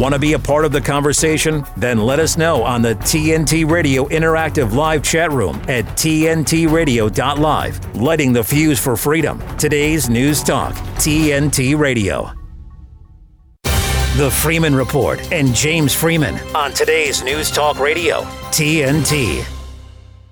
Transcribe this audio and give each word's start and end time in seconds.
Want 0.00 0.14
to 0.14 0.18
be 0.18 0.32
a 0.32 0.38
part 0.38 0.64
of 0.64 0.72
the 0.72 0.80
conversation? 0.80 1.62
Then 1.76 1.98
let 1.98 2.20
us 2.20 2.38
know 2.38 2.62
on 2.62 2.80
the 2.80 2.94
TNT 2.94 3.70
Radio 3.70 4.08
Interactive 4.08 4.72
Live 4.72 5.02
chat 5.02 5.30
room 5.30 5.56
at 5.68 5.84
TNTRadio.live. 5.84 7.96
Lighting 7.96 8.32
the 8.32 8.42
fuse 8.42 8.80
for 8.80 8.96
freedom. 8.96 9.42
Today's 9.58 10.08
News 10.08 10.42
Talk, 10.42 10.72
TNT 10.96 11.78
Radio. 11.78 12.32
The 14.16 14.34
Freeman 14.40 14.74
Report 14.74 15.20
and 15.30 15.54
James 15.54 15.94
Freeman 15.94 16.34
on 16.54 16.72
today's 16.72 17.22
News 17.22 17.50
Talk 17.50 17.78
Radio, 17.78 18.22
TNT. 18.52 19.44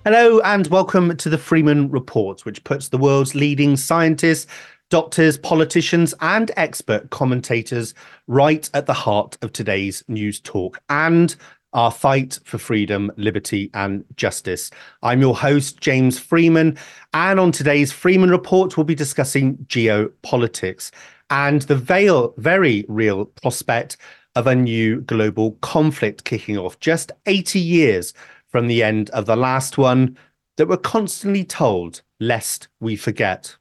Hello, 0.07 0.41
and 0.41 0.67
welcome 0.69 1.15
to 1.19 1.29
the 1.29 1.37
Freeman 1.37 1.91
Report, 1.91 2.47
which 2.47 2.65
puts 2.65 2.89
the 2.89 2.97
world's 2.97 3.35
leading 3.35 3.77
scientists 3.77 4.47
doctors, 4.91 5.37
politicians, 5.37 6.15
and 6.21 6.51
expert 6.57 7.11
commentators 7.11 7.95
right 8.27 8.69
at 8.75 8.87
the 8.87 8.95
heart 8.95 9.37
of 9.43 9.53
today's 9.53 10.03
news 10.09 10.41
talk 10.41 10.81
and 10.89 11.37
our 11.75 11.91
fight 11.91 12.39
for 12.45 12.57
freedom, 12.57 13.13
liberty, 13.17 13.71
and 13.75 14.05
justice. 14.17 14.71
I'm 15.03 15.21
your 15.21 15.37
host, 15.37 15.81
James 15.81 16.19
Freeman, 16.19 16.79
and 17.13 17.39
on 17.39 17.53
today's 17.53 17.93
Freeman 17.93 18.31
Report, 18.31 18.77
we'll 18.77 18.85
be 18.85 18.95
discussing 18.95 19.59
geopolitics 19.67 20.91
and 21.31 21.63
the 21.63 21.77
veil, 21.77 22.33
very 22.39 22.87
real 22.89 23.27
prospect 23.27 23.99
of 24.35 24.47
a 24.47 24.55
new 24.55 25.03
global 25.03 25.53
conflict 25.61 26.25
kicking 26.25 26.57
off 26.57 26.81
just 26.81 27.13
80 27.27 27.61
years 27.61 28.15
from 28.49 28.67
the 28.67 28.83
end 28.83 29.11
of 29.11 29.27
the 29.27 29.37
last 29.37 29.77
one 29.77 30.17
that 30.57 30.69
we're 30.69 30.79
constantly 30.79 31.45
told, 31.45 32.01
lest 32.19 32.69
we 32.81 32.97
forget. 32.97 33.58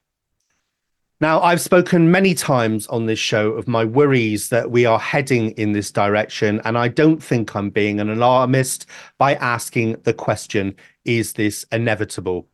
Now, 1.20 1.42
I've 1.42 1.62
spoken 1.62 2.12
many 2.12 2.36
times 2.36 2.86
on 2.88 3.08
this 3.08 3.18
show 3.18 3.54
of 3.54 3.68
my 3.68 3.84
worries 3.84 4.50
that 4.50 4.70
we 4.70 4.86
are 4.86 5.00
heading 5.00 5.50
in 5.52 5.72
this 5.72 5.92
direction, 5.92 6.62
and 6.64 6.78
I 6.78 6.90
don't 6.90 7.24
think 7.24 7.56
I'm 7.56 7.72
being 7.72 8.00
an 8.00 8.12
alarmist 8.12 8.86
by 9.18 9.34
asking 9.34 9.94
the 10.04 10.14
question 10.14 10.76
is 11.06 11.34
this 11.34 11.66
inevitable? 11.72 12.48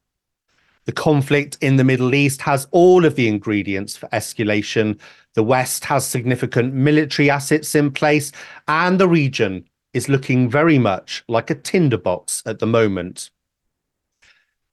The 0.86 0.94
conflict 0.94 1.58
in 1.60 1.76
the 1.76 1.84
Middle 1.84 2.16
East 2.16 2.42
has 2.44 2.66
all 2.72 3.04
of 3.04 3.16
the 3.16 3.28
ingredients 3.28 3.98
for 3.98 4.08
escalation. 4.14 4.98
The 5.34 5.44
West 5.44 5.84
has 5.84 6.06
significant 6.06 6.74
military 6.74 7.30
assets 7.30 7.76
in 7.76 7.92
place, 7.92 8.32
and 8.70 8.98
the 8.98 9.10
region 9.10 9.66
is 9.94 10.08
looking 10.08 10.50
very 10.50 10.80
much 10.80 11.26
like 11.28 11.50
a 11.50 11.56
tinderbox 11.56 12.42
at 12.46 12.60
the 12.60 12.66
moment. 12.66 13.30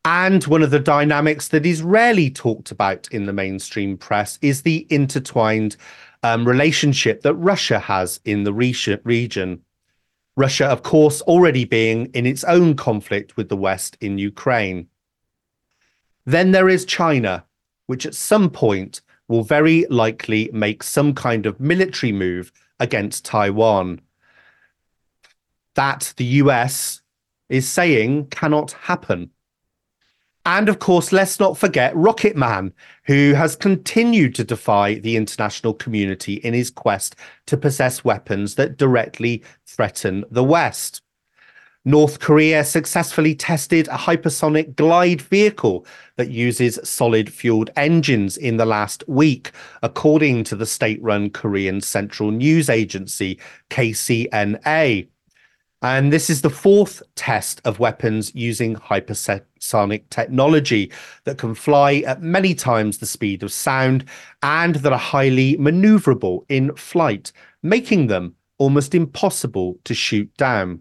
And 0.04 0.42
one 0.44 0.62
of 0.62 0.70
the 0.70 0.80
dynamics 0.80 1.48
that 1.48 1.66
is 1.66 1.82
rarely 1.82 2.30
talked 2.30 2.70
about 2.70 3.08
in 3.12 3.26
the 3.26 3.32
mainstream 3.32 3.98
press 3.98 4.38
is 4.40 4.62
the 4.62 4.86
intertwined 4.88 5.76
um, 6.22 6.46
relationship 6.46 7.22
that 7.22 7.34
Russia 7.34 7.78
has 7.78 8.20
in 8.24 8.44
the 8.44 8.52
region. 8.52 9.62
Russia, 10.36 10.66
of 10.66 10.82
course, 10.82 11.20
already 11.22 11.64
being 11.64 12.06
in 12.14 12.24
its 12.24 12.44
own 12.44 12.74
conflict 12.74 13.36
with 13.36 13.50
the 13.50 13.56
West 13.56 13.98
in 14.00 14.16
Ukraine. 14.16 14.88
Then 16.24 16.52
there 16.52 16.68
is 16.68 16.84
China, 16.86 17.44
which 17.86 18.06
at 18.06 18.14
some 18.14 18.48
point 18.48 19.02
will 19.28 19.42
very 19.42 19.86
likely 19.90 20.48
make 20.52 20.82
some 20.82 21.14
kind 21.14 21.44
of 21.44 21.60
military 21.60 22.12
move 22.12 22.52
against 22.78 23.24
Taiwan. 23.24 24.00
That 25.74 26.14
the 26.16 26.24
US 26.24 27.02
is 27.48 27.68
saying 27.68 28.28
cannot 28.28 28.72
happen. 28.72 29.30
And 30.46 30.69
of 30.69 30.78
course, 30.78 31.12
let's 31.12 31.38
not 31.38 31.58
forget 31.58 31.94
Rocket 31.94 32.36
Man, 32.36 32.72
who 33.05 33.34
has 33.34 33.56
continued 33.56 34.34
to 34.36 34.44
defy 34.44 34.94
the 34.94 35.16
international 35.16 35.74
community 35.74 36.34
in 36.34 36.55
his 36.55 36.70
quest 36.70 37.14
to 37.47 37.56
possess 37.56 38.05
weapons 38.05 38.55
that 38.55 38.78
directly 38.78 39.44
threaten 39.66 40.24
the 40.30 40.44
West. 40.44 41.02
North 41.84 42.20
Korea 42.20 42.62
successfully 42.62 43.34
tested 43.34 43.88
a 43.88 43.97
hypersonic 43.97 44.77
glide 44.77 45.22
vehicle 45.22 45.87
that 46.16 46.31
uses 46.31 46.78
solid 46.84 47.32
fueled 47.32 47.70
engines 47.75 48.37
in 48.37 48.59
the 48.59 48.66
last 48.66 49.03
week, 49.09 49.53
according 49.82 50.44
to 50.44 50.56
the 50.56 50.66
state 50.66 51.03
run 51.03 51.31
Korean 51.31 51.81
Central 51.81 52.31
News 52.31 52.69
Agency, 52.69 53.38
KCNA. 53.70 55.09
And 55.82 56.12
this 56.12 56.28
is 56.28 56.42
the 56.42 56.50
fourth 56.50 57.02
test 57.14 57.62
of 57.64 57.78
weapons 57.78 58.34
using 58.34 58.76
hypersonic 58.76 60.02
technology 60.10 60.92
that 61.24 61.38
can 61.38 61.54
fly 61.54 62.02
at 62.06 62.20
many 62.20 62.54
times 62.54 62.98
the 62.98 63.06
speed 63.06 63.42
of 63.42 63.50
sound 63.50 64.04
and 64.42 64.74
that 64.76 64.92
are 64.92 64.98
highly 64.98 65.56
maneuverable 65.56 66.44
in 66.50 66.74
flight, 66.76 67.32
making 67.62 68.08
them 68.08 68.34
almost 68.58 68.94
impossible 68.94 69.78
to 69.84 69.94
shoot 69.94 70.34
down. 70.36 70.80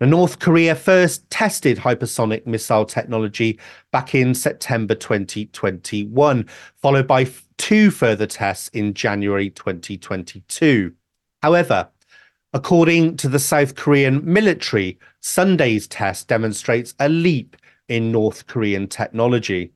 Now, 0.00 0.06
North 0.06 0.38
Korea 0.38 0.76
first 0.76 1.28
tested 1.30 1.78
hypersonic 1.78 2.46
missile 2.46 2.84
technology 2.84 3.58
back 3.90 4.14
in 4.14 4.34
September 4.34 4.94
2021, 4.94 6.48
followed 6.76 7.06
by 7.08 7.26
two 7.58 7.90
further 7.90 8.26
tests 8.26 8.68
in 8.68 8.94
January 8.94 9.50
2022. 9.50 10.92
However, 11.42 11.88
According 12.54 13.16
to 13.16 13.28
the 13.28 13.40
South 13.40 13.74
Korean 13.74 14.24
military, 14.24 14.96
Sunday's 15.18 15.88
test 15.88 16.28
demonstrates 16.28 16.94
a 17.00 17.08
leap 17.08 17.56
in 17.88 18.12
North 18.12 18.46
Korean 18.46 18.86
technology. 18.86 19.72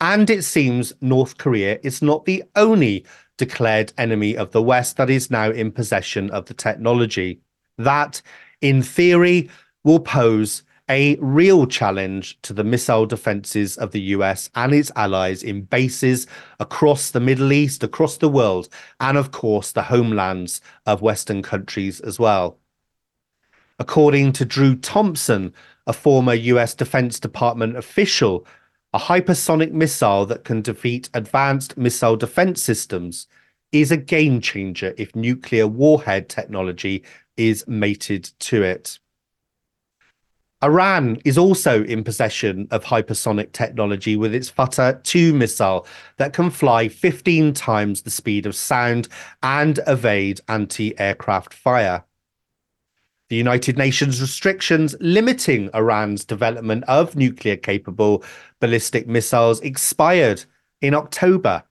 And 0.00 0.30
it 0.30 0.42
seems 0.42 0.94
North 1.02 1.36
Korea 1.36 1.78
is 1.82 2.00
not 2.00 2.24
the 2.24 2.42
only 2.56 3.04
declared 3.36 3.92
enemy 3.98 4.38
of 4.38 4.52
the 4.52 4.62
West 4.62 4.96
that 4.96 5.10
is 5.10 5.30
now 5.30 5.50
in 5.50 5.70
possession 5.70 6.30
of 6.30 6.46
the 6.46 6.54
technology. 6.54 7.42
That, 7.76 8.22
in 8.62 8.82
theory, 8.82 9.50
will 9.84 10.00
pose 10.00 10.62
a 10.90 11.16
real 11.20 11.66
challenge 11.66 12.36
to 12.42 12.52
the 12.52 12.64
missile 12.64 13.06
defenses 13.06 13.78
of 13.78 13.92
the 13.92 14.00
US 14.16 14.50
and 14.56 14.74
its 14.74 14.90
allies 14.96 15.44
in 15.44 15.62
bases 15.62 16.26
across 16.58 17.12
the 17.12 17.20
Middle 17.20 17.52
East, 17.52 17.84
across 17.84 18.16
the 18.16 18.28
world, 18.28 18.68
and 18.98 19.16
of 19.16 19.30
course, 19.30 19.70
the 19.70 19.84
homelands 19.84 20.60
of 20.86 21.00
Western 21.00 21.42
countries 21.42 22.00
as 22.00 22.18
well. 22.18 22.58
According 23.78 24.32
to 24.32 24.44
Drew 24.44 24.74
Thompson, 24.74 25.54
a 25.86 25.92
former 25.92 26.34
US 26.34 26.74
Defense 26.74 27.20
Department 27.20 27.76
official, 27.76 28.44
a 28.92 28.98
hypersonic 28.98 29.70
missile 29.70 30.26
that 30.26 30.42
can 30.42 30.60
defeat 30.60 31.08
advanced 31.14 31.76
missile 31.78 32.16
defense 32.16 32.60
systems 32.60 33.28
is 33.70 33.92
a 33.92 33.96
game 33.96 34.40
changer 34.40 34.92
if 34.98 35.14
nuclear 35.14 35.68
warhead 35.68 36.28
technology 36.28 37.04
is 37.36 37.64
mated 37.68 38.24
to 38.40 38.64
it. 38.64 38.98
Iran 40.62 41.16
is 41.24 41.38
also 41.38 41.84
in 41.84 42.04
possession 42.04 42.68
of 42.70 42.84
hypersonic 42.84 43.52
technology 43.52 44.16
with 44.16 44.34
its 44.34 44.50
Fattah 44.50 45.02
2 45.04 45.32
missile 45.32 45.86
that 46.18 46.34
can 46.34 46.50
fly 46.50 46.86
15 46.86 47.54
times 47.54 48.02
the 48.02 48.10
speed 48.10 48.44
of 48.44 48.54
sound 48.54 49.08
and 49.42 49.80
evade 49.86 50.40
anti 50.48 50.98
aircraft 51.00 51.54
fire. 51.54 52.04
The 53.30 53.36
United 53.36 53.78
Nations 53.78 54.20
restrictions 54.20 54.94
limiting 55.00 55.70
Iran's 55.72 56.26
development 56.26 56.84
of 56.88 57.16
nuclear 57.16 57.56
capable 57.56 58.22
ballistic 58.60 59.08
missiles 59.08 59.60
expired 59.60 60.44
in 60.82 60.92
October. 60.92 61.62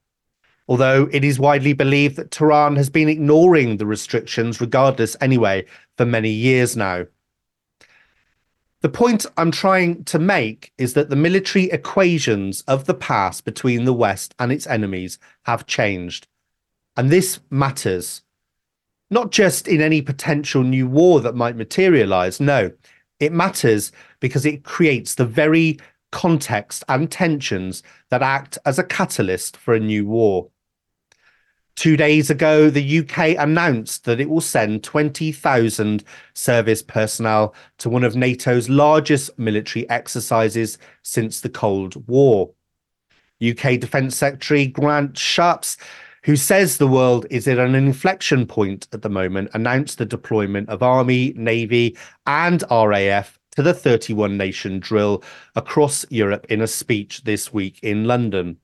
Although 0.68 1.10
it 1.12 1.24
is 1.24 1.40
widely 1.40 1.74
believed 1.74 2.16
that 2.16 2.32
Tehran 2.32 2.76
has 2.76 2.90
been 2.90 3.10
ignoring 3.10 3.78
the 3.78 3.86
restrictions, 3.86 4.62
regardless, 4.62 5.16
anyway, 5.22 5.66
for 5.98 6.06
many 6.06 6.30
years 6.30 6.76
now. 6.76 7.06
The 8.82 8.90
point 8.90 9.26
I'm 9.36 9.52
trying 9.52 10.06
to 10.06 10.20
make 10.20 10.72
is 10.78 10.94
that 10.94 11.10
the 11.10 11.16
military 11.18 11.66
equations 11.66 12.62
of 12.62 12.86
the 12.86 12.94
past 12.94 13.44
between 13.44 13.84
the 13.84 13.94
West 13.94 14.34
and 14.40 14.54
its 14.54 14.66
enemies 14.68 15.20
have 15.44 15.66
changed. 15.66 16.28
And 16.96 17.10
this 17.10 17.42
matters, 17.50 18.22
not 19.10 19.32
just 19.32 19.68
in 19.68 19.82
any 19.82 20.02
potential 20.02 20.64
new 20.64 20.88
war 20.88 21.20
that 21.20 21.36
might 21.36 21.58
materialize. 21.58 22.40
No, 22.40 22.72
it 23.20 23.34
matters 23.34 23.92
because 24.22 24.46
it 24.46 24.64
creates 24.64 25.16
the 25.16 25.26
very 25.26 25.78
context 26.14 26.86
and 26.88 27.12
tensions 27.12 27.84
that 28.10 28.22
act 28.22 28.58
as 28.66 28.80
a 28.80 28.84
catalyst 28.84 29.58
for 29.58 29.74
a 29.74 29.80
new 29.80 30.06
war. 30.06 30.50
Two 31.80 31.96
days 31.96 32.30
ago, 32.30 32.70
the 32.70 33.00
UK 33.00 33.42
announced 33.42 34.04
that 34.04 34.20
it 34.20 34.30
will 34.30 34.42
send 34.42 34.84
20,000 34.84 36.04
service 36.34 36.82
personnel 36.82 37.56
to 37.78 37.90
one 37.90 38.04
of 38.04 38.18
NATO's 38.18 38.68
largest 38.68 39.40
military 39.40 39.90
exercises 39.90 40.78
since 41.04 41.40
the 41.40 41.48
Cold 41.48 42.06
War. 42.10 42.52
UK 43.42 43.80
Defence 43.80 44.18
Secretary 44.18 44.68
Grant 44.68 45.14
Shapps, 45.14 45.78
who 46.26 46.36
says 46.36 46.78
the 46.78 46.86
world 46.86 47.26
is 47.30 47.48
at 47.48 47.60
an 47.60 47.76
inflection 47.76 48.46
point 48.46 48.90
at 48.92 49.02
the 49.02 49.08
moment, 49.08 49.50
announced 49.54 50.00
the 50.00 50.06
deployment 50.06 50.68
of 50.68 50.84
Army, 50.84 51.32
Navy, 51.38 51.96
and 52.28 52.62
RAF 52.70 53.40
to 53.56 53.64
the 53.64 53.74
31 53.74 54.36
nation 54.36 54.82
drill 54.82 55.24
across 55.56 56.06
Europe 56.10 56.46
in 56.50 56.60
a 56.60 56.68
speech 56.68 57.24
this 57.24 57.54
week 57.54 57.80
in 57.82 58.04
London. 58.04 58.58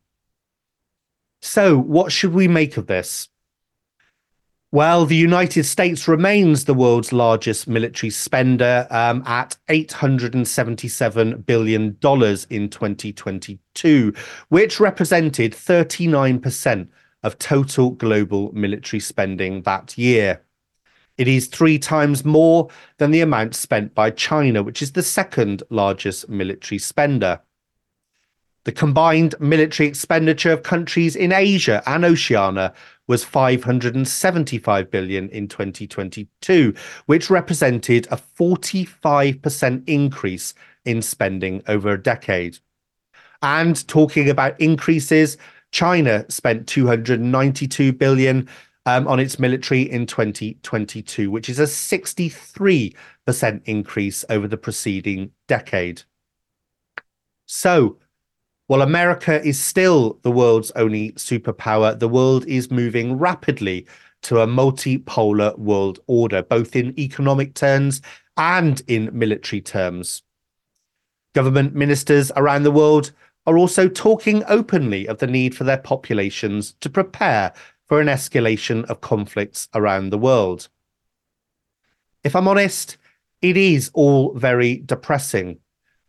So, 1.46 1.78
what 1.78 2.12
should 2.12 2.34
we 2.34 2.48
make 2.48 2.76
of 2.76 2.88
this? 2.88 3.30
Well, 4.72 5.06
the 5.06 5.16
United 5.16 5.66
States 5.66 6.08
remains 6.08 6.66
the 6.66 6.74
world's 6.74 7.14
largest 7.14 7.68
military 7.68 8.10
spender 8.10 8.88
um, 8.90 9.22
at 9.28 9.56
$877 9.70 11.46
billion 11.46 11.86
in 12.50 12.70
2022, 12.70 14.14
which 14.50 14.80
represented 14.80 15.54
39% 15.54 16.88
of 17.22 17.38
total 17.38 17.92
global 17.92 18.52
military 18.54 19.00
spending 19.00 19.62
that 19.62 19.96
year. 20.00 20.42
It 21.20 21.28
is 21.28 21.46
three 21.46 21.78
times 21.78 22.26
more 22.26 22.70
than 22.98 23.12
the 23.12 23.22
amount 23.22 23.54
spent 23.54 23.94
by 23.94 24.10
China, 24.10 24.64
which 24.64 24.82
is 24.82 24.94
the 24.94 25.04
second 25.04 25.62
largest 25.70 26.28
military 26.28 26.80
spender. 26.80 27.40
The 28.66 28.72
combined 28.72 29.36
military 29.40 29.88
expenditure 29.88 30.52
of 30.52 30.64
countries 30.64 31.16
in 31.16 31.32
Asia 31.32 31.84
and 31.86 32.04
Oceania 32.04 32.74
was 33.08 33.24
575 33.24 34.90
billion 34.90 35.30
in 35.30 35.48
2022, 35.48 36.74
which 37.06 37.30
represented 37.30 38.08
a 38.10 38.18
45% 38.18 39.84
increase 39.88 40.56
in 40.84 41.04
spending 41.04 41.62
over 41.68 41.92
a 41.92 42.02
decade. 42.02 42.58
And 43.44 43.88
talking 43.88 44.32
about 44.32 44.60
increases, 44.60 45.38
China 45.72 46.26
spent 46.30 46.68
292 46.68 47.94
billion 47.94 48.50
um, 48.88 49.08
on 49.08 49.20
its 49.20 49.38
military 49.38 49.84
in 49.84 50.08
2022, 50.08 51.30
which 51.30 51.50
is 51.50 51.60
a 51.60 51.64
63% 51.64 52.96
increase 53.66 54.26
over 54.30 54.48
the 54.48 54.58
preceding 54.58 55.30
decade. 55.48 56.02
So, 57.46 58.00
while 58.68 58.82
America 58.82 59.44
is 59.46 59.62
still 59.62 60.20
the 60.24 60.32
world's 60.32 60.72
only 60.72 61.12
superpower, 61.14 61.98
the 61.98 62.08
world 62.08 62.46
is 62.48 62.72
moving 62.72 63.18
rapidly 63.18 63.86
to 64.24 64.40
a 64.40 64.48
multipolar 64.48 65.58
world 65.60 66.00
order, 66.08 66.42
both 66.42 66.76
in 66.76 67.00
economic 67.00 67.54
terms 67.54 68.02
and 68.38 68.82
in 68.88 69.10
military 69.14 69.62
terms. 69.62 70.24
Government 71.34 71.76
ministers 71.76 72.32
around 72.36 72.64
the 72.64 72.72
world 72.72 73.12
are 73.46 73.58
also 73.58 73.88
talking 73.88 74.44
openly 74.48 75.08
of 75.08 75.20
the 75.20 75.28
need 75.28 75.56
for 75.56 75.64
their 75.64 75.78
populations 75.78 76.74
to 76.80 76.90
prepare 76.90 77.54
for 77.88 78.02
an 78.02 78.08
escalation 78.08 78.84
of 78.86 79.02
conflicts 79.02 79.70
around 79.76 80.10
the 80.10 80.18
world. 80.18 80.70
If 82.24 82.36
I'm 82.36 82.48
honest, 82.48 82.98
it 83.44 83.58
is 83.58 83.92
all 83.94 84.34
very 84.34 84.78
depressing 84.78 85.60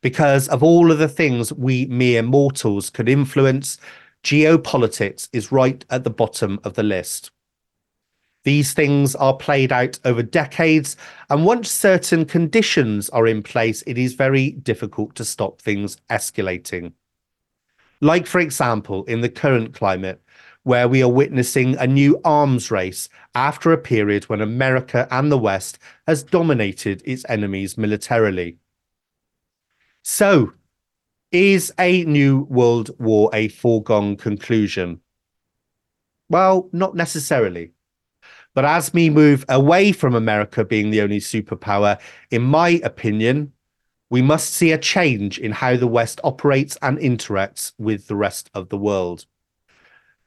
because 0.06 0.46
of 0.50 0.62
all 0.62 0.92
of 0.92 0.98
the 0.98 1.08
things 1.08 1.52
we 1.54 1.84
mere 1.86 2.22
mortals 2.22 2.90
could 2.90 3.08
influence, 3.08 3.76
geopolitics 4.22 5.28
is 5.32 5.50
right 5.50 5.84
at 5.90 6.04
the 6.04 6.10
bottom 6.10 6.60
of 6.62 6.74
the 6.74 6.82
list. 6.84 7.32
These 8.44 8.72
things 8.72 9.16
are 9.16 9.36
played 9.36 9.72
out 9.72 9.98
over 10.04 10.22
decades, 10.22 10.96
and 11.28 11.44
once 11.44 11.68
certain 11.72 12.24
conditions 12.24 13.10
are 13.10 13.26
in 13.26 13.42
place, 13.42 13.82
it 13.84 13.98
is 13.98 14.12
very 14.14 14.52
difficult 14.52 15.16
to 15.16 15.24
stop 15.24 15.60
things 15.60 15.96
escalating. 16.08 16.92
Like, 18.00 18.28
for 18.28 18.38
example, 18.38 19.02
in 19.06 19.22
the 19.22 19.28
current 19.28 19.74
climate, 19.74 20.22
where 20.62 20.86
we 20.86 21.02
are 21.02 21.08
witnessing 21.08 21.76
a 21.78 21.86
new 21.88 22.20
arms 22.24 22.70
race 22.70 23.08
after 23.34 23.72
a 23.72 23.78
period 23.92 24.22
when 24.28 24.40
America 24.40 25.08
and 25.10 25.32
the 25.32 25.38
West 25.38 25.80
has 26.06 26.22
dominated 26.22 27.02
its 27.04 27.24
enemies 27.28 27.76
militarily. 27.76 28.58
So, 30.08 30.52
is 31.32 31.72
a 31.80 32.04
new 32.04 32.46
world 32.48 32.90
war 33.00 33.28
a 33.32 33.48
foregone 33.48 34.14
conclusion? 34.16 35.00
Well, 36.28 36.68
not 36.72 36.94
necessarily. 36.94 37.72
But 38.54 38.64
as 38.64 38.94
we 38.94 39.10
move 39.10 39.44
away 39.48 39.90
from 39.90 40.14
America 40.14 40.64
being 40.64 40.90
the 40.90 41.00
only 41.00 41.18
superpower, 41.18 41.98
in 42.30 42.42
my 42.42 42.80
opinion, 42.84 43.52
we 44.08 44.22
must 44.22 44.54
see 44.54 44.70
a 44.70 44.78
change 44.78 45.40
in 45.40 45.50
how 45.50 45.76
the 45.76 45.88
West 45.88 46.20
operates 46.22 46.78
and 46.82 46.98
interacts 46.98 47.72
with 47.76 48.06
the 48.06 48.14
rest 48.14 48.48
of 48.54 48.68
the 48.68 48.78
world. 48.78 49.26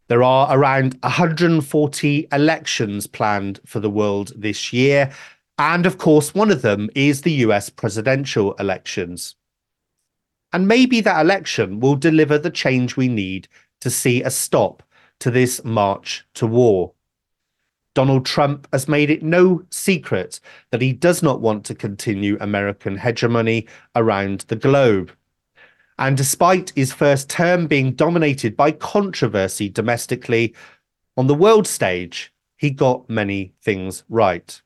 There 0.10 0.24
are 0.24 0.50
around 0.52 1.00
140 1.04 2.28
elections 2.34 3.08
planned 3.08 3.62
for 3.66 3.80
the 3.80 3.90
world 3.90 4.34
this 4.36 4.74
year. 4.74 5.14
And 5.58 5.86
of 5.86 5.98
course, 5.98 6.36
one 6.36 6.52
of 6.52 6.64
them 6.64 6.90
is 6.96 7.22
the 7.22 7.46
US 7.48 7.70
presidential 7.70 8.56
elections. 8.56 9.38
And 10.52 10.68
maybe 10.68 11.02
that 11.02 11.22
election 11.22 11.80
will 11.80 11.96
deliver 11.96 12.38
the 12.38 12.50
change 12.50 12.98
we 12.98 13.08
need 13.08 13.48
to 13.82 13.90
see 13.90 14.24
a 14.24 14.32
stop 14.32 14.84
to 15.20 15.32
this 15.32 15.64
march 15.64 16.26
to 16.36 16.48
war. 16.48 16.94
Donald 17.94 18.26
Trump 18.26 18.68
has 18.72 18.88
made 18.88 19.10
it 19.10 19.24
no 19.24 19.64
secret 19.70 20.40
that 20.72 20.82
he 20.82 20.94
does 20.94 21.22
not 21.22 21.42
want 21.42 21.66
to 21.66 21.76
continue 21.76 22.38
American 22.40 22.98
hegemony 22.98 23.68
around 23.96 24.42
the 24.48 24.56
globe. 24.56 25.12
And 25.98 26.16
despite 26.16 26.72
his 26.76 26.94
first 26.94 27.30
term 27.30 27.68
being 27.68 27.92
dominated 27.94 28.56
by 28.56 28.72
controversy 28.72 29.68
domestically, 29.68 30.56
on 31.18 31.28
the 31.28 31.36
world 31.36 31.68
stage, 31.68 32.34
he 32.56 32.70
got 32.70 33.10
many 33.10 33.54
things 33.62 34.04
right. 34.08 34.62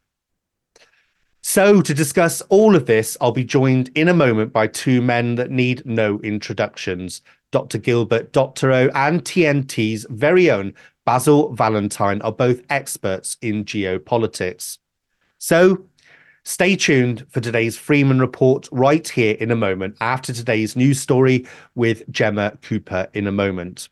So, 1.45 1.81
to 1.81 1.93
discuss 1.93 2.39
all 2.43 2.73
of 2.73 2.85
this, 2.85 3.17
I'll 3.19 3.33
be 3.33 3.43
joined 3.43 3.91
in 3.95 4.07
a 4.07 4.13
moment 4.13 4.53
by 4.53 4.65
two 4.65 5.01
men 5.01 5.35
that 5.35 5.51
need 5.51 5.85
no 5.85 6.19
introductions 6.19 7.21
Dr. 7.51 7.79
Gilbert 7.79 8.31
Doctorow 8.31 8.89
and 8.95 9.23
TNT's 9.23 10.07
very 10.09 10.49
own 10.49 10.73
Basil 11.05 11.53
Valentine 11.53 12.21
are 12.21 12.31
both 12.31 12.61
experts 12.69 13.35
in 13.41 13.65
geopolitics. 13.65 14.77
So, 15.37 15.85
stay 16.45 16.77
tuned 16.77 17.27
for 17.29 17.41
today's 17.41 17.77
Freeman 17.77 18.19
Report 18.19 18.69
right 18.71 19.07
here 19.07 19.35
in 19.35 19.51
a 19.51 19.55
moment 19.55 19.97
after 19.99 20.31
today's 20.31 20.77
news 20.77 21.01
story 21.01 21.45
with 21.75 22.09
Gemma 22.09 22.57
Cooper 22.61 23.09
in 23.13 23.27
a 23.27 23.33
moment. 23.33 23.89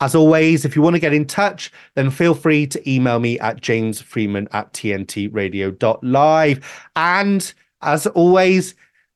As 0.00 0.14
always, 0.14 0.66
if 0.66 0.76
you 0.76 0.82
want 0.82 0.94
to 0.94 1.00
get 1.00 1.14
in 1.14 1.24
touch, 1.24 1.72
then 1.94 2.10
feel 2.10 2.34
free 2.34 2.66
to 2.66 2.90
email 2.90 3.18
me 3.18 3.38
at 3.40 3.62
jamesfreeman 3.62 4.46
at 4.52 4.72
tntradio.live. 4.74 6.88
And 6.96 7.54
as 7.80 8.06
always, 8.08 8.74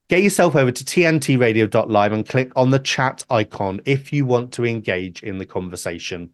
get 0.09 0.23
yourself 0.23 0.57
over 0.57 0.73
to 0.73 0.85
tntradio.live 0.85 2.13
and 2.13 2.27
click 2.27 2.51
on 2.57 2.71
the 2.71 2.79
chat 2.79 3.25
icon 3.29 3.83
if 3.85 4.11
you 4.11 4.25
want 4.25 4.53
to 4.53 4.65
engage 4.65 5.23
in 5.23 5.37
the 5.37 5.47
conversation. 5.47 6.31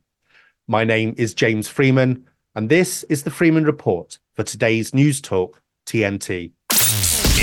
My 0.68 0.84
name 0.84 1.14
is 1.18 1.34
James 1.34 1.68
Freeman, 1.68 2.24
and 2.54 2.68
this 2.68 3.02
is 3.04 3.24
the 3.24 3.30
Freeman 3.30 3.64
Report 3.64 4.18
for 4.34 4.44
today's 4.44 4.94
News 4.94 5.20
Talk 5.20 5.60
TNT. 5.86 6.52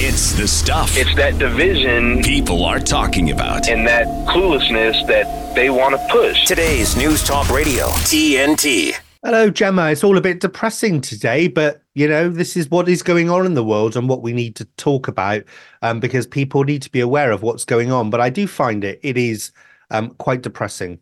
It's 0.06 0.34
the 0.34 0.50
stuff. 0.50 0.98
It's 0.98 1.16
that 1.16 1.40
division 1.40 2.22
people 2.24 2.66
are 2.66 2.82
talking 2.82 3.32
about. 3.32 3.70
and 3.70 3.88
that 3.88 4.06
cluelessness 4.28 5.08
that 5.08 5.56
they 5.56 5.70
want 5.70 5.96
to 5.96 6.08
push. 6.12 6.46
Today's 6.46 6.98
News 6.98 7.24
Talk 7.24 7.50
Radio, 7.50 7.88
TNT. 8.04 8.96
Hello, 9.24 9.50
Gemma. 9.50 9.92
It's 9.92 10.04
all 10.04 10.18
a 10.18 10.22
bit 10.22 10.42
depressing 10.42 11.00
today, 11.00 11.48
but 11.48 11.84
you 11.94 12.06
know, 12.06 12.28
this 12.28 12.58
is 12.58 12.70
what 12.70 12.90
is 12.90 13.02
going 13.02 13.30
on 13.30 13.46
in 13.46 13.54
the 13.54 13.64
world 13.64 13.96
and 13.96 14.10
what 14.10 14.22
we 14.22 14.34
need 14.34 14.58
to 14.58 14.66
talk 14.76 15.08
about 15.08 15.44
um, 15.82 16.02
because 16.02 16.28
people 16.28 16.66
need 16.66 16.82
to 16.82 16.92
be 16.92 17.00
aware 17.00 17.32
of 17.32 17.42
what's 17.42 17.64
going 17.64 17.90
on. 17.90 18.10
But 18.10 18.20
I 18.20 18.30
do 18.30 18.46
find 18.46 18.84
it, 18.84 19.00
it 19.04 19.18
is 19.18 19.54
um, 19.90 20.10
quite 20.16 20.42
depressing. 20.42 21.00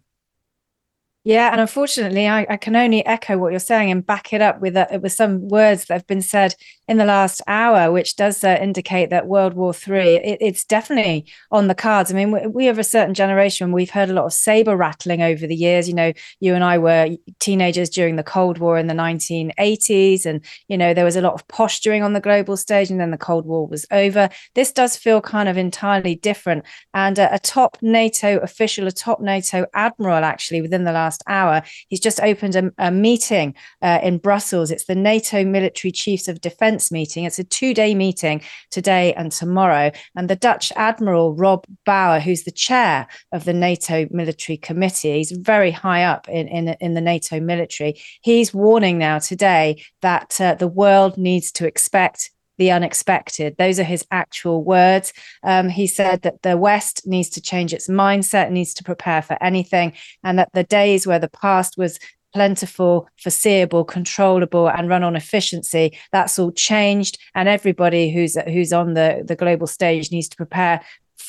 Yeah, 1.23 1.51
and 1.51 1.61
unfortunately, 1.61 2.27
I, 2.27 2.47
I 2.49 2.57
can 2.57 2.75
only 2.75 3.05
echo 3.05 3.37
what 3.37 3.51
you're 3.51 3.59
saying 3.59 3.91
and 3.91 4.05
back 4.05 4.33
it 4.33 4.41
up 4.41 4.59
with 4.59 4.75
uh, 4.75 4.87
with 5.01 5.13
some 5.13 5.47
words 5.49 5.85
that 5.85 5.93
have 5.93 6.07
been 6.07 6.23
said 6.23 6.55
in 6.91 6.97
the 6.97 7.05
last 7.05 7.41
hour, 7.47 7.91
which 7.91 8.15
does 8.15 8.43
uh, 8.43 8.57
indicate 8.61 9.09
that 9.09 9.27
World 9.27 9.53
War 9.53 9.73
Three 9.73 10.15
it, 10.17 10.37
it's 10.41 10.63
definitely 10.63 11.25
on 11.51 11.67
the 11.67 11.75
cards. 11.75 12.11
I 12.11 12.15
mean, 12.15 12.51
we, 12.51 12.65
have 12.65 12.79
a 12.79 12.83
certain 12.83 13.13
generation. 13.13 13.71
We've 13.71 13.89
heard 13.89 14.09
a 14.09 14.13
lot 14.13 14.25
of 14.25 14.33
saber 14.33 14.75
rattling 14.75 15.21
over 15.21 15.47
the 15.47 15.55
years. 15.55 15.87
You 15.87 15.95
know, 15.95 16.13
you 16.39 16.53
and 16.53 16.63
I 16.63 16.77
were 16.77 17.09
teenagers 17.39 17.89
during 17.89 18.15
the 18.15 18.23
Cold 18.23 18.57
War 18.57 18.77
in 18.77 18.87
the 18.87 18.93
1980s, 18.93 20.25
and 20.25 20.43
you 20.67 20.77
know 20.77 20.93
there 20.93 21.05
was 21.05 21.15
a 21.15 21.21
lot 21.21 21.33
of 21.33 21.47
posturing 21.47 22.03
on 22.03 22.13
the 22.13 22.19
global 22.19 22.57
stage, 22.57 22.91
and 22.91 22.99
then 22.99 23.11
the 23.11 23.17
Cold 23.17 23.45
War 23.45 23.67
was 23.67 23.85
over. 23.91 24.29
This 24.55 24.71
does 24.71 24.95
feel 24.97 25.21
kind 25.21 25.49
of 25.49 25.57
entirely 25.57 26.15
different. 26.15 26.65
And 26.93 27.17
uh, 27.17 27.29
a 27.31 27.39
top 27.39 27.77
NATO 27.81 28.37
official, 28.39 28.87
a 28.87 28.91
top 28.91 29.21
NATO 29.21 29.65
admiral, 29.73 30.23
actually 30.23 30.61
within 30.61 30.83
the 30.83 30.91
last 30.91 31.11
last 31.11 31.23
hour. 31.27 31.61
He's 31.89 31.99
just 31.99 32.19
opened 32.21 32.55
a, 32.55 32.71
a 32.77 32.91
meeting 32.91 33.55
uh, 33.81 33.99
in 34.01 34.17
Brussels. 34.17 34.71
It's 34.71 34.85
the 34.85 34.95
NATO 34.95 35.43
Military 35.43 35.91
Chiefs 35.91 36.27
of 36.27 36.41
Defence 36.41 36.80
meeting. 36.89 37.25
It's 37.25 37.37
a 37.37 37.43
two 37.43 37.73
day 37.73 37.93
meeting 37.93 38.41
today 38.69 39.13
and 39.15 39.29
tomorrow. 39.29 39.91
And 40.15 40.29
the 40.29 40.37
Dutch 40.37 40.71
Admiral 40.77 41.35
Rob 41.35 41.65
Bauer, 41.85 42.21
who's 42.21 42.43
the 42.43 42.51
chair 42.51 43.07
of 43.33 43.43
the 43.43 43.53
NATO 43.53 44.07
Military 44.09 44.55
Committee, 44.55 45.17
he's 45.17 45.31
very 45.31 45.71
high 45.71 46.05
up 46.05 46.29
in, 46.29 46.47
in, 46.47 46.69
in 46.79 46.93
the 46.93 47.01
NATO 47.01 47.41
military. 47.41 48.01
He's 48.21 48.53
warning 48.53 48.97
now 48.97 49.19
today 49.19 49.83
that 50.01 50.39
uh, 50.39 50.55
the 50.55 50.67
world 50.67 51.17
needs 51.17 51.51
to 51.53 51.67
expect 51.67 52.31
the 52.61 52.71
unexpected. 52.71 53.55
Those 53.57 53.79
are 53.79 53.83
his 53.83 54.05
actual 54.11 54.63
words. 54.63 55.13
Um, 55.41 55.67
he 55.67 55.87
said 55.87 56.21
that 56.21 56.43
the 56.43 56.57
West 56.57 57.07
needs 57.07 57.29
to 57.29 57.41
change 57.41 57.73
its 57.73 57.87
mindset, 57.87 58.51
needs 58.51 58.75
to 58.75 58.83
prepare 58.83 59.23
for 59.23 59.35
anything, 59.41 59.93
and 60.23 60.37
that 60.37 60.49
the 60.53 60.63
days 60.63 61.07
where 61.07 61.17
the 61.17 61.27
past 61.29 61.75
was 61.75 61.97
plentiful, 62.33 63.07
foreseeable, 63.17 63.83
controllable, 63.83 64.69
and 64.69 64.89
run 64.89 65.03
on 65.03 65.15
efficiency. 65.15 65.97
That's 66.11 66.39
all 66.39 66.51
changed, 66.51 67.17
and 67.35 67.49
everybody 67.49 68.11
who's 68.11 68.35
who's 68.47 68.73
on 68.73 68.93
the 68.93 69.23
the 69.25 69.35
global 69.35 69.67
stage 69.67 70.11
needs 70.11 70.29
to 70.29 70.37
prepare 70.37 70.81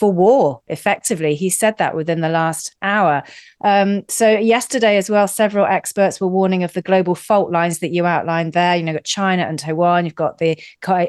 for 0.03 0.11
war 0.11 0.61
effectively. 0.67 1.37
He 1.37 1.49
said 1.49 1.79
that 1.79 1.95
within 1.95 2.23
the 2.23 2.29
last 2.29 2.75
hour. 2.83 3.23
Um, 3.63 4.03
so, 4.09 4.29
yesterday 4.29 4.97
as 4.97 5.09
well, 5.09 5.29
several 5.29 5.65
experts 5.65 6.21
were 6.21 6.27
warning 6.27 6.65
of 6.65 6.73
the 6.73 6.83
global 6.83 7.15
fault 7.15 7.53
lines 7.53 7.79
that 7.79 7.93
you 7.93 8.05
outlined 8.05 8.53
there. 8.53 8.75
You 8.75 8.83
know, 8.83 8.95
got 8.95 9.05
China 9.05 9.45
and 9.45 9.61
Taiwan, 9.61 10.05
you've 10.05 10.17
got 10.17 10.39
the 10.39 10.59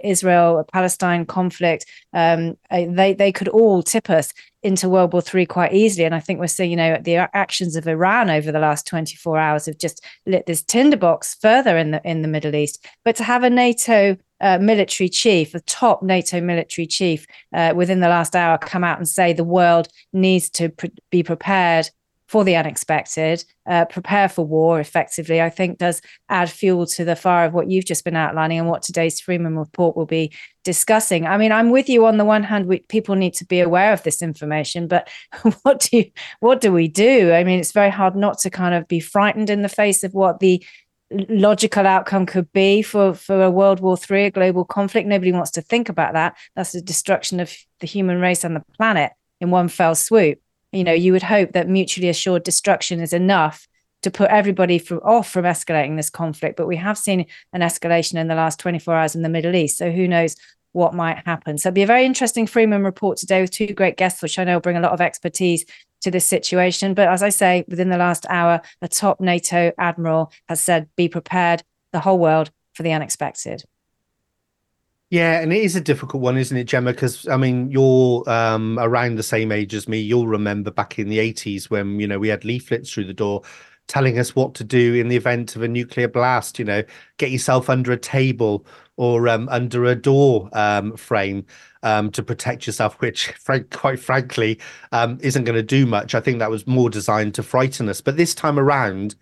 Israel 0.03 0.63
Palestine 0.71 1.25
conflict. 1.25 1.87
Um, 2.13 2.55
uh, 2.69 2.85
they, 2.87 3.15
they 3.15 3.31
could 3.31 3.47
all 3.47 3.81
tip 3.81 4.11
us 4.11 4.31
into 4.61 4.89
World 4.89 5.11
War 5.11 5.23
III 5.33 5.47
quite 5.47 5.73
easily. 5.73 6.05
And 6.05 6.13
I 6.13 6.19
think 6.19 6.39
we're 6.39 6.45
seeing, 6.45 6.69
you 6.69 6.77
know, 6.77 6.99
the 7.01 7.35
actions 7.35 7.75
of 7.75 7.87
Iran 7.87 8.29
over 8.29 8.51
the 8.51 8.59
last 8.59 8.85
24 8.85 9.39
hours 9.39 9.65
have 9.65 9.79
just 9.79 10.05
lit 10.27 10.45
this 10.45 10.61
tinderbox 10.61 11.33
further 11.41 11.79
in 11.79 11.89
the 11.89 12.01
in 12.07 12.21
the 12.21 12.27
Middle 12.27 12.53
East. 12.53 12.85
But 13.03 13.15
to 13.15 13.23
have 13.23 13.41
a 13.41 13.49
NATO 13.49 14.17
uh, 14.43 14.59
military 14.59 15.09
chief, 15.09 15.53
the 15.53 15.61
top 15.61 16.03
NATO 16.03 16.41
military 16.41 16.85
chief, 16.85 17.25
uh, 17.53 17.73
within 17.75 18.01
the 18.01 18.09
last 18.09 18.35
hour, 18.35 18.57
come 18.57 18.83
out 18.83 18.97
and 18.97 19.07
say 19.07 19.31
the 19.31 19.43
world 19.43 19.87
needs 20.11 20.49
to 20.51 20.69
pr- 20.69 20.87
be 21.09 21.23
prepared 21.23 21.89
for 22.27 22.43
the 22.43 22.55
unexpected, 22.55 23.45
uh, 23.67 23.85
prepare 23.85 24.27
for 24.27 24.43
war 24.43 24.79
effectively, 24.79 25.39
I 25.39 25.51
think 25.51 25.77
does 25.77 26.01
add 26.29 26.49
fuel 26.49 26.87
to 26.87 27.05
the 27.05 27.15
fire 27.15 27.45
of 27.45 27.53
what 27.53 27.69
you've 27.69 27.85
just 27.85 28.03
been 28.03 28.15
outlining 28.15 28.57
and 28.57 28.67
what 28.67 28.81
today's 28.81 29.19
Freeman 29.19 29.55
report 29.55 29.95
will 29.95 30.07
be 30.07 30.33
discussing. 30.63 31.27
I 31.27 31.37
mean, 31.37 31.51
I'm 31.51 31.69
with 31.69 31.89
you 31.89 32.07
on 32.07 32.17
the 32.17 32.25
one 32.25 32.41
hand, 32.41 32.65
we, 32.65 32.79
people 32.79 33.13
need 33.15 33.35
to 33.35 33.45
be 33.45 33.59
aware 33.59 33.93
of 33.93 34.01
this 34.01 34.21
information, 34.21 34.87
but 34.87 35.09
what 35.61 35.81
do 35.81 35.97
you, 35.97 36.11
what 36.39 36.59
do 36.59 36.73
we 36.73 36.87
do? 36.87 37.31
I 37.31 37.43
mean, 37.43 37.59
it's 37.59 37.71
very 37.71 37.91
hard 37.91 38.15
not 38.15 38.39
to 38.39 38.49
kind 38.49 38.73
of 38.73 38.87
be 38.87 38.99
frightened 38.99 39.51
in 39.51 39.61
the 39.61 39.69
face 39.69 40.03
of 40.03 40.13
what 40.13 40.39
the 40.39 40.65
logical 41.29 41.85
outcome 41.85 42.25
could 42.25 42.51
be 42.53 42.81
for 42.81 43.13
for 43.13 43.43
a 43.43 43.51
world 43.51 43.79
war 43.79 43.97
three 43.97 44.25
a 44.25 44.31
global 44.31 44.65
conflict. 44.65 45.07
Nobody 45.07 45.31
wants 45.31 45.51
to 45.51 45.61
think 45.61 45.89
about 45.89 46.13
that. 46.13 46.37
That's 46.55 46.71
the 46.71 46.81
destruction 46.81 47.39
of 47.39 47.53
the 47.79 47.87
human 47.87 48.19
race 48.19 48.43
and 48.43 48.55
the 48.55 48.63
planet 48.77 49.11
in 49.39 49.51
one 49.51 49.67
fell 49.67 49.95
swoop. 49.95 50.39
You 50.71 50.83
know 50.83 50.93
you 50.93 51.11
would 51.13 51.23
hope 51.23 51.53
that 51.53 51.67
mutually 51.67 52.09
assured 52.09 52.43
destruction 52.43 52.99
is 52.99 53.13
enough 53.13 53.67
to 54.01 54.11
put 54.11 54.29
everybody 54.29 54.79
from 54.79 54.99
off 54.99 55.29
from 55.29 55.45
escalating 55.45 55.95
this 55.95 56.09
conflict 56.09 56.57
but 56.57 56.67
we 56.67 56.75
have 56.75 56.97
seen 56.97 57.25
an 57.53 57.61
escalation 57.61 58.15
in 58.15 58.27
the 58.27 58.35
last 58.35 58.59
24 58.59 58.93
hours 58.93 59.15
in 59.15 59.21
the 59.21 59.29
middle 59.29 59.55
east 59.55 59.77
so 59.77 59.91
who 59.91 60.09
knows 60.09 60.35
what 60.73 60.93
might 60.93 61.19
happen. 61.25 61.57
So 61.57 61.69
it'll 61.69 61.75
be 61.75 61.83
a 61.83 61.87
very 61.87 62.03
interesting 62.03 62.47
freeman 62.47 62.83
report 62.83 63.17
today 63.17 63.41
with 63.41 63.51
two 63.51 63.67
great 63.67 63.95
guests 63.95 64.21
which 64.21 64.37
i 64.37 64.43
know 64.43 64.55
will 64.55 64.61
bring 64.61 64.77
a 64.77 64.81
lot 64.81 64.91
of 64.91 65.01
expertise 65.01 65.65
to 66.03 66.11
this 66.11 66.25
situation. 66.25 66.93
But 66.93 67.09
as 67.09 67.23
I 67.23 67.29
say, 67.29 67.65
within 67.67 67.89
the 67.89 67.97
last 67.97 68.25
hour, 68.29 68.61
a 68.81 68.87
top 68.87 69.19
NATO 69.19 69.71
admiral 69.77 70.31
has 70.47 70.61
said, 70.61 70.89
be 70.95 71.09
prepared, 71.09 71.63
the 71.91 71.99
whole 71.99 72.19
world, 72.19 72.51
for 72.73 72.83
the 72.83 72.91
unexpected. 72.91 73.63
Yeah, 75.09 75.41
and 75.41 75.53
it 75.53 75.63
is 75.63 75.75
a 75.75 75.81
difficult 75.81 76.23
one, 76.23 76.37
isn't 76.37 76.57
it, 76.57 76.63
Gemma? 76.63 76.91
Because 76.91 77.27
I 77.27 77.37
mean, 77.37 77.69
you're 77.69 78.27
um, 78.27 78.79
around 78.79 79.15
the 79.15 79.23
same 79.23 79.51
age 79.51 79.75
as 79.75 79.87
me. 79.87 79.99
You'll 79.99 80.27
remember 80.27 80.71
back 80.71 80.97
in 80.97 81.07
the 81.07 81.19
80s 81.19 81.69
when 81.69 81.99
you 81.99 82.07
know 82.07 82.17
we 82.17 82.29
had 82.29 82.43
leaflets 82.43 82.91
through 82.91 83.05
the 83.05 83.13
door 83.13 83.43
telling 83.87 84.17
us 84.17 84.35
what 84.35 84.55
to 84.55 84.63
do 84.63 84.95
in 84.95 85.09
the 85.09 85.15
event 85.15 85.55
of 85.55 85.61
a 85.61 85.67
nuclear 85.67 86.07
blast. 86.07 86.57
You 86.57 86.65
know, 86.65 86.83
get 87.17 87.29
yourself 87.29 87.69
under 87.69 87.91
a 87.91 87.97
table 87.97 88.65
or 88.97 89.27
um, 89.27 89.47
under 89.49 89.85
a 89.85 89.95
door 89.95 90.49
um, 90.53 90.97
frame 90.97 91.45
um, 91.83 92.09
to 92.11 92.23
protect 92.23 92.65
yourself, 92.65 92.95
which, 92.95 93.27
frank, 93.33 93.69
quite 93.69 93.99
frankly, 93.99 94.59
um, 94.91 95.19
isn't 95.21 95.43
going 95.43 95.55
to 95.55 95.61
do 95.61 95.85
much. 95.85 96.15
I 96.15 96.21
think 96.21 96.39
that 96.39 96.49
was 96.49 96.65
more 96.65 96.89
designed 96.89 97.35
to 97.35 97.43
frighten 97.43 97.89
us. 97.89 98.01
But 98.01 98.17
this 98.17 98.33
time 98.33 98.57
around, 98.57 99.15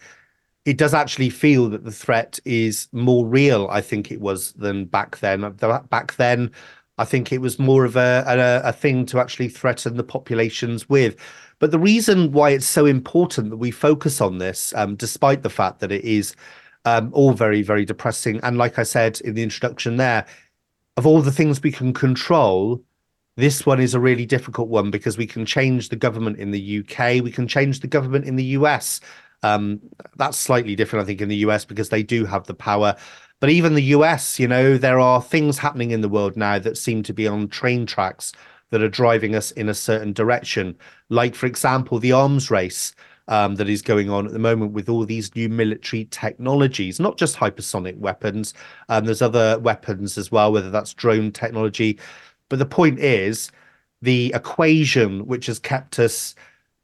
it 0.63 0.77
does 0.77 0.93
actually 0.93 1.29
feel 1.29 1.69
that 1.69 1.83
the 1.83 1.91
threat 1.91 2.39
is 2.45 2.87
more 2.91 3.25
real. 3.25 3.67
I 3.69 3.81
think 3.81 4.11
it 4.11 4.21
was 4.21 4.53
than 4.53 4.85
back 4.85 5.17
then. 5.19 5.51
Back 5.89 6.15
then, 6.15 6.51
I 6.97 7.05
think 7.05 7.31
it 7.31 7.41
was 7.41 7.57
more 7.57 7.83
of 7.83 7.95
a, 7.95 8.23
a, 8.27 8.69
a 8.69 8.71
thing 8.71 9.05
to 9.07 9.19
actually 9.19 9.49
threaten 9.49 9.97
the 9.97 10.03
populations 10.03 10.87
with. 10.87 11.15
But 11.57 11.71
the 11.71 11.79
reason 11.79 12.31
why 12.31 12.51
it's 12.51 12.65
so 12.65 12.85
important 12.85 13.49
that 13.49 13.57
we 13.57 13.71
focus 13.71 14.21
on 14.21 14.37
this, 14.37 14.73
um, 14.75 14.95
despite 14.95 15.41
the 15.41 15.49
fact 15.49 15.79
that 15.79 15.91
it 15.91 16.03
is 16.03 16.35
um, 16.85 17.11
all 17.13 17.33
very, 17.33 17.61
very 17.61 17.85
depressing, 17.85 18.39
and 18.43 18.57
like 18.57 18.77
I 18.79 18.83
said 18.83 19.19
in 19.21 19.33
the 19.33 19.43
introduction, 19.43 19.97
there, 19.97 20.25
of 20.97 21.05
all 21.05 21.21
the 21.21 21.31
things 21.31 21.61
we 21.61 21.71
can 21.71 21.93
control, 21.93 22.83
this 23.37 23.65
one 23.65 23.79
is 23.79 23.93
a 23.93 23.99
really 23.99 24.25
difficult 24.25 24.69
one 24.69 24.91
because 24.91 25.17
we 25.17 25.27
can 25.27 25.45
change 25.45 25.89
the 25.89 25.95
government 25.95 26.37
in 26.37 26.51
the 26.51 26.79
UK, 26.79 27.23
we 27.23 27.31
can 27.31 27.47
change 27.47 27.79
the 27.79 27.87
government 27.87 28.25
in 28.25 28.35
the 28.35 28.43
US. 28.57 28.99
Um, 29.43 29.79
that's 30.17 30.37
slightly 30.37 30.75
different, 30.75 31.03
I 31.03 31.07
think, 31.07 31.21
in 31.21 31.29
the 31.29 31.37
US 31.47 31.65
because 31.65 31.89
they 31.89 32.03
do 32.03 32.25
have 32.25 32.45
the 32.45 32.53
power. 32.53 32.95
But 33.39 33.49
even 33.49 33.73
the 33.73 33.83
US, 33.95 34.39
you 34.39 34.47
know, 34.47 34.77
there 34.77 34.99
are 34.99 35.21
things 35.21 35.57
happening 35.57 35.91
in 35.91 36.01
the 36.01 36.09
world 36.09 36.37
now 36.37 36.59
that 36.59 36.77
seem 36.77 37.03
to 37.03 37.13
be 37.13 37.27
on 37.27 37.47
train 37.47 37.85
tracks 37.85 38.33
that 38.69 38.83
are 38.83 38.89
driving 38.89 39.35
us 39.35 39.51
in 39.51 39.69
a 39.69 39.73
certain 39.73 40.13
direction. 40.13 40.75
Like, 41.09 41.35
for 41.35 41.45
example, 41.45 41.99
the 41.99 42.11
arms 42.11 42.51
race 42.51 42.93
um, 43.31 43.55
that 43.55 43.69
is 43.69 43.81
going 43.81 44.09
on 44.09 44.27
at 44.27 44.33
the 44.33 44.39
moment 44.39 44.73
with 44.73 44.89
all 44.89 45.05
these 45.05 45.33
new 45.37 45.47
military 45.47 46.03
technologies, 46.11 46.99
not 46.99 47.17
just 47.17 47.37
hypersonic 47.37 47.97
weapons. 47.97 48.53
Um, 48.89 49.05
there's 49.05 49.21
other 49.21 49.57
weapons 49.59 50.17
as 50.17 50.33
well, 50.33 50.51
whether 50.51 50.69
that's 50.69 50.93
drone 50.93 51.31
technology. 51.31 51.97
But 52.49 52.59
the 52.59 52.65
point 52.65 52.99
is, 52.99 53.49
the 54.01 54.33
equation 54.35 55.25
which 55.27 55.45
has 55.45 55.59
kept 55.59 55.97
us 55.97 56.35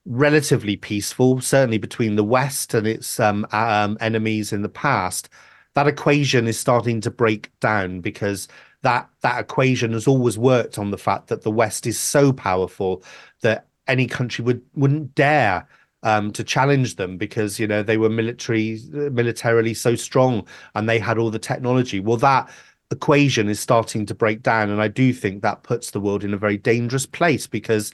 relatively 0.06 0.78
peaceful, 0.78 1.42
certainly 1.42 1.80
between 1.80 2.16
the 2.16 2.24
West 2.24 2.74
and 2.74 2.88
its 2.88 3.20
um, 3.20 3.46
um, 3.52 3.98
enemies 4.00 4.54
in 4.54 4.62
the 4.62 4.70
past, 4.70 5.28
that 5.74 5.86
equation 5.86 6.48
is 6.48 6.58
starting 6.58 7.02
to 7.02 7.12
break 7.12 7.52
down 7.60 8.00
because 8.00 8.48
that 8.84 9.10
that 9.20 9.42
equation 9.42 9.92
has 9.92 10.08
always 10.08 10.38
worked 10.38 10.80
on 10.80 10.92
the 10.92 10.98
fact 10.98 11.28
that 11.28 11.42
the 11.42 11.52
West 11.52 11.86
is 11.86 12.00
so 12.00 12.32
powerful 12.32 13.04
that 13.42 13.68
any 13.86 14.08
country 14.08 14.46
would 14.46 14.62
wouldn't 14.76 15.14
dare 15.14 15.68
um, 16.04 16.32
to 16.32 16.44
challenge 16.44 16.96
them 16.96 17.18
because 17.18 17.60
you 17.60 17.68
know 17.68 17.84
they 17.84 17.98
were 17.98 18.10
military 18.10 18.80
militarily 18.92 19.74
so 19.74 19.96
strong 19.96 20.46
and 20.76 20.88
they 20.88 21.00
had 21.00 21.18
all 21.18 21.32
the 21.32 21.40
technology. 21.40 22.00
Well, 22.00 22.18
that 22.18 22.50
equation 22.92 23.50
is 23.50 23.60
starting 23.60 24.06
to 24.06 24.16
break 24.16 24.44
down, 24.44 24.70
and 24.70 24.82
I 24.82 24.88
do 24.88 25.14
think 25.14 25.42
that 25.42 25.64
puts 25.64 25.92
the 25.92 26.00
world 26.00 26.24
in 26.24 26.34
a 26.34 26.38
very 26.38 26.58
dangerous 26.58 27.06
place 27.06 27.48
because 27.48 27.92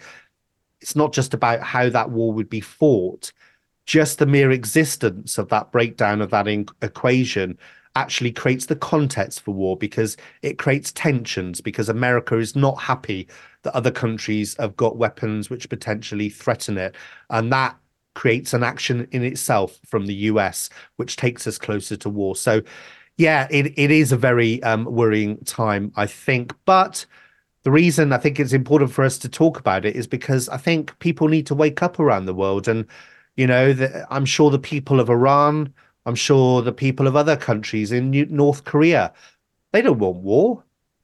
it's 0.82 0.96
not 0.96 1.14
just 1.14 1.34
about 1.34 1.62
how 1.62 1.90
that 1.90 2.12
war 2.12 2.34
would 2.34 2.50
be 2.50 2.62
fought. 2.62 3.32
Just 3.86 4.20
the 4.20 4.26
mere 4.26 4.52
existence 4.52 5.38
of 5.38 5.50
that 5.50 5.72
breakdown 5.72 6.22
of 6.22 6.30
that 6.32 6.48
in- 6.48 6.68
equation 6.82 7.58
actually 7.96 8.32
creates 8.32 8.66
the 8.66 8.76
context 8.76 9.42
for 9.42 9.52
war 9.52 9.78
because 9.78 10.18
it 10.42 10.58
creates 10.58 10.92
tensions 10.92 11.62
because 11.62 11.90
America 11.90 12.38
is 12.38 12.56
not 12.56 12.82
happy 12.82 13.28
that 13.62 13.76
other 13.76 13.92
countries 13.92 14.56
have 14.58 14.76
got 14.76 14.98
weapons 14.98 15.50
which 15.50 15.70
potentially 15.70 16.30
threaten 16.30 16.78
it. 16.78 16.96
And 17.30 17.52
that 17.54 17.78
creates 18.14 18.54
an 18.54 18.64
action 18.64 19.08
in 19.12 19.24
itself 19.24 19.80
from 19.86 20.06
the 20.06 20.14
US, 20.14 20.70
which 20.98 21.16
takes 21.16 21.48
us 21.48 21.58
closer 21.58 21.96
to 21.98 22.10
war. 22.10 22.36
So, 22.36 22.62
yeah, 23.18 23.48
it, 23.52 23.78
it 23.78 23.92
is 23.92 24.12
a 24.12 24.18
very 24.18 24.62
um, 24.64 24.86
worrying 24.86 25.38
time, 25.46 25.92
I 25.96 26.06
think. 26.06 26.54
But 26.66 27.06
the 27.64 27.72
reason 27.72 28.12
I 28.12 28.18
think 28.18 28.40
it's 28.40 28.54
important 28.54 28.92
for 28.92 29.04
us 29.04 29.18
to 29.20 29.30
talk 29.30 29.60
about 29.60 29.86
it 29.86 29.96
is 29.96 30.08
because 30.08 30.50
I 30.50 30.58
think 30.58 30.98
people 31.00 31.28
need 31.28 31.48
to 31.48 31.56
wake 31.56 31.82
up 31.82 32.00
around 32.00 32.26
the 32.26 32.34
world. 32.34 32.68
And, 32.68 32.86
you 33.36 33.48
know, 33.48 33.74
the, 33.74 34.06
I'm 34.14 34.26
sure 34.26 34.50
the 34.52 34.60
people 34.60 35.00
of 35.00 35.10
Iran, 35.10 35.74
I'm 36.06 36.16
sure 36.16 36.62
the 36.62 36.74
people 36.74 37.08
of 37.08 37.16
other 37.16 37.38
countries 37.38 37.92
in 37.92 38.12
North 38.30 38.66
Korea, 38.66 39.14
they 39.72 39.82
don't 39.82 40.00
want 40.00 40.18
war. 40.18 40.64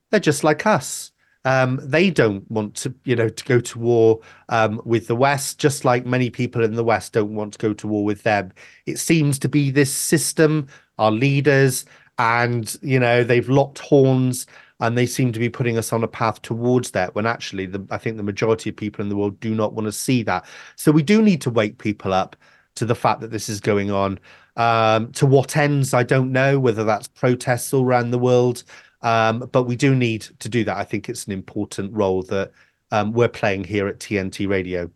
They're 0.10 0.20
just 0.20 0.44
like 0.44 0.66
us. 0.66 1.12
Um, 1.50 1.80
they 1.82 2.12
don't 2.12 2.50
want 2.52 2.76
to, 2.76 2.94
you 3.06 3.16
know, 3.16 3.28
to 3.28 3.44
go 3.46 3.60
to 3.60 3.80
war 3.80 4.20
um, 4.50 4.80
with 4.86 5.08
the 5.08 5.16
West, 5.16 5.58
just 5.58 5.84
like 5.84 6.06
many 6.06 6.30
people 6.30 6.64
in 6.64 6.76
the 6.76 6.84
West 6.84 7.14
don't 7.14 7.34
want 7.34 7.54
to 7.54 7.58
go 7.58 7.74
to 7.74 7.88
war 7.88 8.06
with 8.06 8.22
them. 8.22 8.52
It 8.86 9.00
seems 9.00 9.40
to 9.40 9.50
be 9.50 9.72
this 9.72 9.92
system, 9.92 10.68
our 11.00 11.10
leaders, 11.10 11.86
and 12.20 12.78
you 12.84 13.00
know 13.00 13.24
they've 13.24 13.50
locked 13.50 13.80
horns 13.80 14.46
and 14.82 14.98
they 14.98 15.08
seem 15.08 15.32
to 15.32 15.40
be 15.40 15.50
putting 15.50 15.78
us 15.78 15.92
on 15.92 16.04
a 16.04 16.08
path 16.08 16.42
towards 16.44 16.92
that 16.92 17.16
when 17.16 17.26
actually 17.26 17.66
the, 17.66 17.84
i 17.90 17.98
think 17.98 18.18
the 18.18 18.24
majority 18.24 18.70
of 18.70 18.76
people 18.76 19.02
in 19.02 19.10
the 19.10 19.16
world 19.16 19.40
do 19.40 19.56
not 19.56 19.74
want 19.74 19.86
to 19.86 19.92
see 19.92 20.22
that 20.22 20.46
so 20.76 20.92
we 20.92 21.02
do 21.02 21.22
need 21.22 21.42
to 21.42 21.50
wake 21.50 21.78
people 21.78 22.14
up 22.14 22.36
to 22.76 22.86
the 22.86 22.96
fact 22.96 23.22
that 23.22 23.32
this 23.32 23.50
is 23.50 23.60
going 23.60 23.90
on 23.90 24.20
um, 24.58 25.12
to 25.14 25.26
what 25.26 25.56
ends 25.56 25.94
i 25.94 26.04
don't 26.04 26.32
know 26.32 26.60
whether 26.60 26.84
that's 26.84 27.08
protests 27.08 27.74
all 27.74 27.86
around 27.86 28.12
the 28.12 28.20
world 28.20 28.64
um, 29.02 29.50
but 29.52 29.64
we 29.64 29.76
do 29.76 29.96
need 29.96 30.22
to 30.40 30.50
do 30.50 30.64
that. 30.66 30.78
I 30.78 30.84
think 30.84 31.10
it's 31.10 31.26
an 31.26 31.32
important 31.32 31.94
role 31.94 32.24
that 32.24 32.52
um, 32.92 33.14
we're 33.14 33.30
playing 33.30 33.64
here 33.64 33.88
at 33.88 34.00
TNT 34.00 34.48
Radio. 34.48 34.90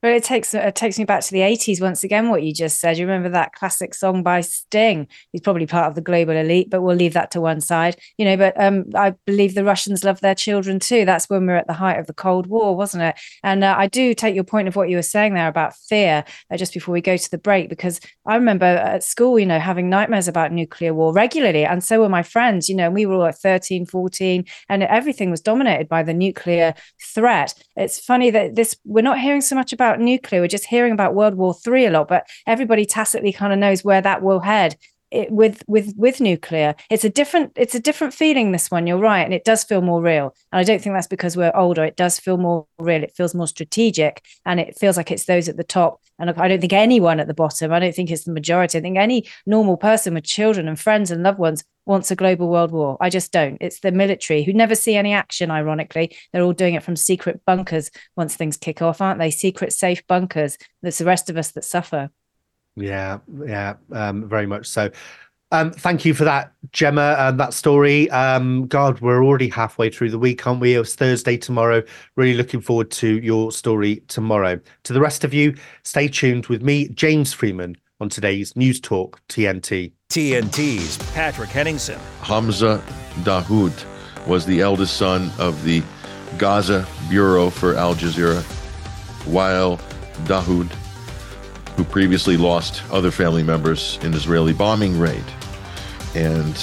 But 0.00 0.12
it 0.12 0.22
takes 0.22 0.54
it 0.54 0.74
takes 0.76 0.96
me 0.98 1.04
back 1.04 1.22
to 1.22 1.32
the 1.32 1.40
80s 1.40 1.80
once 1.80 2.04
again, 2.04 2.28
what 2.28 2.44
you 2.44 2.54
just 2.54 2.80
said. 2.80 2.98
You 2.98 3.06
remember 3.06 3.30
that 3.30 3.52
classic 3.52 3.94
song 3.94 4.22
by 4.22 4.42
Sting? 4.42 5.08
He's 5.32 5.40
probably 5.40 5.66
part 5.66 5.88
of 5.88 5.96
the 5.96 6.00
global 6.00 6.36
elite, 6.36 6.70
but 6.70 6.82
we'll 6.82 6.94
leave 6.94 7.14
that 7.14 7.32
to 7.32 7.40
one 7.40 7.60
side. 7.60 7.96
You 8.16 8.24
know, 8.24 8.36
but 8.36 8.60
um, 8.60 8.84
I 8.94 9.14
believe 9.26 9.54
the 9.54 9.64
Russians 9.64 10.04
love 10.04 10.20
their 10.20 10.36
children 10.36 10.78
too. 10.78 11.04
That's 11.04 11.28
when 11.28 11.46
we 11.46 11.52
are 11.52 11.56
at 11.56 11.66
the 11.66 11.72
height 11.72 11.98
of 11.98 12.06
the 12.06 12.14
Cold 12.14 12.46
War, 12.46 12.76
wasn't 12.76 13.02
it? 13.02 13.16
And 13.42 13.64
uh, 13.64 13.74
I 13.76 13.88
do 13.88 14.14
take 14.14 14.36
your 14.36 14.44
point 14.44 14.68
of 14.68 14.76
what 14.76 14.88
you 14.88 14.96
were 14.96 15.02
saying 15.02 15.34
there 15.34 15.48
about 15.48 15.74
fear 15.74 16.24
uh, 16.50 16.56
just 16.56 16.74
before 16.74 16.92
we 16.92 17.00
go 17.00 17.16
to 17.16 17.30
the 17.30 17.38
break, 17.38 17.68
because 17.68 18.00
I 18.24 18.36
remember 18.36 18.66
at 18.66 19.02
school, 19.02 19.36
you 19.38 19.46
know, 19.46 19.58
having 19.58 19.90
nightmares 19.90 20.28
about 20.28 20.52
nuclear 20.52 20.94
war 20.94 21.12
regularly. 21.12 21.64
And 21.64 21.82
so 21.82 22.00
were 22.00 22.08
my 22.08 22.22
friends, 22.22 22.68
you 22.68 22.76
know, 22.76 22.88
we 22.90 23.04
were 23.04 23.14
all 23.14 23.24
at 23.24 23.38
13, 23.38 23.86
14, 23.86 24.44
and 24.68 24.82
everything 24.84 25.30
was 25.30 25.40
dominated 25.40 25.88
by 25.88 26.04
the 26.04 26.14
nuclear 26.14 26.74
threat. 27.02 27.54
It's 27.76 27.98
funny 27.98 28.30
that 28.30 28.54
this, 28.54 28.76
we're 28.84 29.02
not 29.02 29.18
hearing 29.18 29.40
so 29.40 29.56
much 29.56 29.72
about 29.72 29.87
about 29.88 30.00
nuclear. 30.00 30.40
We're 30.40 30.48
just 30.48 30.66
hearing 30.66 30.92
about 30.92 31.14
World 31.14 31.34
War 31.34 31.54
Three 31.54 31.86
a 31.86 31.90
lot, 31.90 32.08
but 32.08 32.26
everybody 32.46 32.84
tacitly 32.84 33.32
kind 33.32 33.52
of 33.52 33.58
knows 33.58 33.84
where 33.84 34.00
that 34.02 34.22
will 34.22 34.40
head. 34.40 34.76
It, 35.10 35.30
with 35.30 35.62
with 35.66 35.94
with 35.96 36.20
nuclear 36.20 36.74
it's 36.90 37.04
a 37.04 37.08
different 37.08 37.52
it's 37.56 37.74
a 37.74 37.80
different 37.80 38.12
feeling 38.12 38.52
this 38.52 38.70
one 38.70 38.86
you're 38.86 38.98
right 38.98 39.22
and 39.22 39.32
it 39.32 39.42
does 39.42 39.64
feel 39.64 39.80
more 39.80 40.02
real 40.02 40.34
and 40.52 40.60
i 40.60 40.64
don't 40.64 40.82
think 40.82 40.94
that's 40.94 41.06
because 41.06 41.34
we're 41.34 41.56
older 41.56 41.82
it 41.82 41.96
does 41.96 42.18
feel 42.18 42.36
more 42.36 42.66
real 42.78 43.02
it 43.02 43.16
feels 43.16 43.34
more 43.34 43.46
strategic 43.46 44.22
and 44.44 44.60
it 44.60 44.78
feels 44.78 44.98
like 44.98 45.10
it's 45.10 45.24
those 45.24 45.48
at 45.48 45.56
the 45.56 45.64
top 45.64 46.02
and 46.18 46.28
i 46.28 46.46
don't 46.46 46.60
think 46.60 46.74
anyone 46.74 47.20
at 47.20 47.26
the 47.26 47.32
bottom 47.32 47.72
i 47.72 47.78
don't 47.78 47.94
think 47.94 48.10
it's 48.10 48.24
the 48.24 48.32
majority 48.32 48.76
i 48.76 48.82
think 48.82 48.98
any 48.98 49.26
normal 49.46 49.78
person 49.78 50.12
with 50.12 50.24
children 50.24 50.68
and 50.68 50.78
friends 50.78 51.10
and 51.10 51.22
loved 51.22 51.38
ones 51.38 51.64
wants 51.88 52.10
a 52.10 52.16
global 52.16 52.48
world 52.50 52.70
war. 52.70 52.98
I 53.00 53.08
just 53.08 53.32
don't. 53.32 53.56
It's 53.62 53.80
the 53.80 53.90
military 53.90 54.44
who 54.44 54.52
never 54.52 54.74
see 54.74 54.94
any 54.94 55.14
action, 55.14 55.50
ironically. 55.50 56.14
They're 56.32 56.42
all 56.42 56.52
doing 56.52 56.74
it 56.74 56.82
from 56.82 56.96
secret 56.96 57.40
bunkers 57.46 57.90
once 58.14 58.36
things 58.36 58.58
kick 58.58 58.82
off, 58.82 59.00
aren't 59.00 59.18
they? 59.18 59.30
Secret, 59.30 59.72
safe 59.72 60.06
bunkers. 60.06 60.58
That's 60.82 60.98
the 60.98 61.06
rest 61.06 61.30
of 61.30 61.38
us 61.38 61.52
that 61.52 61.64
suffer. 61.64 62.10
Yeah, 62.80 63.18
yeah, 63.44 63.74
um, 63.92 64.28
very 64.28 64.46
much 64.46 64.66
so. 64.66 64.90
Um, 65.50 65.70
thank 65.70 66.04
you 66.04 66.12
for 66.12 66.24
that, 66.24 66.52
Gemma, 66.72 67.16
and 67.18 67.40
that 67.40 67.54
story. 67.54 68.10
Um, 68.10 68.66
God, 68.66 69.00
we're 69.00 69.24
already 69.24 69.48
halfway 69.48 69.88
through 69.88 70.10
the 70.10 70.18
week, 70.18 70.46
aren't 70.46 70.60
we? 70.60 70.74
It's 70.74 70.94
Thursday 70.94 71.38
tomorrow. 71.38 71.82
Really 72.16 72.34
looking 72.34 72.60
forward 72.60 72.90
to 72.92 73.18
your 73.20 73.50
story 73.50 74.02
tomorrow. 74.08 74.60
To 74.84 74.92
the 74.92 75.00
rest 75.00 75.24
of 75.24 75.32
you, 75.32 75.54
stay 75.84 76.08
tuned 76.08 76.46
with 76.46 76.62
me, 76.62 76.88
James 76.88 77.32
Freeman, 77.32 77.76
on 77.98 78.10
today's 78.10 78.54
News 78.56 78.78
Talk 78.78 79.22
TNT. 79.28 79.92
TNT's 80.10 80.98
Patrick 81.14 81.50
Henningsen. 81.50 81.98
Hamza 82.20 82.82
Dahdouh 83.20 83.72
was 84.26 84.44
the 84.44 84.60
eldest 84.60 84.98
son 84.98 85.30
of 85.38 85.64
the 85.64 85.82
Gaza 86.36 86.86
Bureau 87.08 87.48
for 87.48 87.74
Al 87.74 87.94
Jazeera, 87.94 88.42
Wael 89.24 89.80
Dahdouh, 90.24 90.70
who 91.78 91.84
previously 91.84 92.36
lost 92.36 92.82
other 92.90 93.12
family 93.12 93.44
members 93.44 94.00
in 94.02 94.12
Israeli 94.12 94.52
bombing 94.52 94.98
raid. 94.98 95.22
And 96.16 96.58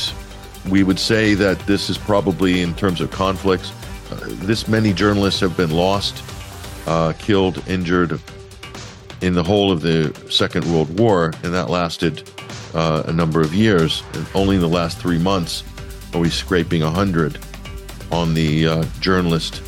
we 0.70 0.84
would 0.84 1.00
say 1.00 1.36
that 1.36 1.58
this 1.62 1.90
is 1.90 1.98
probably, 1.98 2.62
in 2.62 2.74
terms 2.76 3.00
of 3.00 3.12
conflicts, 3.12 3.72
uh, 4.12 4.20
this 4.44 4.68
many 4.68 4.92
journalists 4.92 5.40
have 5.40 5.56
been 5.56 5.72
lost, 5.72 6.22
uh, 6.86 7.14
killed, 7.18 7.64
injured, 7.66 8.20
in 9.22 9.34
the 9.34 9.42
whole 9.42 9.72
of 9.72 9.82
the 9.82 10.14
Second 10.30 10.66
World 10.66 11.00
War, 11.00 11.32
and 11.44 11.54
that 11.54 11.70
lasted 11.70 12.30
uh, 12.74 13.04
a 13.06 13.14
number 13.14 13.40
of 13.40 13.54
years. 13.54 14.04
And 14.16 14.28
only 14.36 14.56
in 14.56 14.62
the 14.62 14.68
last 14.68 14.98
three 14.98 15.18
months 15.18 15.64
are 16.14 16.20
we 16.20 16.30
scraping 16.30 16.82
100 16.82 17.40
on 18.12 18.34
the 18.34 18.68
uh, 18.68 18.84
journalist 19.00 19.62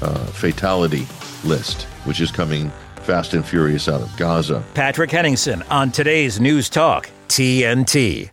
uh, 0.00 0.24
fatality 0.28 1.06
list, 1.44 1.82
which 2.06 2.22
is 2.22 2.30
coming 2.30 2.72
fast 3.06 3.34
and 3.34 3.46
furious 3.46 3.88
out 3.88 4.02
of 4.02 4.14
Gaza. 4.16 4.64
Patrick 4.74 5.12
Henningsen 5.12 5.62
on 5.70 5.92
today's 5.92 6.40
News 6.40 6.68
Talk, 6.68 7.08
TNT. 7.28 8.30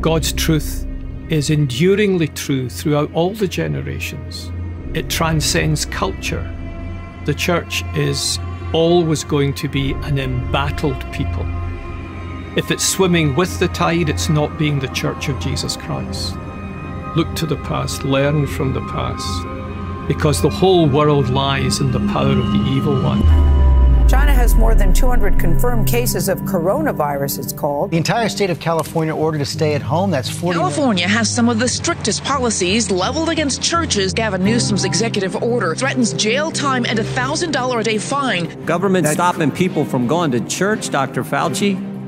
God's 0.00 0.32
truth 0.32 0.86
is 1.28 1.50
enduringly 1.50 2.28
true 2.28 2.70
throughout 2.70 3.12
all 3.12 3.34
the 3.34 3.48
generations. 3.48 4.50
It 4.94 5.10
transcends 5.10 5.84
culture. 5.86 6.48
The 7.26 7.34
church 7.34 7.82
is 7.96 8.38
always 8.72 9.24
going 9.24 9.54
to 9.54 9.68
be 9.68 9.92
an 9.92 10.18
embattled 10.18 11.00
people. 11.12 11.44
If 12.56 12.70
it's 12.70 12.84
swimming 12.84 13.34
with 13.34 13.58
the 13.58 13.68
tide, 13.68 14.08
it's 14.08 14.28
not 14.28 14.56
being 14.56 14.78
the 14.78 14.88
Church 14.88 15.28
of 15.28 15.38
Jesus 15.40 15.76
Christ. 15.76 16.34
Look 17.16 17.34
to 17.36 17.46
the 17.46 17.56
past, 17.64 18.04
learn 18.04 18.46
from 18.46 18.72
the 18.72 18.80
past, 18.82 19.44
because 20.10 20.42
the 20.42 20.50
whole 20.50 20.88
world 20.88 21.30
lies 21.30 21.78
in 21.78 21.92
the 21.92 22.00
power 22.12 22.32
of 22.32 22.50
the 22.50 22.64
evil 22.68 23.00
one. 23.00 23.22
China 24.08 24.34
has 24.34 24.56
more 24.56 24.74
than 24.74 24.92
200 24.92 25.38
confirmed 25.38 25.86
cases 25.86 26.28
of 26.28 26.40
coronavirus, 26.40 27.38
it's 27.38 27.52
called. 27.52 27.92
The 27.92 27.96
entire 27.96 28.28
state 28.28 28.50
of 28.50 28.58
California 28.58 29.14
ordered 29.14 29.38
to 29.38 29.44
stay 29.44 29.74
at 29.74 29.82
home. 29.82 30.10
That's 30.10 30.28
40 30.28 30.58
California 30.58 31.06
has 31.06 31.32
some 31.32 31.48
of 31.48 31.60
the 31.60 31.68
strictest 31.68 32.24
policies 32.24 32.90
leveled 32.90 33.28
against 33.28 33.62
churches. 33.62 34.12
Gavin 34.12 34.42
Newsom's 34.42 34.82
executive 34.82 35.40
order 35.44 35.76
threatens 35.76 36.12
jail 36.14 36.50
time 36.50 36.84
and 36.86 36.98
a 36.98 37.04
$1,000 37.04 37.78
a 37.78 37.84
day 37.84 37.98
fine. 37.98 38.64
Government 38.64 39.06
stopping 39.06 39.52
people 39.52 39.84
from 39.84 40.08
going 40.08 40.32
to 40.32 40.40
church, 40.40 40.90
Dr. 40.90 41.22
Fauci. 41.22 41.89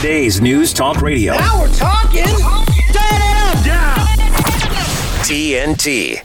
Today's 0.00 0.40
News 0.40 0.72
Talk 0.72 1.02
Radio. 1.02 1.34
Now 1.34 1.60
we're 1.60 1.74
talking. 1.74 2.24
TNT. 5.28 6.24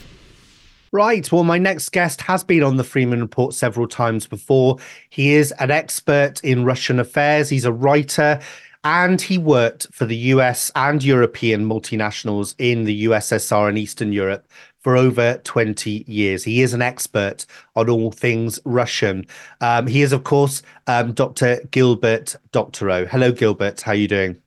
Right. 0.93 1.29
Well, 1.29 1.43
my 1.43 1.57
next 1.57 1.89
guest 1.89 2.21
has 2.21 2.41
been 2.41 2.63
on 2.63 2.77
the 2.77 2.85
Freeman 2.85 3.19
Report 3.19 3.53
several 3.53 3.85
times 3.85 4.27
before. 4.27 4.77
He 5.09 5.33
is 5.33 5.51
an 5.59 5.71
expert 5.71 6.41
in 6.41 6.63
Russian 6.63 7.01
affairs, 7.01 7.49
he's 7.49 7.65
a 7.65 7.73
writer, 7.73 8.39
and 8.85 9.19
he 9.19 9.37
worked 9.37 9.87
for 9.91 10.05
the 10.05 10.15
US 10.15 10.71
and 10.77 11.03
European 11.03 11.67
multinationals 11.67 12.55
in 12.57 12.85
the 12.85 13.03
USSR 13.07 13.67
and 13.67 13.77
Eastern 13.77 14.13
Europe 14.13 14.47
for 14.85 14.95
over 14.95 15.41
20 15.43 16.05
years. 16.05 16.43
He 16.43 16.61
is 16.61 16.75
an 16.75 16.83
expert 16.83 17.47
on 17.75 17.89
all 17.89 18.11
things 18.11 18.59
Russian. 18.65 19.25
Um, 19.59 19.87
he 19.87 20.03
is, 20.03 20.13
of 20.13 20.25
course, 20.25 20.61
um, 20.85 21.13
Dr. 21.13 21.59
Gilbert 21.71 22.35
Doctorow. 22.51 23.07
Hello, 23.07 23.31
Gilbert. 23.31 23.81
How 23.81 23.93
are 23.93 23.95
you 23.95 24.07
doing? 24.07 24.37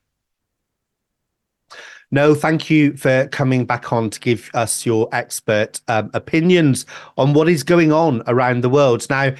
No, 2.11 2.33
thank 2.35 2.69
you 2.69 2.95
for 2.95 3.27
coming 3.27 3.65
back 3.65 3.91
on 3.91 4.09
to 4.11 4.19
give 4.21 4.49
us 4.53 4.85
your 4.85 5.09
expert 5.11 5.81
um, 5.89 6.09
opinions 6.13 6.85
on 7.17 7.33
what 7.33 7.49
is 7.49 7.61
going 7.61 7.91
on 7.91 8.23
around 8.25 8.61
the 8.61 8.69
world. 8.69 9.05
Now, 9.09 9.35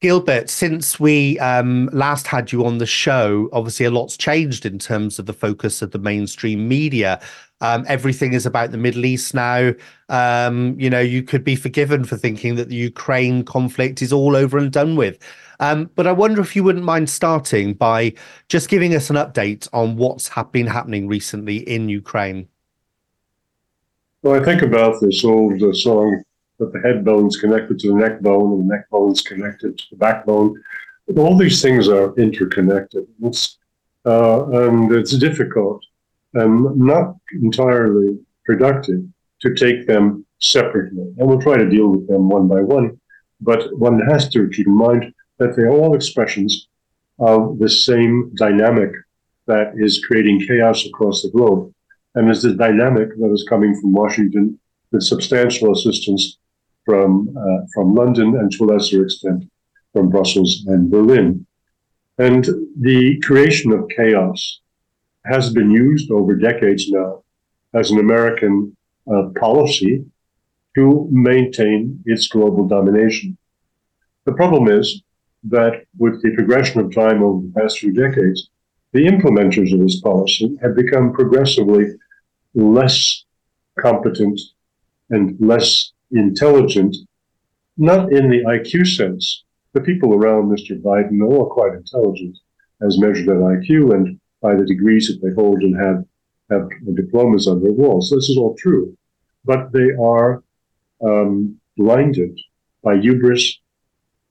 Gilbert, 0.00 0.48
since 0.48 1.00
we 1.00 1.40
um, 1.40 1.90
last 1.92 2.28
had 2.28 2.52
you 2.52 2.64
on 2.64 2.78
the 2.78 2.86
show, 2.86 3.48
obviously 3.52 3.84
a 3.84 3.90
lot's 3.90 4.16
changed 4.16 4.64
in 4.64 4.78
terms 4.78 5.18
of 5.18 5.26
the 5.26 5.32
focus 5.32 5.82
of 5.82 5.90
the 5.90 5.98
mainstream 5.98 6.68
media. 6.68 7.20
Um, 7.60 7.84
everything 7.88 8.34
is 8.34 8.46
about 8.46 8.70
the 8.70 8.78
Middle 8.78 9.04
East 9.04 9.34
now. 9.34 9.72
Um, 10.08 10.78
you 10.78 10.88
know, 10.88 11.00
you 11.00 11.22
could 11.22 11.42
be 11.42 11.56
forgiven 11.56 12.04
for 12.04 12.16
thinking 12.16 12.54
that 12.54 12.68
the 12.68 12.76
Ukraine 12.76 13.44
conflict 13.44 14.00
is 14.00 14.12
all 14.12 14.36
over 14.36 14.58
and 14.58 14.70
done 14.70 14.94
with. 14.94 15.18
Um, 15.60 15.90
but 15.96 16.06
I 16.06 16.12
wonder 16.12 16.40
if 16.40 16.54
you 16.54 16.62
wouldn't 16.62 16.84
mind 16.84 17.10
starting 17.10 17.74
by 17.74 18.14
just 18.48 18.68
giving 18.68 18.94
us 18.94 19.10
an 19.10 19.16
update 19.16 19.68
on 19.72 19.96
what's 19.96 20.28
ha- 20.28 20.44
been 20.44 20.68
happening 20.68 21.08
recently 21.08 21.56
in 21.68 21.88
Ukraine. 21.88 22.46
Well, 24.22 24.40
I 24.40 24.44
think 24.44 24.62
about 24.62 25.00
this 25.00 25.24
old 25.24 25.60
uh, 25.60 25.72
song 25.72 26.22
that 26.58 26.72
the 26.72 26.80
head 26.80 27.04
bone's 27.04 27.36
connected 27.36 27.78
to 27.80 27.88
the 27.88 27.94
neck 27.94 28.20
bone 28.20 28.52
and 28.52 28.70
the 28.70 28.74
neck 28.74 28.88
bone's 28.90 29.22
connected 29.22 29.78
to 29.78 29.84
the 29.90 29.96
backbone. 29.96 30.62
All 31.16 31.36
these 31.36 31.60
things 31.60 31.88
are 31.88 32.14
interconnected. 32.16 33.06
It's, 33.22 33.58
uh, 34.04 34.46
and 34.50 34.92
it's 34.92 35.16
difficult 35.16 35.84
and 36.38 36.76
not 36.76 37.16
entirely 37.32 38.18
productive 38.44 39.00
to 39.40 39.54
take 39.54 39.86
them 39.86 40.24
separately. 40.40 41.06
And 41.16 41.28
we'll 41.28 41.40
try 41.40 41.56
to 41.56 41.68
deal 41.68 41.88
with 41.88 42.08
them 42.08 42.28
one 42.28 42.48
by 42.48 42.60
one. 42.60 43.00
But 43.40 43.76
one 43.78 44.00
has 44.00 44.28
to 44.30 44.48
keep 44.48 44.66
in 44.66 44.76
mind 44.76 45.12
that 45.38 45.54
they're 45.54 45.70
all 45.70 45.94
expressions 45.94 46.68
of 47.18 47.58
the 47.58 47.68
same 47.68 48.32
dynamic 48.34 48.90
that 49.46 49.72
is 49.76 50.04
creating 50.04 50.44
chaos 50.46 50.86
across 50.86 51.22
the 51.22 51.30
globe. 51.30 51.72
And 52.14 52.28
it's 52.28 52.42
the 52.42 52.54
dynamic 52.54 53.08
that 53.16 53.32
is 53.32 53.46
coming 53.48 53.78
from 53.80 53.92
Washington 53.92 54.58
with 54.90 55.02
substantial 55.02 55.72
assistance 55.72 56.38
from, 56.84 57.36
uh, 57.36 57.66
from 57.74 57.94
London 57.94 58.36
and 58.36 58.50
to 58.52 58.64
a 58.64 58.66
lesser 58.66 59.04
extent 59.04 59.44
from 59.92 60.10
Brussels 60.10 60.64
and 60.66 60.90
Berlin. 60.90 61.46
And 62.18 62.44
the 62.80 63.20
creation 63.20 63.72
of 63.72 63.88
chaos 63.94 64.60
has 65.28 65.52
been 65.52 65.70
used 65.70 66.10
over 66.10 66.34
decades 66.34 66.88
now 66.88 67.22
as 67.74 67.90
an 67.90 67.98
American 67.98 68.76
uh, 69.12 69.28
policy 69.38 70.04
to 70.74 71.08
maintain 71.10 72.02
its 72.06 72.28
global 72.28 72.66
domination. 72.66 73.36
The 74.24 74.32
problem 74.32 74.68
is 74.68 75.02
that 75.44 75.84
with 75.96 76.22
the 76.22 76.34
progression 76.34 76.80
of 76.80 76.94
time 76.94 77.22
over 77.22 77.46
the 77.46 77.60
past 77.60 77.78
few 77.78 77.92
decades, 77.92 78.50
the 78.92 79.06
implementers 79.06 79.72
of 79.72 79.80
this 79.80 80.00
policy 80.00 80.56
have 80.62 80.74
become 80.74 81.12
progressively 81.12 81.86
less 82.54 83.24
competent 83.78 84.40
and 85.10 85.36
less 85.40 85.92
intelligent, 86.10 86.96
not 87.76 88.12
in 88.12 88.30
the 88.30 88.44
IQ 88.44 88.86
sense. 88.86 89.44
The 89.74 89.80
people 89.80 90.14
around 90.14 90.50
Mr. 90.50 90.80
Biden 90.80 91.20
are 91.22 91.46
quite 91.46 91.74
intelligent 91.74 92.36
as 92.82 92.98
measured 92.98 93.28
at 93.28 93.36
IQ 93.36 93.94
and 93.94 94.20
by 94.40 94.54
the 94.54 94.64
degrees 94.64 95.08
that 95.08 95.20
they 95.22 95.34
hold 95.34 95.62
and 95.62 95.76
have, 95.76 96.04
have 96.50 96.68
diplomas 96.94 97.46
on 97.46 97.62
their 97.62 97.72
walls. 97.72 98.10
This 98.10 98.28
is 98.28 98.36
all 98.36 98.54
true. 98.56 98.96
But 99.44 99.72
they 99.72 99.90
are 100.00 100.42
um, 101.04 101.58
blinded 101.76 102.38
by 102.82 102.98
hubris 102.98 103.58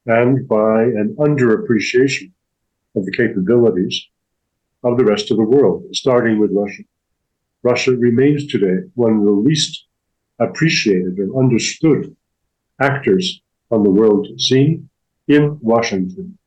and 0.06 0.48
by 0.48 0.84
an 0.84 1.16
underappreciation 1.20 2.32
of 2.96 3.06
the 3.06 3.12
capabilities 3.12 4.08
of 4.84 4.98
the 4.98 5.04
rest 5.06 5.32
of 5.32 5.38
the 5.38 5.44
world, 5.44 5.84
starting 5.94 6.40
with 6.40 6.52
Russia. 6.54 6.84
Russia 7.64 7.92
remains 7.92 8.48
today 8.48 8.88
one 8.96 9.18
of 9.18 9.26
the 9.26 9.32
least 9.32 9.86
appreciated 10.40 11.18
and 11.18 11.36
understood 11.36 12.16
actors 12.80 13.42
on 13.72 13.84
the 13.84 13.90
world 13.90 14.28
scene 14.40 14.90
in 15.28 15.58
Washington, 15.62 16.38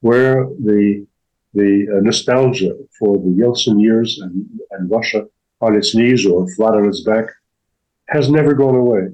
where 0.00 0.48
the 0.58 1.06
the 1.54 1.86
uh, 1.90 2.00
nostalgia 2.00 2.72
for 2.98 3.16
the 3.18 3.34
Yeltsin 3.40 3.80
years 3.80 4.18
and, 4.20 4.46
and 4.72 4.90
Russia 4.90 5.26
on 5.60 5.74
its 5.74 5.94
knees 5.94 6.26
or 6.26 6.48
flat 6.54 6.74
on 6.74 6.86
its 6.86 7.02
back 7.02 7.26
has 8.08 8.30
never 8.30 8.54
gone 8.54 8.74
away. 8.74 9.08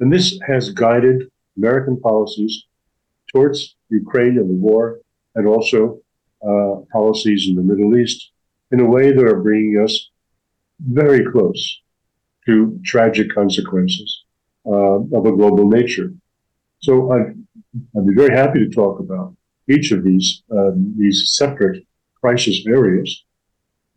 And 0.00 0.12
this 0.12 0.38
has 0.46 0.70
guided 0.70 1.30
American 1.56 2.00
policies 2.00 2.64
towards 3.32 3.76
Ukraine 3.90 4.38
and 4.38 4.48
the 4.48 4.54
war, 4.54 5.00
and 5.34 5.46
also 5.46 6.00
uh, 6.42 6.80
policies 6.92 7.48
in 7.48 7.54
the 7.54 7.62
Middle 7.62 7.96
East 7.96 8.30
in 8.70 8.80
a 8.80 8.84
way 8.84 9.12
that 9.12 9.24
are 9.24 9.40
bringing 9.40 9.82
us 9.82 10.10
very 10.80 11.24
close 11.30 11.80
to 12.46 12.80
tragic 12.84 13.32
consequences 13.34 14.24
uh, 14.66 14.98
of 15.16 15.26
a 15.26 15.32
global 15.32 15.68
nature. 15.68 16.12
So 16.80 17.12
I'd, 17.12 17.34
I'd, 17.96 18.06
be 18.06 18.14
very 18.14 18.34
happy 18.34 18.58
to 18.60 18.70
talk 18.70 19.00
about 19.00 19.36
each 19.68 19.92
of 19.92 20.04
these 20.04 20.42
um, 20.50 20.94
these 20.96 21.32
separate 21.34 21.84
crisis 22.20 22.64
areas 22.66 23.24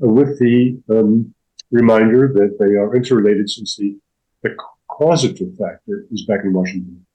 uh, 0.03 0.07
with 0.07 0.39
the 0.39 0.79
um, 0.89 1.33
reminder 1.71 2.31
that 2.33 2.57
they 2.59 2.75
are 2.75 2.95
interrelated 2.95 3.49
since 3.49 3.75
the, 3.75 3.97
the 4.43 4.55
causative 4.87 5.49
factor 5.57 6.05
is 6.11 6.25
back 6.25 6.41
in 6.43 6.53
Washington. 6.53 7.05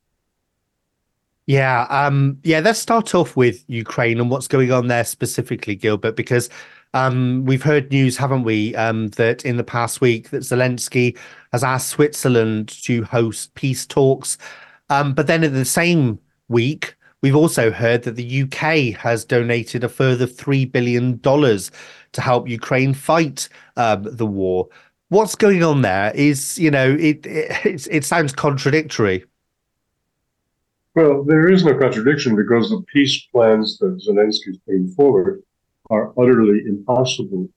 Yeah, 1.47 1.87
um, 1.89 2.39
yeah. 2.43 2.61
Let's 2.61 2.79
start 2.79 3.15
off 3.15 3.35
with 3.35 3.65
Ukraine 3.69 4.21
and 4.21 4.31
what's 4.31 4.49
going 4.49 4.71
on 4.71 4.89
there 4.89 5.05
specifically, 5.05 5.77
Gilbert, 5.77 6.15
because 6.15 6.51
um, 6.93 7.47
we've 7.47 7.63
heard 7.63 7.91
news, 7.91 8.19
haven't 8.19 8.43
we, 8.43 8.75
um, 8.77 9.09
that 9.11 9.47
in 9.47 9.57
the 9.57 9.65
past 9.65 10.03
week 10.03 10.29
that 10.29 10.43
Zelensky 10.43 11.17
has 11.53 11.65
asked 11.65 11.89
Switzerland 11.89 12.69
to 12.85 13.03
host 13.05 13.55
peace 13.55 13.87
talks, 13.87 14.37
um, 14.91 15.15
but 15.15 15.27
then 15.27 15.43
in 15.43 15.55
the 15.55 15.65
same 15.65 16.19
week, 16.49 16.97
we've 17.23 17.37
also 17.37 17.71
heard 17.71 18.03
that 18.03 18.17
the 18.17 18.43
UK 18.43 18.99
has 18.99 19.25
donated 19.25 19.85
a 19.85 19.89
further 19.89 20.27
three 20.27 20.65
billion 20.65 21.19
dollars 21.19 21.71
to 22.13 22.21
help 22.21 22.49
Ukraine 22.49 22.95
fight 22.95 23.49
um, 23.77 24.03
the 24.05 24.27
war. 24.27 24.69
What's 25.09 25.35
going 25.35 25.63
on 25.63 25.83
there? 25.83 26.13
Is 26.15 26.59
you 26.59 26.71
know 26.71 26.97
it 26.99 27.27
it, 27.27 27.87
it 27.91 28.05
sounds 28.05 28.33
contradictory. 28.33 29.25
Well, 30.95 31.23
there 31.23 31.49
is 31.49 31.65
no 31.65 31.79
contradiction 31.79 32.35
because 32.35 32.71
the 32.71 32.83
peace 32.93 33.27
plans 33.33 33.79
that 33.79 34.03
Zelensky 34.05 34.49
is 34.49 34.59
putting 34.67 34.91
forward 34.91 35.43
are 35.91 36.13
utterly 36.19 36.63
impossible 36.67 37.49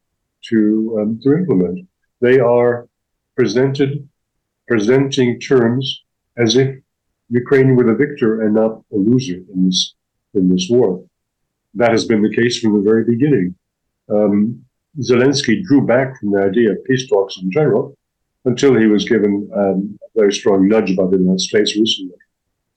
to 0.49 0.97
um, 1.01 1.19
to 1.23 1.33
implement. 1.33 1.87
They 2.19 2.39
are 2.39 2.87
presented 3.35 4.07
presenting 4.67 5.39
terms 5.39 6.03
as 6.37 6.55
if 6.55 6.77
Ukraine 7.31 7.75
were 7.75 7.85
the 7.85 7.95
victor 7.95 8.41
and 8.41 8.53
not 8.53 8.83
a 8.91 8.97
loser 8.97 9.39
in 9.53 9.65
this 9.65 9.95
in 10.33 10.49
this 10.49 10.67
war. 10.69 11.03
That 11.73 11.91
has 11.91 12.05
been 12.05 12.21
the 12.21 12.35
case 12.35 12.59
from 12.59 12.73
the 12.73 12.89
very 12.89 13.05
beginning. 13.05 13.55
Um, 14.09 14.63
Zelensky 14.99 15.63
drew 15.63 15.85
back 15.85 16.19
from 16.19 16.31
the 16.31 16.41
idea 16.41 16.71
of 16.71 16.83
peace 16.83 17.07
talks 17.07 17.37
in 17.41 17.49
general 17.49 17.95
until 18.43 18.75
he 18.77 18.87
was 18.87 19.07
given 19.07 19.49
um, 19.55 19.97
a 20.03 20.19
very 20.19 20.33
strong 20.33 20.67
nudge 20.67 20.95
by 20.97 21.05
the 21.05 21.17
United 21.17 21.39
States 21.39 21.75
recently 21.77 22.17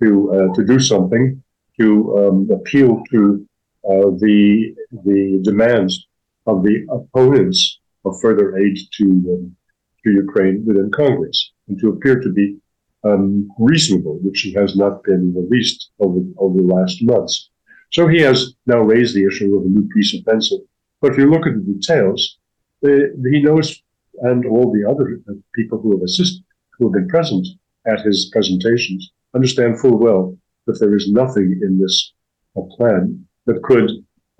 to 0.01 0.33
uh, 0.35 0.55
to 0.55 0.65
do 0.65 0.79
something 0.79 1.43
to 1.81 1.87
um, 2.19 2.49
appeal 2.53 3.03
to 3.11 3.45
uh, 3.91 4.11
the 4.25 4.75
the 5.05 5.41
demands 5.43 6.07
of 6.47 6.63
the 6.63 6.87
opponents 6.91 7.81
of 8.05 8.21
further 8.21 8.57
aid 8.59 8.79
to 8.99 9.05
um, 9.05 9.57
to 10.05 10.11
Ukraine 10.13 10.65
within 10.67 10.91
Congress 10.91 11.39
and 11.67 11.79
to 11.81 11.89
appear 11.89 12.21
to 12.21 12.31
be 12.31 12.57
um, 13.05 13.49
reasonable, 13.59 14.19
which 14.23 14.41
he 14.41 14.53
has 14.55 14.77
not 14.77 15.03
been 15.05 15.35
released 15.35 15.91
over 16.01 16.21
over 16.39 16.57
the 16.59 16.75
last 16.75 17.03
months. 17.03 17.51
So 17.93 18.09
he 18.09 18.21
has 18.23 18.55
now 18.67 18.81
raised 18.81 19.15
the 19.15 19.27
issue 19.27 19.57
of 19.57 19.65
a 19.65 19.69
new 19.69 19.89
peace 19.95 20.15
offensive. 20.15 20.61
But 21.01 21.13
if 21.13 21.19
you 21.19 21.31
look 21.31 21.47
at 21.47 21.55
the 21.55 21.73
details, 21.75 22.39
uh, 22.85 22.89
he 23.31 23.41
knows, 23.43 23.83
and 24.23 24.45
all 24.47 24.73
the 24.73 24.89
other 24.89 25.21
people 25.55 25.79
who 25.81 25.93
have 25.93 26.03
assisted, 26.03 26.43
who 26.73 26.87
have 26.87 26.95
been 26.95 27.09
present 27.09 27.47
at 27.87 28.01
his 28.01 28.31
presentations, 28.33 29.13
understand 29.35 29.79
full 29.79 29.99
well 29.99 30.37
that 30.67 30.81
there 30.81 30.97
is 30.97 31.11
nothing 31.11 31.61
in 31.63 31.79
this 31.79 32.13
uh, 32.57 32.63
plan 32.77 33.27
that 33.47 33.63
could 33.63 33.91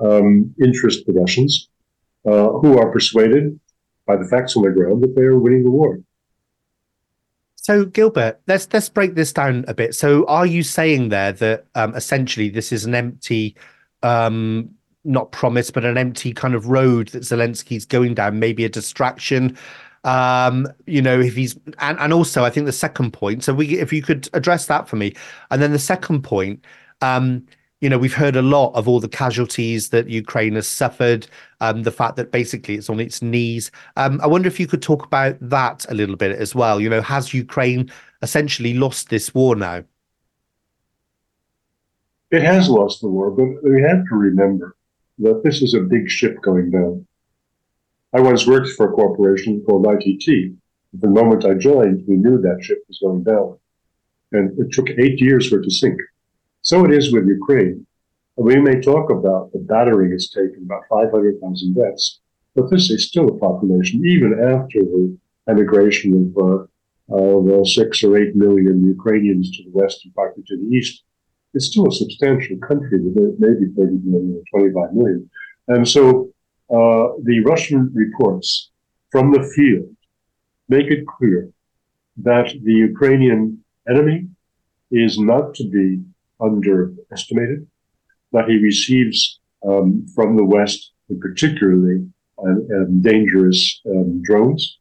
um, 0.01 0.55
interest 0.61 1.07
the 1.07 1.13
Russians, 1.13 1.69
uh, 2.27 2.49
who 2.61 2.79
are 2.79 2.91
persuaded 2.91 3.59
by 4.07 4.17
the 4.17 4.25
facts 4.25 4.57
on 4.57 4.63
the 4.65 4.71
ground 4.71 5.03
that 5.03 5.15
they 5.15 5.23
are 5.23 5.39
winning 5.39 5.65
the 5.65 5.71
war. 5.71 5.99
So 7.65 7.87
Gilbert, 7.87 8.43
let's 8.47 8.69
let's 8.75 8.91
break 8.91 9.15
this 9.15 9.33
down 9.33 9.65
a 9.69 9.73
bit. 9.73 9.95
So 9.95 10.27
are 10.27 10.45
you 10.45 10.63
saying 10.63 11.09
there 11.09 11.33
that 11.33 11.65
um, 11.75 11.95
essentially 11.95 12.51
this 12.51 12.73
is 12.73 12.85
an 12.85 12.95
empty, 12.95 13.57
um, 14.03 14.69
not 15.05 15.33
promise, 15.33 15.71
but 15.71 15.83
an 15.83 15.97
empty 15.97 16.35
kind 16.35 16.55
of 16.55 16.67
road 16.67 17.09
that 17.09 17.23
Zelensky's 17.23 17.87
going 17.87 18.13
down, 18.13 18.39
maybe 18.39 18.67
a 18.67 18.69
distraction? 18.69 19.57
Um, 20.05 20.69
you 20.85 21.01
know, 21.01 21.19
if 21.19 21.37
he's 21.37 21.59
and, 21.79 21.99
and 22.01 22.13
also 22.13 22.45
I 22.45 22.51
think 22.51 22.67
the 22.67 22.73
second 22.73 23.13
point, 23.15 23.43
so 23.43 23.55
we 23.55 23.79
if 23.79 23.95
you 23.95 24.03
could 24.03 24.29
address 24.35 24.67
that 24.67 24.87
for 24.87 24.97
me. 24.97 25.15
And 25.51 25.63
then 25.63 25.73
the 25.73 25.79
second 25.79 26.21
point, 26.21 26.63
um, 27.01 27.47
you 27.85 27.91
know, 27.91 27.99
we've 27.99 28.15
heard 28.15 28.35
a 28.35 28.41
lot 28.41 28.73
of 28.73 28.89
all 28.89 28.99
the 28.99 29.11
casualties 29.11 29.91
that 29.91 30.09
Ukraine 30.09 30.55
has 30.55 30.67
suffered, 30.67 31.27
um, 31.61 31.83
the 31.83 31.91
fact 31.91 32.17
that 32.17 32.33
basically 32.33 32.77
it's 32.77 32.89
on 32.89 32.99
its 32.99 33.21
knees. 33.21 33.71
Um, 33.99 34.23
I 34.23 34.27
wonder 34.27 34.49
if 34.49 34.59
you 34.59 34.67
could 34.67 34.81
talk 34.81 35.05
about 35.05 35.37
that 35.43 35.85
a 35.91 35.95
little 35.95 36.17
bit 36.17 36.35
as 36.35 36.55
well. 36.55 36.81
You 36.81 36.89
know, 36.89 37.03
has 37.03 37.35
Ukraine 37.35 37.93
essentially 38.23 38.73
lost 38.73 39.11
this 39.11 39.35
war 39.35 39.55
now? 39.55 39.85
It 42.31 42.41
has 42.41 42.71
lost 42.71 43.03
the 43.03 43.09
war, 43.09 43.31
but 43.31 43.49
we 43.71 43.83
have 43.83 44.03
to 44.09 44.15
remember 44.15 44.77
that 45.19 45.43
this 45.45 45.61
is 45.61 45.75
a 45.75 45.81
big 45.81 46.09
ship 46.09 46.41
going 46.41 46.71
down. 46.71 47.07
I 48.15 48.21
once 48.21 48.47
worked 48.47 48.71
for 48.71 48.89
a 48.89 48.93
corporation 48.95 49.63
called 49.67 49.87
ITT. 49.87 50.55
The 50.95 51.09
moment 51.09 51.45
I 51.45 51.53
joined, 51.53 52.03
we 52.09 52.17
knew 52.17 52.41
that 52.41 52.65
ship 52.65 52.79
was 52.89 52.99
going 53.03 53.25
down. 53.25 53.59
And 54.33 54.59
it 54.59 54.73
took 54.73 54.89
eight 54.89 55.21
years 55.21 55.51
for 55.51 55.61
it 55.61 55.65
to 55.65 55.71
sink. 55.71 56.01
So 56.65 56.83
it 56.87 56.93
is 56.93 57.13
with 57.13 57.29
Ukraine. 57.29 57.87
We 58.37 58.57
may 58.59 58.81
talk 58.81 59.11
about 59.11 59.53
the 59.53 59.59
battering 59.59 60.13
has 60.13 60.31
taken 60.31 60.63
about 60.65 60.85
500,000 60.89 61.75
deaths, 61.75 62.21
but 62.55 62.71
this 62.71 62.89
is 62.91 63.07
still 63.07 63.29
a 63.29 63.39
population, 63.39 64.05
even 64.07 64.33
after 64.33 64.81
the 64.81 65.15
emigration 65.47 66.11
of, 66.23 66.29
uh, 66.43 67.15
of 67.15 67.51
uh, 67.51 67.65
six 67.67 68.03
or 68.03 68.17
eight 68.17 68.35
million 68.35 68.83
Ukrainians 68.97 69.55
to 69.55 69.65
the 69.65 69.77
west 69.79 70.07
and 70.07 70.15
partly 70.15 70.43
to 70.45 70.57
the 70.57 70.69
east. 70.75 71.03
It's 71.53 71.67
still 71.67 71.89
a 71.89 71.93
substantial 71.93 72.57
country 72.67 72.99
with 72.99 73.39
maybe 73.39 73.67
30 73.77 73.99
million 74.03 74.41
or 74.41 74.59
25 74.59 74.95
million. 74.95 75.31
And 75.69 75.87
so 75.87 76.31
uh, 76.71 77.05
the 77.29 77.43
Russian 77.45 77.93
reports 77.93 78.71
from 79.13 79.33
the 79.33 79.43
field 79.55 79.95
make 80.71 80.87
it 80.87 81.07
clear 81.07 81.51
that 82.29 82.47
the 82.63 82.77
Ukrainian 82.91 83.63
enemy 83.87 84.29
is 84.91 85.19
not 85.19 85.53
to 85.57 85.65
be 85.69 86.01
underestimated, 86.45 87.67
that 88.33 88.49
he 88.49 88.59
receives 88.59 89.41
um, 89.67 90.07
from 90.15 90.37
the 90.37 90.45
West, 90.45 90.93
particularly 91.21 92.07
um, 92.39 92.69
um, 92.75 93.03
dangerous 93.03 93.81
um, 93.87 94.23
drones. 94.23 94.79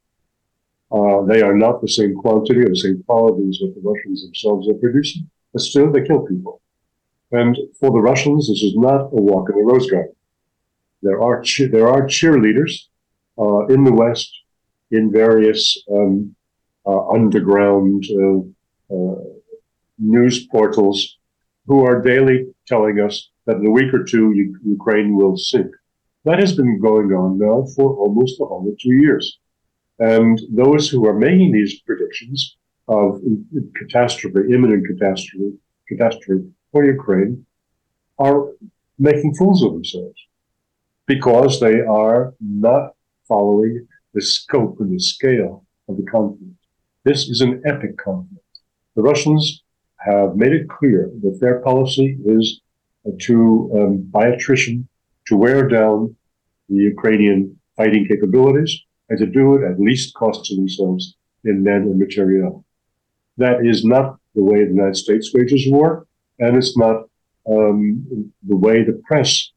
Uh, 0.91 1.23
they 1.23 1.41
are 1.41 1.55
not 1.55 1.81
the 1.81 1.87
same 1.87 2.15
quantity 2.15 2.61
or 2.61 2.69
the 2.69 2.75
same 2.75 3.03
quality 3.07 3.47
as 3.49 3.59
what 3.61 3.73
the 3.75 3.81
Russians 3.81 4.23
themselves 4.23 4.69
are 4.69 4.75
producing, 4.75 5.29
but 5.51 5.61
still 5.61 5.91
they 5.91 6.03
kill 6.03 6.21
people. 6.21 6.61
And 7.31 7.57
for 7.79 7.91
the 7.91 7.99
Russians, 7.99 8.47
this 8.47 8.61
is 8.61 8.75
not 8.75 9.05
a 9.05 9.21
walk 9.29 9.49
in 9.49 9.55
the 9.57 9.63
rose 9.63 9.89
garden. 9.89 10.13
There 11.01 11.21
are 11.21 11.41
che- 11.41 11.67
there 11.67 11.89
are 11.89 12.03
cheerleaders 12.03 12.73
uh, 13.39 13.65
in 13.67 13.83
the 13.83 13.93
West 13.93 14.31
in 14.91 15.11
various 15.11 15.83
um, 15.91 16.35
uh, 16.85 17.07
underground 17.09 18.05
uh, 18.11 18.95
uh, 18.95 19.15
news 19.97 20.45
portals 20.47 21.17
who 21.67 21.85
are 21.85 22.01
daily 22.01 22.47
telling 22.67 22.99
us 22.99 23.29
that 23.45 23.57
in 23.57 23.65
a 23.65 23.71
week 23.71 23.93
or 23.93 24.03
two 24.03 24.33
Ukraine 24.65 25.15
will 25.15 25.37
sink. 25.37 25.71
That 26.25 26.39
has 26.39 26.55
been 26.55 26.79
going 26.79 27.11
on 27.11 27.37
now 27.37 27.65
for 27.75 27.95
almost 27.95 28.39
a 28.39 28.45
whole 28.45 28.75
two 28.79 28.93
years. 28.93 29.39
And 29.99 30.39
those 30.51 30.89
who 30.89 31.05
are 31.05 31.13
making 31.13 31.51
these 31.51 31.81
predictions 31.81 32.57
of 32.87 33.21
catastrophe, 33.75 34.53
imminent 34.53 34.87
catastrophe, 34.87 35.53
catastrophe 35.87 36.45
for 36.71 36.85
Ukraine, 36.85 37.45
are 38.19 38.47
making 38.97 39.35
fools 39.35 39.63
of 39.63 39.73
themselves 39.73 40.19
because 41.05 41.59
they 41.59 41.81
are 41.81 42.33
not 42.39 42.93
following 43.27 43.87
the 44.13 44.21
scope 44.21 44.79
and 44.79 44.93
the 44.93 44.99
scale 44.99 45.65
of 45.89 45.97
the 45.97 46.03
conflict. 46.03 46.53
This 47.03 47.27
is 47.27 47.41
an 47.41 47.61
epic 47.65 47.97
conflict. 47.97 48.45
The 48.95 49.01
Russians 49.01 49.62
have 50.05 50.35
made 50.35 50.53
it 50.53 50.69
clear 50.69 51.09
that 51.23 51.39
their 51.39 51.59
policy 51.59 52.17
is 52.25 52.61
to, 53.19 53.71
um, 53.75 53.97
by 54.17 54.27
attrition, 54.27 54.87
to 55.27 55.37
wear 55.37 55.67
down 55.67 56.15
the 56.69 56.81
Ukrainian 56.93 57.57
fighting 57.77 58.05
capabilities 58.07 58.73
and 59.09 59.17
to 59.19 59.25
do 59.25 59.55
it 59.55 59.63
at 59.69 59.79
least 59.79 60.13
cost 60.15 60.45
to 60.45 60.55
themselves 60.55 61.15
in 61.45 61.63
men 61.63 61.81
and 61.89 61.97
material. 61.99 62.65
That 63.37 63.65
is 63.65 63.83
not 63.83 64.17
the 64.35 64.43
way 64.43 64.63
the 64.63 64.71
United 64.71 64.95
States 64.95 65.31
wages 65.33 65.63
war, 65.67 66.05
and 66.39 66.55
it's 66.57 66.77
not 66.77 66.97
um, 67.49 68.31
the 68.51 68.55
way 68.55 68.83
the 68.83 69.01
press 69.07 69.51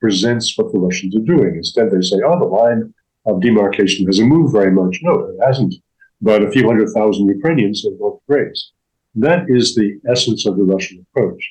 presents 0.00 0.56
what 0.56 0.72
the 0.72 0.78
Russians 0.78 1.16
are 1.16 1.20
doing. 1.34 1.56
Instead, 1.56 1.90
they 1.90 2.02
say, 2.02 2.18
oh, 2.24 2.38
the 2.38 2.44
line 2.44 2.92
of 3.26 3.40
demarcation 3.40 4.06
hasn't 4.06 4.28
moved 4.28 4.52
very 4.52 4.70
much. 4.70 4.98
No, 5.02 5.14
it 5.30 5.36
hasn't. 5.44 5.74
But 6.20 6.42
a 6.42 6.50
few 6.50 6.66
hundred 6.66 6.88
thousand 6.90 7.26
Ukrainians 7.26 7.84
have 7.84 7.98
both 7.98 8.20
graves. 8.28 8.72
That 9.14 9.44
is 9.48 9.74
the 9.74 10.00
essence 10.10 10.46
of 10.46 10.56
the 10.56 10.64
Russian 10.64 11.04
approach. 11.10 11.50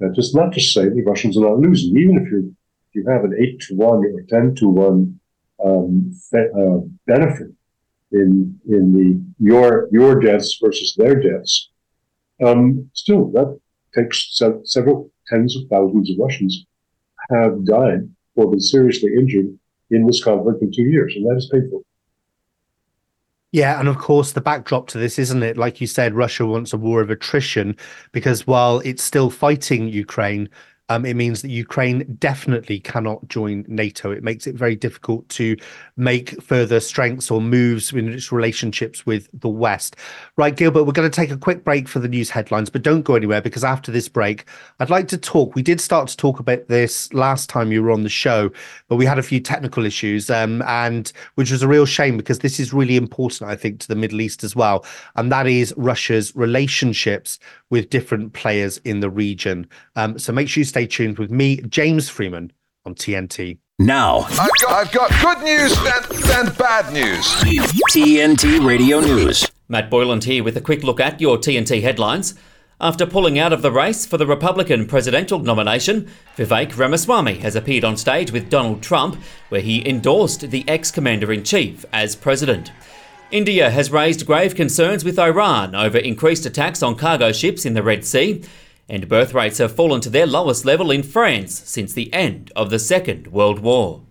That 0.00 0.14
is 0.16 0.34
not 0.34 0.52
to 0.54 0.60
say 0.60 0.88
the 0.88 1.02
Russians 1.02 1.36
are 1.36 1.48
not 1.48 1.58
losing. 1.58 1.96
Even 1.96 2.16
if 2.18 2.30
you 2.30 2.54
you 2.92 3.04
have 3.08 3.24
an 3.24 3.34
eight 3.38 3.60
to 3.60 3.74
one 3.74 3.98
or 3.98 4.22
ten 4.28 4.54
to 4.56 4.68
one 4.68 5.20
um, 5.64 6.10
fe- 6.30 6.52
uh, 6.56 6.78
benefit 7.06 7.50
in 8.12 8.58
in 8.68 8.84
the 8.96 9.08
your 9.38 9.88
your 9.92 10.18
deaths 10.20 10.58
versus 10.62 10.94
their 10.96 11.16
deaths, 11.20 11.70
um, 12.42 12.90
still 12.94 13.30
that 13.32 13.58
takes 13.94 14.36
se- 14.38 14.64
several 14.64 15.10
tens 15.28 15.56
of 15.56 15.68
thousands 15.68 16.10
of 16.10 16.16
Russians 16.18 16.66
have 17.30 17.64
died 17.64 18.08
or 18.36 18.50
been 18.50 18.60
seriously 18.60 19.12
injured 19.14 19.58
in 19.90 20.06
this 20.06 20.22
conflict 20.22 20.62
in 20.62 20.70
two 20.72 20.82
years, 20.82 21.14
and 21.16 21.26
that 21.26 21.36
is 21.36 21.50
painful. 21.52 21.85
Yeah, 23.56 23.80
and 23.80 23.88
of 23.88 23.96
course, 23.96 24.32
the 24.32 24.42
backdrop 24.42 24.86
to 24.88 24.98
this, 24.98 25.18
isn't 25.18 25.42
it? 25.42 25.56
Like 25.56 25.80
you 25.80 25.86
said, 25.86 26.12
Russia 26.12 26.44
wants 26.44 26.74
a 26.74 26.76
war 26.76 27.00
of 27.00 27.08
attrition 27.08 27.74
because 28.12 28.46
while 28.46 28.80
it's 28.80 29.02
still 29.02 29.30
fighting 29.30 29.88
Ukraine, 29.88 30.50
um, 30.88 31.04
it 31.04 31.14
means 31.14 31.42
that 31.42 31.50
Ukraine 31.50 32.16
definitely 32.20 32.78
cannot 32.78 33.26
join 33.28 33.64
NATO. 33.66 34.12
It 34.12 34.22
makes 34.22 34.46
it 34.46 34.54
very 34.54 34.76
difficult 34.76 35.28
to 35.30 35.56
make 35.96 36.40
further 36.40 36.78
strengths 36.78 37.30
or 37.30 37.40
moves 37.40 37.92
in 37.92 38.12
its 38.12 38.30
relationships 38.30 39.04
with 39.04 39.28
the 39.32 39.48
West. 39.48 39.96
Right, 40.36 40.54
Gilbert, 40.54 40.84
we're 40.84 40.92
going 40.92 41.10
to 41.10 41.14
take 41.14 41.32
a 41.32 41.36
quick 41.36 41.64
break 41.64 41.88
for 41.88 41.98
the 41.98 42.08
news 42.08 42.30
headlines, 42.30 42.70
but 42.70 42.82
don't 42.82 43.02
go 43.02 43.16
anywhere 43.16 43.40
because 43.40 43.64
after 43.64 43.90
this 43.90 44.08
break, 44.08 44.44
I'd 44.78 44.90
like 44.90 45.08
to 45.08 45.18
talk. 45.18 45.56
We 45.56 45.62
did 45.62 45.80
start 45.80 46.08
to 46.08 46.16
talk 46.16 46.38
about 46.38 46.68
this 46.68 47.12
last 47.12 47.50
time 47.50 47.72
you 47.72 47.82
were 47.82 47.90
on 47.90 48.04
the 48.04 48.08
show, 48.08 48.50
but 48.88 48.96
we 48.96 49.06
had 49.06 49.18
a 49.18 49.24
few 49.24 49.40
technical 49.40 49.84
issues, 49.84 50.30
um, 50.30 50.62
and 50.62 51.12
which 51.34 51.50
was 51.50 51.62
a 51.62 51.68
real 51.68 51.86
shame 51.86 52.16
because 52.16 52.40
this 52.40 52.60
is 52.60 52.72
really 52.72 52.96
important, 52.96 53.50
I 53.50 53.56
think, 53.56 53.80
to 53.80 53.88
the 53.88 53.96
Middle 53.96 54.20
East 54.20 54.44
as 54.44 54.54
well, 54.54 54.84
and 55.16 55.32
that 55.32 55.48
is 55.48 55.74
Russia's 55.76 56.34
relationships 56.36 57.40
with 57.70 57.90
different 57.90 58.32
players 58.32 58.78
in 58.78 59.00
the 59.00 59.10
region. 59.10 59.68
Um, 59.96 60.18
so 60.18 60.32
make 60.32 60.48
sure 60.48 60.60
you 60.60 60.64
stay 60.76 60.86
tuned 60.86 61.18
with 61.18 61.30
me, 61.30 61.56
James 61.62 62.10
Freeman, 62.10 62.52
on 62.84 62.94
TNT. 62.94 63.56
Now, 63.78 64.26
I've 64.28 64.50
got, 64.60 64.72
I've 64.72 64.92
got 64.92 65.10
good 65.22 65.42
news 65.42 65.74
and, 65.78 66.48
and 66.48 66.58
bad 66.58 66.92
news. 66.92 67.24
TNT 67.94 68.62
Radio 68.62 69.00
News. 69.00 69.50
Matt 69.70 69.88
Boyland 69.88 70.24
here 70.24 70.44
with 70.44 70.54
a 70.54 70.60
quick 70.60 70.82
look 70.82 71.00
at 71.00 71.18
your 71.18 71.38
TNT 71.38 71.80
headlines. 71.80 72.34
After 72.78 73.06
pulling 73.06 73.38
out 73.38 73.54
of 73.54 73.62
the 73.62 73.72
race 73.72 74.04
for 74.04 74.18
the 74.18 74.26
Republican 74.26 74.86
presidential 74.86 75.38
nomination, 75.38 76.10
Vivek 76.36 76.76
Ramaswamy 76.76 77.38
has 77.38 77.56
appeared 77.56 77.84
on 77.84 77.96
stage 77.96 78.30
with 78.30 78.50
Donald 78.50 78.82
Trump, 78.82 79.16
where 79.48 79.62
he 79.62 79.88
endorsed 79.88 80.50
the 80.50 80.68
ex 80.68 80.90
commander 80.90 81.32
in 81.32 81.42
chief 81.42 81.86
as 81.94 82.14
president. 82.14 82.70
India 83.30 83.70
has 83.70 83.90
raised 83.90 84.26
grave 84.26 84.54
concerns 84.54 85.06
with 85.06 85.18
Iran 85.18 85.74
over 85.74 85.96
increased 85.96 86.44
attacks 86.44 86.82
on 86.82 86.96
cargo 86.96 87.32
ships 87.32 87.64
in 87.64 87.72
the 87.72 87.82
Red 87.82 88.04
Sea, 88.04 88.44
and 88.88 89.08
birth 89.08 89.34
rates 89.34 89.58
have 89.58 89.74
fallen 89.74 90.00
to 90.00 90.10
their 90.10 90.26
lowest 90.26 90.64
level 90.64 90.90
in 90.90 91.02
France 91.02 91.62
since 91.64 91.92
the 91.92 92.12
end 92.12 92.52
of 92.54 92.70
the 92.70 92.78
Second 92.78 93.26
World 93.28 93.58
War. 93.58 94.02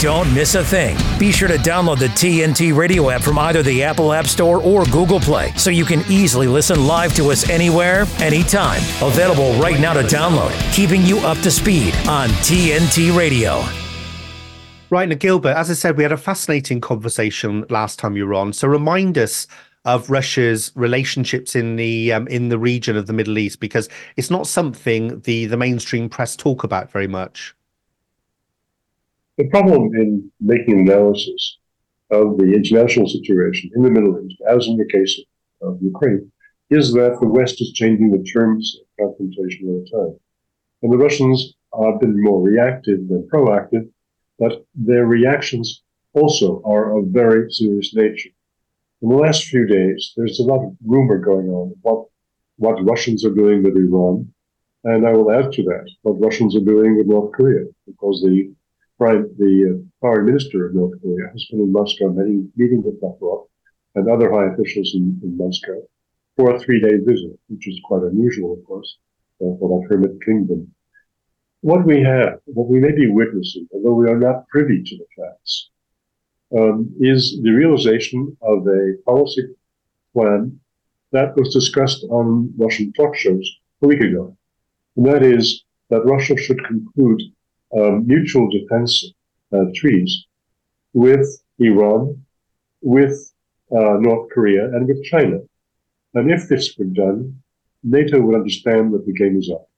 Don't 0.00 0.32
miss 0.32 0.54
a 0.54 0.64
thing. 0.64 0.96
Be 1.18 1.30
sure 1.30 1.48
to 1.48 1.58
download 1.58 1.98
the 1.98 2.06
TNT 2.06 2.74
radio 2.74 3.10
app 3.10 3.20
from 3.20 3.38
either 3.38 3.62
the 3.62 3.82
Apple 3.82 4.14
App 4.14 4.26
Store 4.26 4.62
or 4.62 4.86
Google 4.86 5.20
Play 5.20 5.52
so 5.56 5.68
you 5.68 5.84
can 5.84 6.00
easily 6.10 6.46
listen 6.46 6.86
live 6.86 7.14
to 7.16 7.30
us 7.30 7.50
anywhere, 7.50 8.06
anytime. 8.18 8.80
Available 9.02 9.52
right 9.60 9.78
now 9.78 9.92
to 9.92 10.00
download, 10.00 10.52
keeping 10.72 11.02
you 11.02 11.18
up 11.18 11.36
to 11.40 11.50
speed 11.50 11.94
on 12.08 12.30
TNT 12.30 13.14
Radio. 13.14 13.62
Right, 14.88 15.08
now, 15.08 15.16
Gilbert, 15.16 15.54
as 15.54 15.70
I 15.70 15.74
said, 15.74 15.96
we 15.96 16.02
had 16.02 16.12
a 16.12 16.16
fascinating 16.16 16.80
conversation 16.80 17.64
last 17.68 17.98
time 17.98 18.16
you 18.16 18.26
were 18.26 18.34
on. 18.34 18.52
So 18.54 18.68
remind 18.68 19.18
us 19.18 19.46
of 19.94 20.08
Russia's 20.08 20.72
relationships 20.74 21.56
in 21.56 21.76
the 21.76 22.12
um, 22.12 22.26
in 22.28 22.48
the 22.48 22.58
region 22.58 22.96
of 22.96 23.06
the 23.06 23.12
Middle 23.12 23.38
East, 23.38 23.60
because 23.60 23.88
it's 24.16 24.30
not 24.30 24.46
something 24.46 25.20
the 25.20 25.46
the 25.46 25.56
mainstream 25.56 26.08
press 26.08 26.36
talk 26.36 26.64
about 26.64 26.90
very 26.90 27.08
much. 27.08 27.54
The 29.38 29.48
problem 29.48 29.94
in 29.94 30.30
making 30.40 30.80
analysis 30.80 31.58
of 32.10 32.36
the 32.38 32.52
international 32.52 33.08
situation 33.08 33.70
in 33.74 33.82
the 33.82 33.90
Middle 33.90 34.14
East, 34.24 34.40
as 34.48 34.66
in 34.66 34.76
the 34.76 34.86
case 34.86 35.18
of 35.62 35.78
Ukraine 35.82 36.30
is 36.70 36.92
that 36.92 37.18
the 37.20 37.26
West 37.26 37.60
is 37.60 37.72
changing 37.72 38.10
the 38.10 38.22
terms 38.22 38.78
of 38.80 38.86
confrontation 39.00 39.68
all 39.68 39.80
the 39.82 39.90
time. 39.98 40.14
And 40.82 40.92
the 40.92 40.98
Russians 41.06 41.54
have 41.74 41.98
been 42.00 42.22
more 42.22 42.40
reactive 42.40 43.08
than 43.08 43.28
proactive, 43.32 43.88
but 44.38 44.64
their 44.74 45.06
reactions 45.06 45.82
also 46.12 46.62
are 46.64 46.96
of 46.96 47.06
very 47.06 47.50
serious 47.50 47.92
nature. 47.94 48.30
In 49.02 49.08
the 49.08 49.16
last 49.16 49.44
few 49.44 49.66
days, 49.66 50.12
there's 50.16 50.40
a 50.40 50.44
lot 50.44 50.64
of 50.64 50.76
rumor 50.84 51.18
going 51.18 51.48
on 51.48 51.72
about 51.80 52.10
what 52.56 52.84
Russians 52.84 53.24
are 53.24 53.34
doing 53.34 53.62
with 53.62 53.76
Iran. 53.76 54.30
And 54.84 55.06
I 55.06 55.12
will 55.12 55.30
add 55.30 55.52
to 55.52 55.62
that 55.62 55.90
what 56.02 56.20
Russians 56.20 56.54
are 56.56 56.64
doing 56.64 56.96
with 56.96 57.06
North 57.06 57.32
Korea, 57.32 57.64
because 57.86 58.20
the 58.22 58.52
prime, 58.98 59.28
the 59.38 59.54
uh, 59.70 59.82
foreign 60.00 60.26
minister 60.26 60.66
of 60.66 60.74
North 60.74 61.00
Korea 61.00 61.28
has 61.32 61.46
been 61.50 61.60
in 61.60 61.72
Moscow 61.72 62.10
meeting, 62.10 62.52
meeting 62.56 62.82
with 62.82 63.00
Lavrov 63.02 63.46
and 63.94 64.08
other 64.08 64.30
high 64.30 64.52
officials 64.52 64.92
in, 64.94 65.18
in 65.22 65.36
Moscow 65.36 65.82
for 66.36 66.54
a 66.54 66.58
three-day 66.58 66.98
visit, 67.04 67.38
which 67.48 67.66
is 67.68 67.80
quite 67.84 68.02
unusual, 68.02 68.52
of 68.52 68.64
course, 68.64 68.98
uh, 69.42 69.56
for 69.58 69.80
that 69.80 69.88
hermit 69.88 70.22
kingdom. 70.24 70.74
What 71.62 71.86
we 71.86 72.02
have, 72.02 72.40
what 72.44 72.68
we 72.68 72.80
may 72.80 72.92
be 72.92 73.10
witnessing, 73.10 73.66
although 73.72 73.94
we 73.94 74.08
are 74.08 74.18
not 74.18 74.46
privy 74.48 74.82
to 74.82 74.96
the 74.96 75.06
facts, 75.16 75.69
um, 76.56 76.92
is 77.00 77.40
the 77.42 77.50
realization 77.50 78.36
of 78.42 78.66
a 78.66 78.94
policy 79.04 79.46
plan 80.12 80.58
that 81.12 81.36
was 81.36 81.52
discussed 81.52 82.04
on 82.10 82.52
Russian 82.56 82.92
talk 82.92 83.14
shows 83.16 83.48
a 83.82 83.86
week 83.86 84.00
ago. 84.00 84.36
And 84.96 85.06
that 85.06 85.22
is 85.22 85.64
that 85.90 86.04
Russia 86.04 86.36
should 86.36 86.64
conclude 86.64 87.20
um, 87.76 88.06
mutual 88.06 88.48
defense 88.50 89.12
uh, 89.52 89.64
treaties 89.74 90.26
with 90.92 91.26
Iran, 91.58 92.24
with 92.80 93.32
uh, 93.72 93.96
North 94.00 94.30
Korea, 94.30 94.64
and 94.66 94.86
with 94.86 95.02
China. 95.04 95.38
And 96.14 96.30
if 96.30 96.48
this 96.48 96.76
were 96.76 96.86
done, 96.86 97.40
NATO 97.82 98.20
would 98.20 98.34
understand 98.34 98.92
that 98.94 99.06
the 99.06 99.12
game 99.12 99.38
is 99.38 99.50
up. 99.50 99.68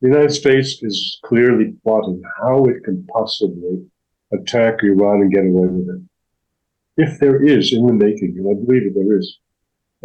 The 0.00 0.08
United 0.08 0.32
States 0.32 0.82
is 0.82 1.18
clearly 1.24 1.76
plotting 1.82 2.22
how 2.38 2.64
it 2.64 2.84
can 2.84 3.06
possibly 3.06 3.86
attack 4.38 4.82
Iran 4.82 5.22
and 5.22 5.32
get 5.32 5.44
away 5.46 5.68
with 5.68 5.88
it. 5.88 6.02
If 6.96 7.18
there 7.18 7.42
is 7.42 7.72
in 7.72 7.86
the 7.86 7.92
making, 7.92 8.36
and 8.38 8.48
I 8.48 8.54
believe 8.64 8.84
that 8.84 8.94
there 8.94 9.18
is, 9.18 9.38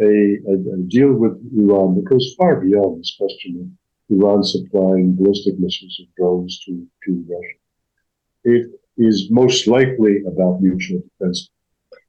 a, 0.00 0.04
a, 0.50 0.74
a 0.74 0.78
deal 0.88 1.12
with 1.12 1.32
Iran 1.56 1.94
that 1.96 2.08
goes 2.08 2.34
far 2.36 2.60
beyond 2.60 3.00
this 3.00 3.14
question 3.18 3.60
of 3.60 4.16
Iran 4.16 4.42
supplying 4.42 5.14
ballistic 5.14 5.58
missiles 5.58 5.96
and 5.98 6.08
drones 6.16 6.60
to, 6.64 6.86
to 7.04 7.24
Russia. 7.28 7.58
It 8.44 8.70
is 8.96 9.28
most 9.30 9.66
likely 9.66 10.22
about 10.26 10.62
mutual 10.62 11.02
defense. 11.02 11.50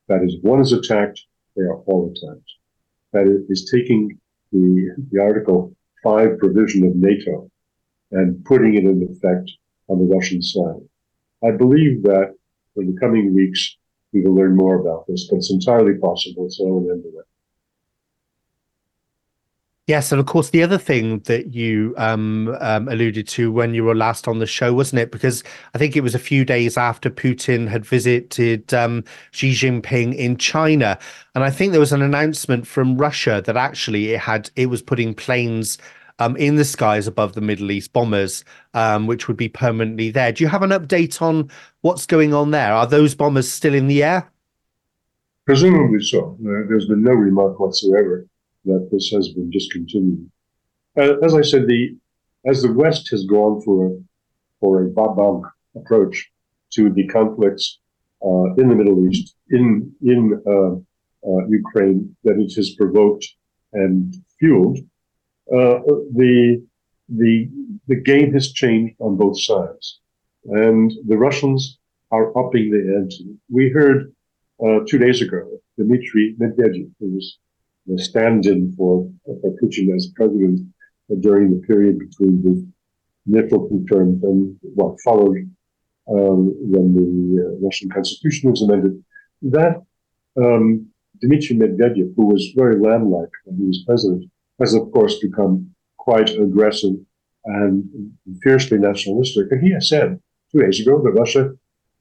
That 0.08 0.24
is, 0.24 0.38
one 0.42 0.62
is 0.62 0.72
attacked, 0.72 1.22
they 1.56 1.64
are 1.64 1.78
all 1.82 2.12
attacked. 2.12 2.50
That 3.14 3.46
is 3.50 3.70
taking 3.72 4.18
the, 4.52 4.96
the 5.12 5.22
Article 5.22 5.76
5 6.04 6.40
provision 6.40 6.86
of 6.88 6.96
NATO 6.96 7.50
and 8.12 8.44
putting 8.46 8.76
it 8.76 8.84
in 8.84 9.04
effect 9.04 9.52
on 9.88 10.00
the 10.00 10.14
Russian 10.14 10.42
side. 10.42 10.82
I 11.44 11.52
believe 11.52 12.04
that 12.04 12.36
in 12.76 12.94
the 12.94 13.00
coming 13.00 13.34
weeks, 13.34 13.78
we 14.14 14.22
will 14.22 14.36
learn 14.36 14.56
more 14.56 14.76
about 14.76 15.08
this, 15.08 15.28
but 15.30 15.38
it's 15.38 15.52
entirely 15.52 15.98
possible 15.98 16.46
it's 16.46 16.60
all 16.60 16.86
it. 16.90 17.26
Yes, 19.88 20.12
and 20.12 20.22
of 20.22 20.28
course, 20.28 20.52
the 20.52 20.64
other 20.64 20.78
thing 20.78 21.20
that 21.22 21.54
you 21.54 21.94
um, 21.98 22.56
um, 22.62 22.88
alluded 22.88 23.28
to 23.30 23.52
when 23.52 23.74
you 23.74 23.84
were 23.84 23.96
last 23.96 24.28
on 24.28 24.40
the 24.40 24.46
show, 24.46 24.74
wasn't 24.74 25.02
it? 25.02 25.12
Because 25.12 25.44
I 25.74 25.80
think 25.80 25.98
it 25.98 26.02
was 26.02 26.16
a 26.16 26.20
few 26.20 26.46
days 26.46 26.78
after 26.78 27.10
Putin 27.10 27.68
had 27.68 27.86
visited 27.86 28.74
um, 28.74 29.04
Xi 29.32 29.52
Jinping 29.52 30.16
in 30.16 30.38
China, 30.38 30.98
and 31.36 31.44
I 31.44 31.50
think 31.50 31.72
there 31.72 31.80
was 31.82 31.92
an 31.92 32.02
announcement 32.02 32.68
from 32.68 32.98
Russia 32.98 33.42
that 33.46 33.58
actually 33.58 34.14
it 34.14 34.20
had 34.20 34.50
it 34.56 34.68
was 34.68 34.82
putting 34.82 35.14
planes 35.14 35.78
um, 36.22 36.36
in 36.38 36.56
the 36.56 36.66
skies 36.66 37.08
above 37.08 37.34
the 37.34 37.42
Middle 37.42 37.72
East, 37.72 37.94
bombers, 37.94 38.46
um, 38.76 39.08
which 39.08 39.28
would 39.28 39.38
be 39.38 39.50
permanently 39.50 40.12
there. 40.12 40.32
Do 40.32 40.44
you 40.44 40.50
have 40.50 40.62
an 40.62 40.70
update 40.70 41.22
on 41.22 41.50
what's 41.82 42.06
going 42.06 42.34
on 42.34 42.52
there? 42.52 42.74
Are 42.74 42.86
those 42.86 43.16
bombers 43.16 43.52
still 43.52 43.74
in 43.74 43.88
the 43.88 44.04
air? 44.04 44.30
Presumably 45.46 46.02
so. 46.02 46.38
There's 46.40 46.88
been 46.88 47.04
no 47.04 47.14
remark 47.14 47.60
whatsoever 47.60 48.28
that 48.66 48.90
this 48.92 49.10
has 49.10 49.30
been 49.30 49.50
discontinued. 49.50 50.30
Uh, 50.96 51.18
as 51.24 51.34
I 51.34 51.42
said, 51.42 51.68
the 51.68 51.98
as 52.46 52.62
the 52.62 52.74
West 52.74 53.10
has 53.12 53.26
gone 53.26 53.62
for 53.62 53.88
a 53.88 53.92
for 54.60 54.84
a 54.84 54.90
bab 54.90 55.42
approach 55.76 56.32
to 56.74 56.92
the 56.92 57.08
conflicts 57.08 57.80
uh, 58.24 58.54
in 58.56 58.70
the 58.70 58.76
Middle 58.76 59.08
East, 59.10 59.36
in 59.50 59.92
in 60.04 60.40
uh, 60.46 60.74
uh 61.28 61.48
Ukraine, 61.48 62.16
that 62.24 62.38
it 62.38 62.54
has 62.56 62.76
provoked 62.76 63.26
and 63.74 64.14
fueled, 64.40 64.78
uh, 65.54 65.80
the 66.14 66.64
the 67.10 67.50
the 67.88 67.96
game 67.96 68.34
has 68.34 68.52
changed 68.54 68.96
on 69.00 69.18
both 69.18 69.40
sides, 69.40 70.00
and 70.46 70.92
the 71.08 71.18
Russians 71.18 71.80
are 72.12 72.38
upping 72.38 72.72
the 72.72 72.96
ante. 72.98 73.36
We 73.50 73.70
heard 73.70 74.14
uh, 74.64 74.80
two 74.88 74.98
days 74.98 75.22
ago 75.22 75.50
Dmitry 75.78 76.36
Medvedev, 76.40 76.92
who 77.00 77.16
was 77.16 77.38
the 77.86 77.98
stand-in 77.98 78.74
for, 78.78 79.10
for 79.26 79.56
Putin 79.62 79.96
as 79.96 80.12
president 80.16 80.68
during 81.20 81.52
the 81.52 81.66
period 81.68 82.00
between 82.00 82.42
the 82.44 82.68
initial 83.28 83.68
terms 83.92 84.24
and 84.24 84.58
what 84.62 85.00
followed 85.02 85.38
um, 86.10 86.54
when 86.72 86.94
the 86.96 87.44
uh, 87.44 87.66
Russian 87.66 87.90
constitution 87.90 88.52
was 88.52 88.62
amended. 88.62 89.04
That 89.42 89.82
um, 90.38 90.88
Dmitry 91.22 91.56
Medvedev, 91.58 92.14
who 92.16 92.26
was 92.28 92.54
very 92.56 92.80
lamb-like 92.80 93.30
when 93.46 93.58
he 93.58 93.66
was 93.66 93.84
president, 93.86 94.30
has 94.62 94.74
of 94.74 94.92
course 94.92 95.20
become 95.20 95.54
quite 95.98 96.30
aggressive 96.30 96.96
and 97.46 97.84
fiercely 98.44 98.78
nationalistic. 98.78 99.52
And 99.52 99.62
he 99.64 99.72
has 99.74 99.90
said 99.90 100.20
two 100.52 100.62
days 100.62 100.80
ago 100.80 101.02
that 101.04 101.20
Russia 101.24 101.52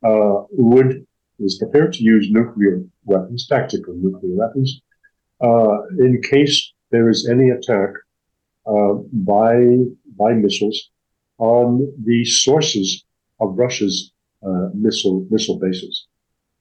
uh, 0.05 0.44
would 0.53 1.07
is 1.38 1.59
prepared 1.59 1.92
to 1.94 2.03
use 2.03 2.29
nuclear 2.31 2.83
weapons, 3.05 3.46
tactical 3.46 3.94
nuclear 3.96 4.35
weapons, 4.35 4.83
uh, 5.40 5.79
in 5.99 6.20
case 6.23 6.73
there 6.90 7.09
is 7.09 7.29
any 7.29 7.49
attack 7.51 7.90
uh, 8.66 8.94
by 9.12 9.55
by 10.18 10.33
missiles 10.35 10.90
on 11.38 11.90
the 12.05 12.25
sources 12.25 13.05
of 13.40 13.57
Russia's 13.57 14.12
uh, 14.46 14.68
missile 14.75 15.27
missile 15.31 15.59
bases. 15.59 16.07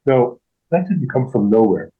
Now 0.05 0.39
that 0.71 0.87
didn't 0.87 1.09
come 1.09 1.29
from 1.29 1.49
nowhere. 1.49 1.91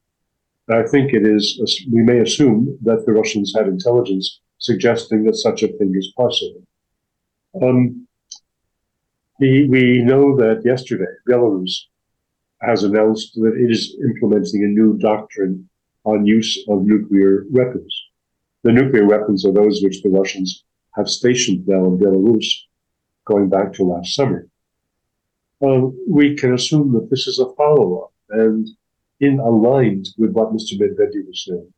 I 0.72 0.86
think 0.86 1.12
it 1.12 1.26
is. 1.26 1.60
We 1.92 2.02
may 2.02 2.20
assume 2.20 2.78
that 2.82 3.04
the 3.06 3.12
Russians 3.12 3.52
had 3.56 3.66
intelligence 3.66 4.40
suggesting 4.58 5.24
that 5.24 5.36
such 5.36 5.62
a 5.62 5.68
thing 5.68 5.94
is 5.96 6.12
possible. 6.16 6.62
Um, 7.62 8.06
we, 9.40 9.66
we 9.68 10.02
know 10.02 10.36
that 10.36 10.62
yesterday 10.64 11.12
Belarus 11.28 11.72
has 12.60 12.84
announced 12.84 13.34
that 13.36 13.54
it 13.56 13.70
is 13.70 13.96
implementing 14.04 14.64
a 14.64 14.68
new 14.68 14.98
doctrine 14.98 15.68
on 16.04 16.26
use 16.26 16.62
of 16.68 16.82
nuclear 16.82 17.46
weapons. 17.50 17.94
The 18.62 18.72
nuclear 18.72 19.06
weapons 19.06 19.46
are 19.46 19.52
those 19.52 19.80
which 19.82 20.02
the 20.02 20.10
Russians 20.10 20.64
have 20.94 21.08
stationed 21.08 21.66
now 21.66 21.86
in 21.86 21.98
Belarus 21.98 22.46
going 23.24 23.48
back 23.48 23.72
to 23.74 23.84
last 23.84 24.14
summer. 24.14 24.46
Um, 25.62 25.98
we 26.08 26.36
can 26.36 26.54
assume 26.54 26.92
that 26.92 27.08
this 27.10 27.26
is 27.26 27.38
a 27.38 27.52
follow 27.54 28.00
up 28.00 28.12
and 28.30 28.68
in 29.20 29.38
aligned 29.38 30.08
with 30.18 30.32
what 30.32 30.52
Mr. 30.52 30.78
Medvedev 30.80 31.26
was 31.26 31.44
saying. 31.46 31.72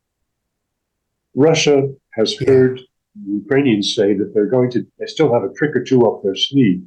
Russia 1.34 1.88
has 2.12 2.36
heard 2.38 2.80
the 3.14 3.32
Ukrainians 3.32 3.94
say 3.94 4.14
that 4.14 4.32
they're 4.32 4.46
going 4.46 4.70
to, 4.70 4.86
they 4.98 5.06
still 5.06 5.32
have 5.32 5.42
a 5.42 5.52
trick 5.54 5.76
or 5.76 5.82
two 5.82 6.06
up 6.06 6.22
their 6.22 6.34
sleeve. 6.34 6.82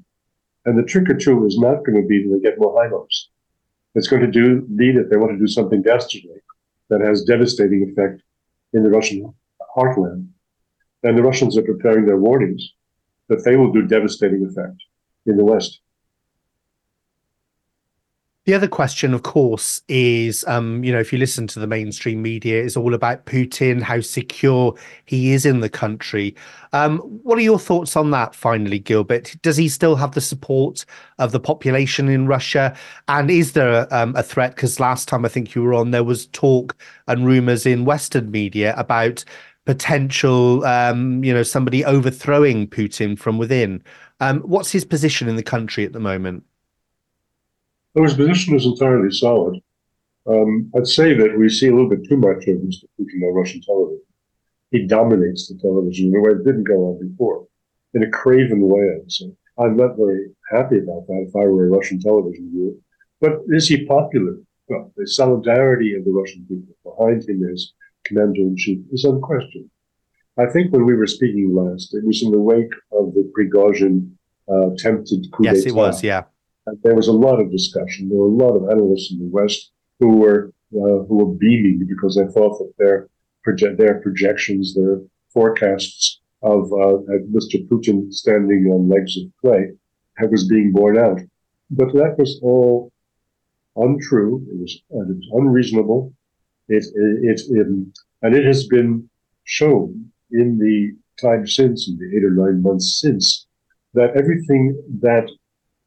And 0.66 0.78
the 0.78 0.84
trick 0.84 1.10
or 1.10 1.16
two 1.16 1.46
is 1.46 1.60
not 1.60 1.86
going 1.86 2.02
to 2.02 2.08
be 2.08 2.24
that 2.24 2.30
they 2.34 2.50
get 2.50 2.60
more 2.60 2.74
HIMARS. 2.74 3.28
It's 3.94 4.08
going 4.08 4.22
to 4.24 4.32
do, 4.32 4.62
be 4.62 4.92
that 4.92 5.10
they 5.10 5.18
want 5.18 5.34
to 5.34 5.38
do 5.38 5.48
something 5.48 5.82
dastardly 5.82 6.42
that 6.90 7.02
has 7.02 7.24
devastating 7.24 7.88
effect 7.90 8.22
in 8.74 8.84
the 8.84 8.90
Russian 8.90 9.34
heartland. 9.78 10.28
And 11.04 11.18
the 11.18 11.24
Russians 11.24 11.58
are 11.58 11.62
preparing 11.62 12.06
their 12.06 12.18
warnings 12.18 12.74
that 13.30 13.44
they 13.44 13.56
will 13.56 13.72
do 13.72 13.84
devastating 13.88 14.46
effect 14.46 14.82
in 15.26 15.38
the 15.38 15.46
West. 15.46 15.82
The 18.46 18.54
other 18.54 18.68
question, 18.68 19.16
of 19.16 19.24
course, 19.24 19.82
is 19.88 20.46
um, 20.48 20.84
you 20.84 20.92
know, 20.92 21.00
if 21.00 21.12
you 21.12 21.18
listen 21.18 21.48
to 21.48 21.60
the 21.60 21.66
mainstream 21.66 22.22
media, 22.22 22.64
it's 22.64 22.78
all 22.78 22.94
about 22.94 23.26
Putin, 23.26 23.82
how 23.82 24.02
secure 24.02 24.76
he 25.06 25.32
is 25.32 25.48
in 25.48 25.62
the 25.62 25.70
country. 25.70 26.36
Um, 26.72 27.00
what 27.00 27.40
are 27.40 27.42
your 27.42 27.58
thoughts 27.58 27.96
on 27.96 28.12
that, 28.12 28.36
finally, 28.36 28.78
Gilbert? 28.78 29.36
Does 29.42 29.58
he 29.58 29.68
still 29.68 29.96
have 29.96 30.12
the 30.12 30.22
support 30.22 30.86
of 31.18 31.32
the 31.32 31.40
population 31.40 32.08
in 32.08 32.28
Russia? 32.28 32.78
And 33.08 33.32
is 33.32 33.54
there 33.54 33.92
um, 33.92 34.16
a 34.16 34.22
threat? 34.22 34.54
Because 34.54 34.80
last 34.80 35.08
time 35.08 35.26
I 35.26 35.30
think 35.30 35.56
you 35.56 35.64
were 35.64 35.74
on, 35.74 35.90
there 35.90 36.04
was 36.04 36.28
talk 36.28 36.78
and 37.08 37.26
rumors 37.26 37.66
in 37.66 37.84
Western 37.84 38.30
media 38.30 38.76
about 38.78 39.26
potential, 39.66 40.64
um, 40.66 41.24
you 41.24 41.34
know, 41.34 41.42
somebody 41.42 41.84
overthrowing 41.84 42.68
Putin 42.68 43.18
from 43.18 43.40
within. 43.40 43.84
Um, 44.20 44.42
what's 44.42 44.72
his 44.72 44.86
position 44.86 45.28
in 45.28 45.36
the 45.36 45.42
country 45.42 45.84
at 45.84 45.94
the 45.94 46.00
moment? 46.00 46.44
Though 47.96 48.04
his 48.04 48.14
position 48.14 48.56
is 48.56 48.66
entirely 48.66 49.10
solid. 49.10 49.62
Um, 50.28 50.70
I'd 50.76 50.88
say 50.88 51.14
that 51.14 51.38
we 51.38 51.48
see 51.50 51.70
a 51.70 51.72
little 51.72 51.90
bit 51.90 52.08
too 52.08 52.18
much 52.18 52.46
of 52.48 52.58
Mr. 52.58 52.84
Putin 53.00 53.24
on 53.24 53.34
Russian 53.34 53.62
television. 53.62 54.02
He 54.72 54.86
dominates 54.86 55.48
the 55.48 55.58
television 55.58 56.10
in 56.10 56.16
a 56.16 56.22
way 56.22 56.34
that 56.34 56.44
didn't 56.44 56.66
go 56.66 56.74
on 56.74 57.08
before, 57.08 57.48
in 57.94 58.04
a 58.04 58.10
craven 58.10 58.68
way, 58.68 58.90
I'd 58.96 59.12
say. 59.12 59.32
I'm 59.58 59.78
not 59.78 59.96
very 59.96 60.32
happy 60.52 60.80
about 60.80 61.08
that 61.08 61.26
if 61.30 61.36
I 61.36 61.46
were 61.46 61.68
a 61.68 61.70
Russian 61.70 62.00
television 62.02 62.52
viewer. 62.52 62.74
But 63.22 63.44
is 63.48 63.70
he 63.70 63.86
popular? 63.86 64.36
Well, 64.68 64.92
the 64.98 65.08
solidarity 65.08 65.96
of 65.96 66.04
the 66.04 66.12
Russian 66.12 66.46
people 66.50 66.76
behind 66.84 67.30
him 67.30 67.48
as 67.50 67.72
commander 68.04 68.42
in 68.42 68.58
chief 68.58 68.80
is 68.92 69.06
unquestioned. 69.06 69.70
I 70.38 70.48
think 70.48 70.74
when 70.74 70.86
we 70.86 70.96
were 70.96 71.08
speaking 71.08 71.56
last, 71.56 71.94
it 71.94 72.04
was 72.04 72.22
in 72.22 72.32
the 72.32 72.40
wake 72.40 72.74
of 72.92 73.14
the 73.14 73.32
Prigozhin 73.38 74.12
uh, 74.50 74.72
attempted 74.72 75.32
coup 75.32 75.46
Yes, 75.46 75.66
it 75.66 75.74
was. 75.74 76.04
Yeah. 76.04 76.24
There 76.84 76.96
was 76.96 77.08
a 77.08 77.14
lot 77.14 77.40
of 77.40 77.52
discussion. 77.52 78.10
There 78.10 78.18
were 78.18 78.28
a 78.28 78.44
lot 78.46 78.56
of 78.56 78.70
analysts 78.70 79.12
in 79.12 79.20
the 79.20 79.30
West 79.30 79.72
who 80.00 80.18
were 80.18 80.52
uh, 80.74 81.06
who 81.08 81.18
were 81.18 81.34
beaming 81.34 81.86
because 81.88 82.16
they 82.16 82.28
thought 82.34 82.58
that 82.58 82.74
their 82.78 83.08
proje- 83.46 83.78
their 83.78 84.02
projections, 84.02 84.74
their 84.74 85.02
forecasts 85.30 86.22
of 86.42 86.72
uh, 86.74 86.98
Mr. 87.32 87.68
Putin 87.68 88.12
standing 88.12 88.68
on 88.68 88.90
legs 88.90 89.18
of 89.18 89.24
clay 89.42 89.72
was 90.30 90.48
being 90.48 90.72
borne 90.72 90.98
out. 90.98 91.20
But 91.70 91.94
that 91.94 92.16
was 92.18 92.40
all 92.42 92.92
untrue. 93.76 94.46
It 94.50 94.60
was, 94.62 94.82
uh, 94.94 95.02
it 95.02 95.18
was 95.18 95.30
unreasonable. 95.34 96.14
It, 96.68 96.84
it, 96.96 97.42
it, 97.50 97.68
and 98.22 98.36
it 98.36 98.46
has 98.46 98.68
been 98.68 99.10
shown 99.44 100.12
in 100.32 100.58
the 100.58 100.96
time 101.22 101.48
since, 101.48 101.88
in 101.88 101.98
the 101.98 102.18
eight 102.18 102.24
or 102.24 102.32
nine 102.32 102.62
months 102.62 103.00
since, 103.02 103.48
that 103.94 104.16
everything 104.18 104.82
that 105.02 105.30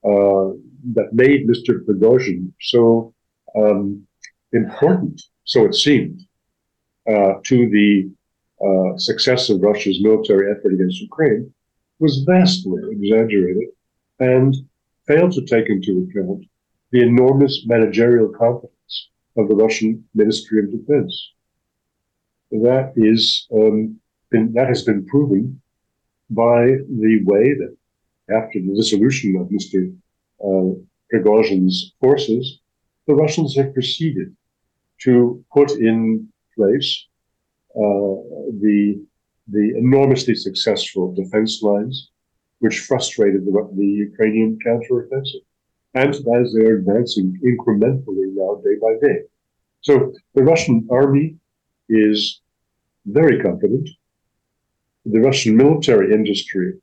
uh, 0.05 0.57
that 0.95 1.13
made 1.13 1.49
Mr. 1.49 1.85
Prigozhin 1.85 2.53
so 2.61 3.15
um, 3.57 4.07
important, 4.53 5.21
so 5.45 5.65
it 5.65 5.75
seemed, 5.75 6.21
uh, 7.09 7.35
to 7.45 7.69
the 7.71 8.11
uh, 8.65 8.99
success 8.99 9.51
of 9.51 9.63
Russia's 9.63 10.03
military 10.03 10.51
effort 10.51 10.75
against 10.75 11.01
Ukraine, 11.01 11.53
was 11.99 12.25
vastly 12.27 12.83
exaggerated 12.91 13.69
and 14.21 14.55
failed 15.07 15.33
to 15.33 15.45
take 15.45 15.69
into 15.69 16.09
account 16.09 16.45
the 16.93 17.03
enormous 17.03 17.65
managerial 17.67 18.29
competence 18.29 19.09
of 19.37 19.49
the 19.49 19.55
Russian 19.55 20.05
Ministry 20.15 20.61
of 20.61 20.71
Defense. 20.71 21.33
That 22.51 22.93
is 22.97 23.47
um, 23.53 24.01
been, 24.31 24.53
that 24.55 24.69
has 24.69 24.83
been 24.83 25.07
proven 25.07 25.61
by 26.31 26.67
the 27.03 27.21
way 27.25 27.55
that 27.55 27.77
after 28.31 28.61
the 28.61 28.75
dissolution 28.75 29.37
of 29.37 29.49
Mr. 29.49 29.95
Uh, 30.43 30.75
Prigozhin's 31.11 31.95
forces, 32.01 32.61
the 33.07 33.15
Russians 33.15 33.57
have 33.57 33.73
proceeded 33.73 34.37
to 35.03 35.45
put 35.53 35.71
in 35.73 36.29
place 36.55 37.07
uh, 37.75 38.15
the 38.65 39.01
the 39.51 39.73
enormously 39.79 40.35
successful 40.35 41.15
defense 41.15 41.63
lines, 41.63 42.11
which 42.59 42.81
frustrated 42.81 43.47
the, 43.47 43.53
the 43.77 43.87
Ukrainian 44.09 44.59
counteroffensive, 44.67 45.45
and 45.95 46.15
as 46.39 46.53
they 46.53 46.65
are 46.67 46.77
advancing 46.77 47.29
incrementally 47.43 48.29
now, 48.41 48.61
day 48.63 48.77
by 48.87 48.95
day. 49.07 49.21
So 49.81 50.13
the 50.35 50.43
Russian 50.43 50.87
army 50.91 51.37
is 51.89 52.43
very 53.07 53.41
competent. 53.41 53.89
The 55.07 55.21
Russian 55.21 55.57
military 55.57 56.13
industry 56.13 56.75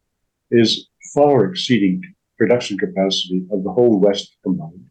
is 0.49 0.87
far 1.13 1.45
exceeding 1.45 2.01
production 2.37 2.77
capacity 2.77 3.45
of 3.51 3.63
the 3.63 3.71
whole 3.71 3.99
West 3.99 4.37
combined. 4.43 4.85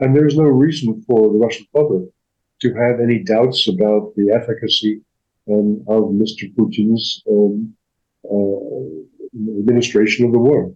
And 0.00 0.14
there 0.14 0.26
is 0.26 0.36
no 0.36 0.44
reason 0.44 1.02
for 1.06 1.32
the 1.32 1.38
Russian 1.38 1.66
public 1.74 2.08
to 2.60 2.74
have 2.74 3.00
any 3.00 3.18
doubts 3.20 3.68
about 3.68 4.12
the 4.16 4.30
efficacy 4.32 5.00
um, 5.50 5.82
of 5.88 6.04
Mr. 6.04 6.52
Putin's 6.54 7.22
um, 7.28 7.74
uh, 8.24 9.58
administration 9.58 10.26
of 10.26 10.32
the 10.32 10.38
war. 10.38 10.72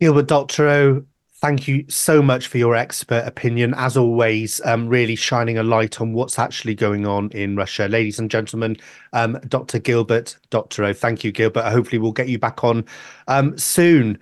Gilbert 0.00 0.28
Doctorow, 0.28 1.04
thank 1.40 1.68
you 1.68 1.84
so 1.88 2.22
much 2.22 2.46
for 2.46 2.58
your 2.58 2.74
expert 2.74 3.24
opinion. 3.26 3.74
As 3.76 3.96
always, 3.96 4.60
um, 4.64 4.88
really 4.88 5.16
shining 5.16 5.58
a 5.58 5.62
light 5.62 6.00
on 6.00 6.12
what's 6.12 6.38
actually 6.38 6.74
going 6.74 7.06
on 7.06 7.30
in 7.30 7.56
Russia. 7.56 7.86
Ladies 7.86 8.18
and 8.18 8.30
gentlemen, 8.30 8.76
um, 9.12 9.38
Dr. 9.48 9.78
Gilbert 9.78 10.36
Doctorow, 10.50 10.92
thank 10.92 11.24
you, 11.24 11.32
Gilbert. 11.32 11.70
Hopefully, 11.70 11.98
we'll 11.98 12.12
get 12.12 12.28
you 12.28 12.38
back 12.38 12.64
on 12.64 12.84
um, 13.28 13.56
soon. 13.58 14.18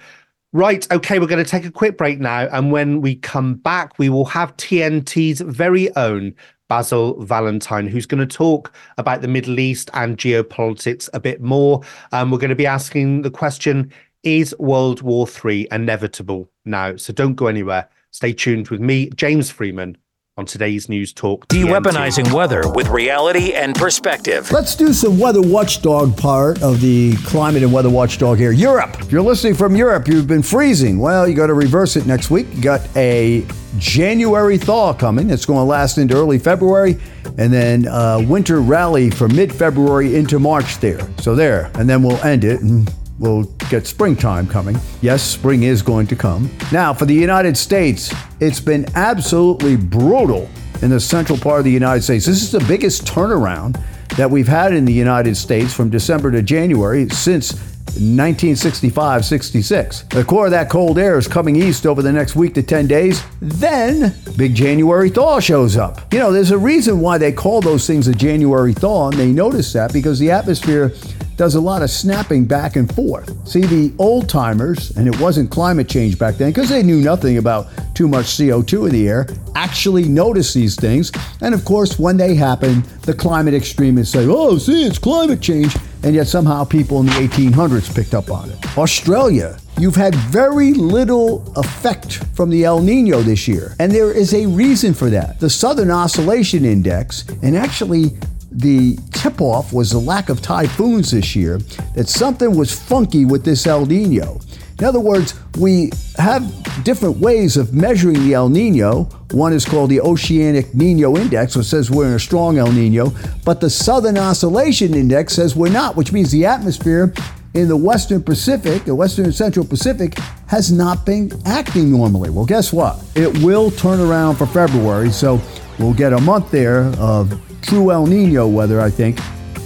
Right, 0.54 0.90
okay, 0.90 1.18
we're 1.18 1.26
going 1.26 1.44
to 1.44 1.50
take 1.50 1.66
a 1.66 1.70
quick 1.70 1.98
break 1.98 2.20
now. 2.20 2.48
And 2.50 2.72
when 2.72 3.02
we 3.02 3.16
come 3.16 3.56
back, 3.56 3.98
we 3.98 4.08
will 4.08 4.24
have 4.24 4.56
TNT's 4.56 5.42
very 5.42 5.94
own 5.94 6.34
Basil 6.68 7.22
Valentine, 7.22 7.86
who's 7.86 8.06
going 8.06 8.26
to 8.26 8.36
talk 8.36 8.72
about 8.96 9.20
the 9.20 9.28
Middle 9.28 9.60
East 9.60 9.90
and 9.92 10.16
geopolitics 10.16 11.10
a 11.12 11.20
bit 11.20 11.42
more. 11.42 11.82
Um, 12.12 12.30
we're 12.30 12.38
going 12.38 12.48
to 12.48 12.56
be 12.56 12.66
asking 12.66 13.22
the 13.22 13.30
question 13.30 13.92
Is 14.22 14.54
World 14.58 15.02
War 15.02 15.28
III 15.44 15.68
inevitable 15.70 16.50
now? 16.64 16.96
So 16.96 17.12
don't 17.12 17.34
go 17.34 17.46
anywhere. 17.46 17.86
Stay 18.12 18.32
tuned 18.32 18.68
with 18.68 18.80
me, 18.80 19.10
James 19.10 19.50
Freeman, 19.50 19.98
on 20.38 20.46
today's 20.46 20.88
News 20.88 21.12
Talk. 21.12 21.48
TNT. 21.48 21.64
De-weaponizing 21.64 22.32
weather 22.32 22.62
with 22.70 22.86
reality 22.88 23.54
and 23.54 23.74
perspective. 23.74 24.50
Let's 24.52 24.76
do 24.76 24.92
some 24.92 25.18
weather 25.18 25.42
watchdog 25.42 26.16
part 26.16 26.62
of 26.62 26.80
the 26.80 27.16
climate 27.24 27.64
and 27.64 27.72
weather 27.72 27.90
watchdog 27.90 28.38
here. 28.38 28.52
Europe. 28.52 29.00
If 29.00 29.10
you're 29.10 29.20
listening 29.20 29.54
from 29.54 29.74
Europe, 29.74 30.06
you've 30.06 30.28
been 30.28 30.44
freezing. 30.44 31.00
Well, 31.00 31.26
you 31.26 31.34
got 31.34 31.48
to 31.48 31.54
reverse 31.54 31.96
it 31.96 32.06
next 32.06 32.30
week. 32.30 32.46
You 32.54 32.62
got 32.62 32.88
a 32.96 33.44
January 33.78 34.58
thaw 34.58 34.94
coming. 34.94 35.28
It's 35.30 35.44
going 35.44 35.58
to 35.58 35.64
last 35.64 35.98
into 35.98 36.14
early 36.14 36.38
February, 36.38 36.98
and 37.36 37.52
then 37.52 37.88
uh, 37.88 38.24
winter 38.26 38.60
rally 38.60 39.10
from 39.10 39.34
mid-February 39.34 40.14
into 40.14 40.38
March 40.38 40.78
there. 40.78 41.00
So 41.18 41.34
there, 41.34 41.70
and 41.74 41.90
then 41.90 42.02
we'll 42.02 42.22
end 42.24 42.44
it 42.44 42.60
and 42.60 42.88
we'll 43.18 43.44
get 43.70 43.86
springtime 43.86 44.46
coming. 44.46 44.76
Yes, 45.00 45.22
spring 45.22 45.64
is 45.64 45.82
going 45.82 46.06
to 46.08 46.16
come. 46.16 46.50
Now, 46.72 46.92
for 46.94 47.04
the 47.04 47.14
United 47.14 47.56
States, 47.56 48.14
it's 48.40 48.60
been 48.60 48.86
absolutely 48.94 49.76
brutal 49.76 50.48
in 50.82 50.90
the 50.90 51.00
central 51.00 51.38
part 51.38 51.58
of 51.58 51.64
the 51.64 51.72
United 51.72 52.02
States. 52.02 52.26
This 52.26 52.42
is 52.42 52.52
the 52.52 52.64
biggest 52.66 53.04
turnaround 53.04 53.82
that 54.16 54.30
we've 54.30 54.48
had 54.48 54.72
in 54.72 54.84
the 54.84 54.92
United 54.92 55.36
States 55.36 55.72
from 55.72 55.90
December 55.90 56.30
to 56.30 56.42
January 56.42 57.08
since 57.08 57.52
1965 57.94 59.24
66. 59.24 60.02
The 60.02 60.24
core 60.24 60.46
of 60.46 60.50
that 60.52 60.70
cold 60.70 60.98
air 60.98 61.18
is 61.18 61.26
coming 61.26 61.56
east 61.56 61.86
over 61.86 62.02
the 62.02 62.12
next 62.12 62.36
week 62.36 62.54
to 62.54 62.62
10 62.62 62.86
days. 62.86 63.22
Then, 63.40 64.14
big 64.36 64.54
January 64.54 65.10
thaw 65.10 65.40
shows 65.40 65.76
up. 65.76 66.12
You 66.12 66.18
know, 66.18 66.32
there's 66.32 66.50
a 66.50 66.58
reason 66.58 67.00
why 67.00 67.18
they 67.18 67.32
call 67.32 67.60
those 67.60 67.86
things 67.86 68.08
a 68.08 68.14
January 68.14 68.72
thaw, 68.72 69.10
and 69.10 69.18
they 69.18 69.32
notice 69.32 69.72
that 69.72 69.92
because 69.92 70.18
the 70.18 70.30
atmosphere 70.30 70.92
does 71.38 71.54
a 71.54 71.60
lot 71.60 71.82
of 71.82 71.90
snapping 71.90 72.44
back 72.44 72.74
and 72.74 72.92
forth. 72.94 73.48
See, 73.48 73.60
the 73.60 73.94
old 73.98 74.28
timers, 74.28 74.90
and 74.96 75.06
it 75.06 75.18
wasn't 75.20 75.50
climate 75.50 75.88
change 75.88 76.18
back 76.18 76.34
then 76.34 76.50
because 76.50 76.68
they 76.68 76.82
knew 76.82 77.00
nothing 77.00 77.38
about 77.38 77.68
too 77.94 78.08
much 78.08 78.26
CO2 78.26 78.86
in 78.88 78.92
the 78.92 79.08
air, 79.08 79.28
actually 79.54 80.08
notice 80.08 80.52
these 80.52 80.74
things. 80.74 81.12
And 81.40 81.54
of 81.54 81.64
course, 81.64 81.96
when 81.98 82.16
they 82.16 82.34
happen, 82.34 82.82
the 83.02 83.14
climate 83.14 83.54
extremists 83.54 84.12
say, 84.12 84.26
oh, 84.28 84.58
see, 84.58 84.84
it's 84.84 84.98
climate 84.98 85.40
change. 85.40 85.76
And 86.02 86.14
yet 86.14 86.28
somehow 86.28 86.64
people 86.64 87.00
in 87.00 87.06
the 87.06 87.12
1800s 87.12 87.94
picked 87.94 88.14
up 88.14 88.30
on 88.30 88.50
it. 88.50 88.78
Australia, 88.78 89.58
you've 89.78 89.96
had 89.96 90.14
very 90.14 90.72
little 90.72 91.52
effect 91.56 92.24
from 92.34 92.50
the 92.50 92.64
El 92.64 92.80
Nino 92.80 93.20
this 93.20 93.48
year. 93.48 93.74
And 93.80 93.90
there 93.90 94.12
is 94.12 94.32
a 94.34 94.46
reason 94.46 94.94
for 94.94 95.10
that. 95.10 95.40
The 95.40 95.50
Southern 95.50 95.90
Oscillation 95.90 96.64
Index, 96.64 97.24
and 97.42 97.56
actually 97.56 98.16
the 98.50 98.96
tip 99.12 99.40
off 99.40 99.72
was 99.72 99.90
the 99.90 99.98
lack 99.98 100.28
of 100.28 100.40
typhoons 100.40 101.10
this 101.10 101.36
year, 101.36 101.58
that 101.94 102.08
something 102.08 102.56
was 102.56 102.72
funky 102.72 103.24
with 103.24 103.44
this 103.44 103.66
El 103.66 103.86
Nino. 103.86 104.40
In 104.78 104.84
other 104.84 105.00
words, 105.00 105.34
we 105.58 105.90
have 106.18 106.84
different 106.84 107.16
ways 107.16 107.56
of 107.56 107.74
measuring 107.74 108.22
the 108.24 108.34
El 108.34 108.48
Nino. 108.48 109.04
One 109.32 109.52
is 109.52 109.64
called 109.64 109.90
the 109.90 110.00
Oceanic 110.00 110.72
Nino 110.72 111.16
Index, 111.16 111.56
which 111.56 111.66
says 111.66 111.90
we're 111.90 112.06
in 112.06 112.14
a 112.14 112.18
strong 112.18 112.58
El 112.58 112.70
Nino, 112.70 113.12
but 113.44 113.60
the 113.60 113.70
Southern 113.70 114.16
Oscillation 114.16 114.94
Index 114.94 115.32
says 115.34 115.56
we're 115.56 115.68
not, 115.72 115.96
which 115.96 116.12
means 116.12 116.30
the 116.30 116.46
atmosphere 116.46 117.12
in 117.54 117.66
the 117.66 117.76
Western 117.76 118.22
Pacific, 118.22 118.84
the 118.84 118.94
Western 118.94 119.24
and 119.24 119.34
Central 119.34 119.66
Pacific, 119.66 120.16
has 120.46 120.70
not 120.70 121.04
been 121.04 121.32
acting 121.44 121.90
normally. 121.90 122.30
Well, 122.30 122.46
guess 122.46 122.72
what? 122.72 123.02
It 123.16 123.42
will 123.42 123.72
turn 123.72 123.98
around 123.98 124.36
for 124.36 124.46
February, 124.46 125.10
so 125.10 125.40
we'll 125.80 125.94
get 125.94 126.12
a 126.12 126.20
month 126.20 126.52
there 126.52 126.84
of 126.98 127.40
true 127.62 127.90
El 127.90 128.06
Nino 128.06 128.46
weather, 128.46 128.80
I 128.80 128.90
think, 128.90 129.18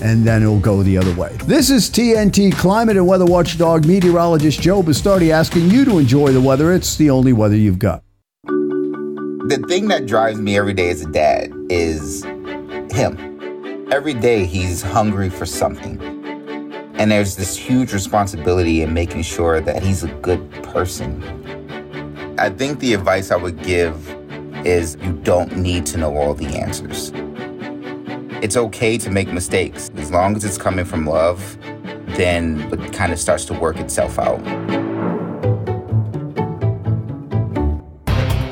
and 0.03 0.25
then 0.25 0.43
it'll 0.43 0.59
go 0.59 0.83
the 0.83 0.99
other 0.99 1.15
way. 1.15 1.35
This 1.45 1.71
is 1.71 1.89
TNT 1.89 2.53
climate 2.53 2.97
and 2.97 3.07
weather 3.07 3.25
watchdog 3.25 3.87
meteorologist 3.87 4.61
Joe 4.61 4.83
Bastardi 4.83 5.31
asking 5.31 5.71
you 5.71 5.85
to 5.85 5.99
enjoy 5.99 6.33
the 6.33 6.41
weather. 6.41 6.73
It's 6.73 6.97
the 6.97 7.09
only 7.09 7.33
weather 7.33 7.57
you've 7.57 7.79
got. 7.79 8.03
The 8.45 9.65
thing 9.69 9.87
that 9.89 10.07
drives 10.07 10.41
me 10.41 10.57
every 10.57 10.75
day 10.75 10.91
as 10.91 11.03
a 11.03 11.11
dad 11.11 11.53
is 11.71 12.25
him. 12.93 13.89
Every 13.93 14.15
day 14.15 14.45
he's 14.45 14.83
hungry 14.83 15.31
for 15.31 15.47
something. 15.47 16.01
And 16.95 17.11
there's 17.11 17.37
this 17.37 17.57
huge 17.57 17.93
responsibility 17.93 18.83
in 18.83 18.93
making 18.93 19.23
sure 19.23 19.61
that 19.61 19.85
he's 19.85 20.03
a 20.03 20.09
good 20.09 20.51
person. 20.65 21.23
I 22.39 22.51
think 22.51 22.81
the 22.81 22.95
advice 22.95 23.31
I 23.31 23.37
would 23.37 23.63
give 23.63 24.09
is 24.67 24.97
you 25.03 25.13
don't 25.23 25.57
need 25.57 25.87
to 25.87 25.97
know 25.97 26.17
all 26.17 26.35
the 26.35 26.47
answers. 26.47 27.13
It's 28.43 28.57
okay 28.57 28.99
to 28.99 29.09
make 29.09 29.33
mistakes. 29.33 29.89
As 30.13 30.15
long 30.15 30.37
as 30.37 30.45
it's 30.45 30.59
coming 30.59 30.85
from 30.85 31.07
love, 31.07 31.57
then 32.19 32.61
it 32.71 32.93
kind 32.93 33.15
of 33.15 33.19
starts 33.19 33.47
to 33.47 33.55
work 33.55 33.79
itself 33.79 34.19
out. 34.19 34.45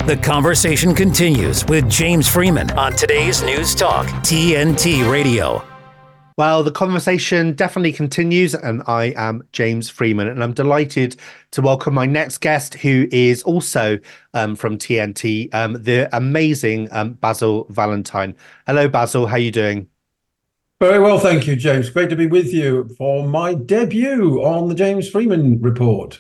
The 0.06 0.18
conversation 0.22 0.94
continues 0.94 1.66
with 1.66 1.86
James 1.90 2.26
Freeman 2.26 2.70
on 2.78 2.94
today's 2.94 3.42
News 3.42 3.74
Talk, 3.74 4.06
TNT 4.24 5.12
Radio. 5.12 5.62
Well, 6.38 6.62
the 6.62 6.70
conversation 6.70 7.52
definitely 7.52 7.92
continues, 7.92 8.54
and 8.54 8.82
I 8.86 9.12
am 9.14 9.42
James 9.52 9.90
Freeman, 9.90 10.28
and 10.28 10.42
I'm 10.42 10.54
delighted 10.54 11.16
to 11.50 11.60
welcome 11.60 11.92
my 11.92 12.06
next 12.06 12.38
guest, 12.38 12.72
who 12.72 13.06
is 13.12 13.42
also 13.42 13.98
um, 14.32 14.56
from 14.56 14.78
TNT, 14.78 15.54
um, 15.54 15.74
the 15.74 16.08
amazing 16.16 16.88
um, 16.92 17.12
Basil 17.12 17.66
Valentine. 17.68 18.34
Hello, 18.66 18.88
Basil. 18.88 19.26
How 19.26 19.34
are 19.34 19.38
you 19.38 19.52
doing? 19.52 19.89
Very 20.80 20.98
well, 20.98 21.18
thank 21.18 21.46
you, 21.46 21.56
James. 21.56 21.90
Great 21.90 22.08
to 22.08 22.16
be 22.16 22.26
with 22.26 22.54
you 22.54 22.88
for 22.96 23.28
my 23.28 23.52
debut 23.52 24.42
on 24.42 24.70
the 24.70 24.74
James 24.74 25.10
Freeman 25.10 25.60
Report. 25.60 26.18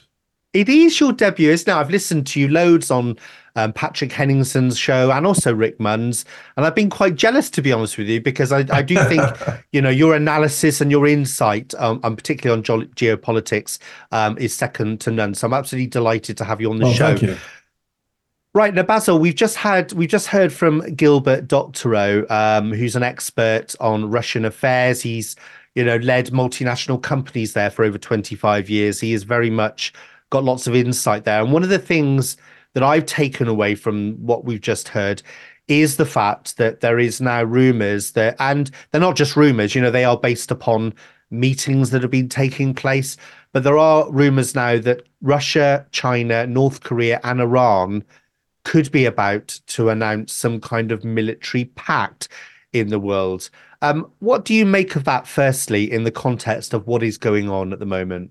It 0.52 0.68
is 0.68 1.00
your 1.00 1.14
debut, 1.14 1.50
isn't 1.50 1.66
it? 1.66 1.74
I've 1.74 1.88
listened 1.88 2.26
to 2.26 2.40
you 2.40 2.48
loads 2.48 2.90
on 2.90 3.16
um, 3.56 3.72
Patrick 3.72 4.12
Henningsen's 4.12 4.76
show 4.76 5.10
and 5.12 5.26
also 5.26 5.54
Rick 5.54 5.80
Munn's, 5.80 6.26
and 6.58 6.66
I've 6.66 6.74
been 6.74 6.90
quite 6.90 7.14
jealous, 7.14 7.48
to 7.50 7.62
be 7.62 7.72
honest 7.72 7.96
with 7.96 8.08
you, 8.08 8.20
because 8.20 8.52
I, 8.52 8.66
I 8.70 8.82
do 8.82 8.96
think 9.04 9.22
you 9.72 9.80
know 9.80 9.88
your 9.88 10.14
analysis 10.14 10.82
and 10.82 10.90
your 10.90 11.06
insight, 11.06 11.72
um, 11.78 11.98
and 12.04 12.14
particularly 12.14 12.58
on 12.58 12.62
ge- 12.62 12.90
geopolitics, 12.96 13.78
um, 14.12 14.36
is 14.36 14.54
second 14.54 15.00
to 15.00 15.10
none. 15.10 15.34
So 15.34 15.46
I'm 15.46 15.54
absolutely 15.54 15.86
delighted 15.86 16.36
to 16.36 16.44
have 16.44 16.60
you 16.60 16.70
on 16.70 16.78
the 16.78 16.92
show. 16.92 17.16
Right 18.52 18.74
now, 18.74 18.82
Basil, 18.82 19.20
we've 19.20 19.36
just 19.36 19.54
had 19.54 19.92
we've 19.92 20.08
just 20.08 20.26
heard 20.26 20.52
from 20.52 20.80
Gilbert 20.96 21.46
Doctorow, 21.46 22.26
um, 22.30 22.72
who's 22.72 22.96
an 22.96 23.04
expert 23.04 23.76
on 23.78 24.10
Russian 24.10 24.44
affairs. 24.44 25.00
He's 25.00 25.36
you 25.76 25.84
know 25.84 25.98
led 25.98 26.26
multinational 26.32 27.00
companies 27.00 27.52
there 27.52 27.70
for 27.70 27.84
over 27.84 27.96
25 27.96 28.68
years. 28.68 28.98
He 28.98 29.12
is 29.12 29.22
very 29.22 29.50
much 29.50 29.92
got 30.30 30.42
lots 30.42 30.66
of 30.66 30.74
insight 30.74 31.24
there. 31.24 31.40
And 31.40 31.52
one 31.52 31.62
of 31.62 31.68
the 31.68 31.78
things 31.78 32.36
that 32.74 32.82
I've 32.82 33.06
taken 33.06 33.46
away 33.46 33.76
from 33.76 34.14
what 34.14 34.44
we've 34.44 34.60
just 34.60 34.88
heard 34.88 35.22
is 35.68 35.96
the 35.96 36.06
fact 36.06 36.56
that 36.56 36.80
there 36.80 36.98
is 36.98 37.20
now 37.20 37.44
rumors 37.44 38.12
that 38.12 38.34
and 38.40 38.68
they're 38.90 39.00
not 39.00 39.14
just 39.14 39.36
rumors, 39.36 39.76
you 39.76 39.80
know, 39.80 39.92
they 39.92 40.04
are 40.04 40.18
based 40.18 40.50
upon 40.50 40.92
meetings 41.30 41.90
that 41.90 42.02
have 42.02 42.10
been 42.10 42.28
taking 42.28 42.74
place, 42.74 43.16
but 43.52 43.62
there 43.62 43.78
are 43.78 44.10
rumors 44.10 44.56
now 44.56 44.78
that 44.78 45.02
Russia, 45.22 45.86
China, 45.92 46.48
North 46.48 46.82
Korea 46.82 47.20
and 47.22 47.40
Iran 47.40 48.04
could 48.70 48.92
be 48.92 49.04
about 49.04 49.48
to 49.66 49.88
announce 49.88 50.32
some 50.32 50.60
kind 50.60 50.92
of 50.92 51.02
military 51.02 51.64
pact 51.64 52.28
in 52.72 52.88
the 52.88 53.00
world. 53.00 53.50
Um, 53.82 54.12
what 54.20 54.44
do 54.44 54.54
you 54.54 54.64
make 54.64 54.94
of 54.94 55.02
that, 55.06 55.26
firstly, 55.26 55.90
in 55.90 56.04
the 56.04 56.12
context 56.12 56.72
of 56.72 56.86
what 56.86 57.02
is 57.02 57.18
going 57.18 57.48
on 57.48 57.72
at 57.72 57.80
the 57.80 57.84
moment? 57.84 58.30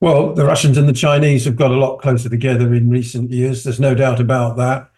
Well, 0.00 0.32
the 0.32 0.46
Russians 0.46 0.78
and 0.78 0.88
the 0.88 0.94
Chinese 0.94 1.44
have 1.44 1.54
got 1.54 1.70
a 1.70 1.76
lot 1.76 1.98
closer 1.98 2.30
together 2.30 2.72
in 2.72 2.88
recent 2.88 3.30
years. 3.30 3.62
There's 3.62 3.78
no 3.78 3.94
doubt 3.94 4.20
about 4.20 4.56
that. 4.56 4.90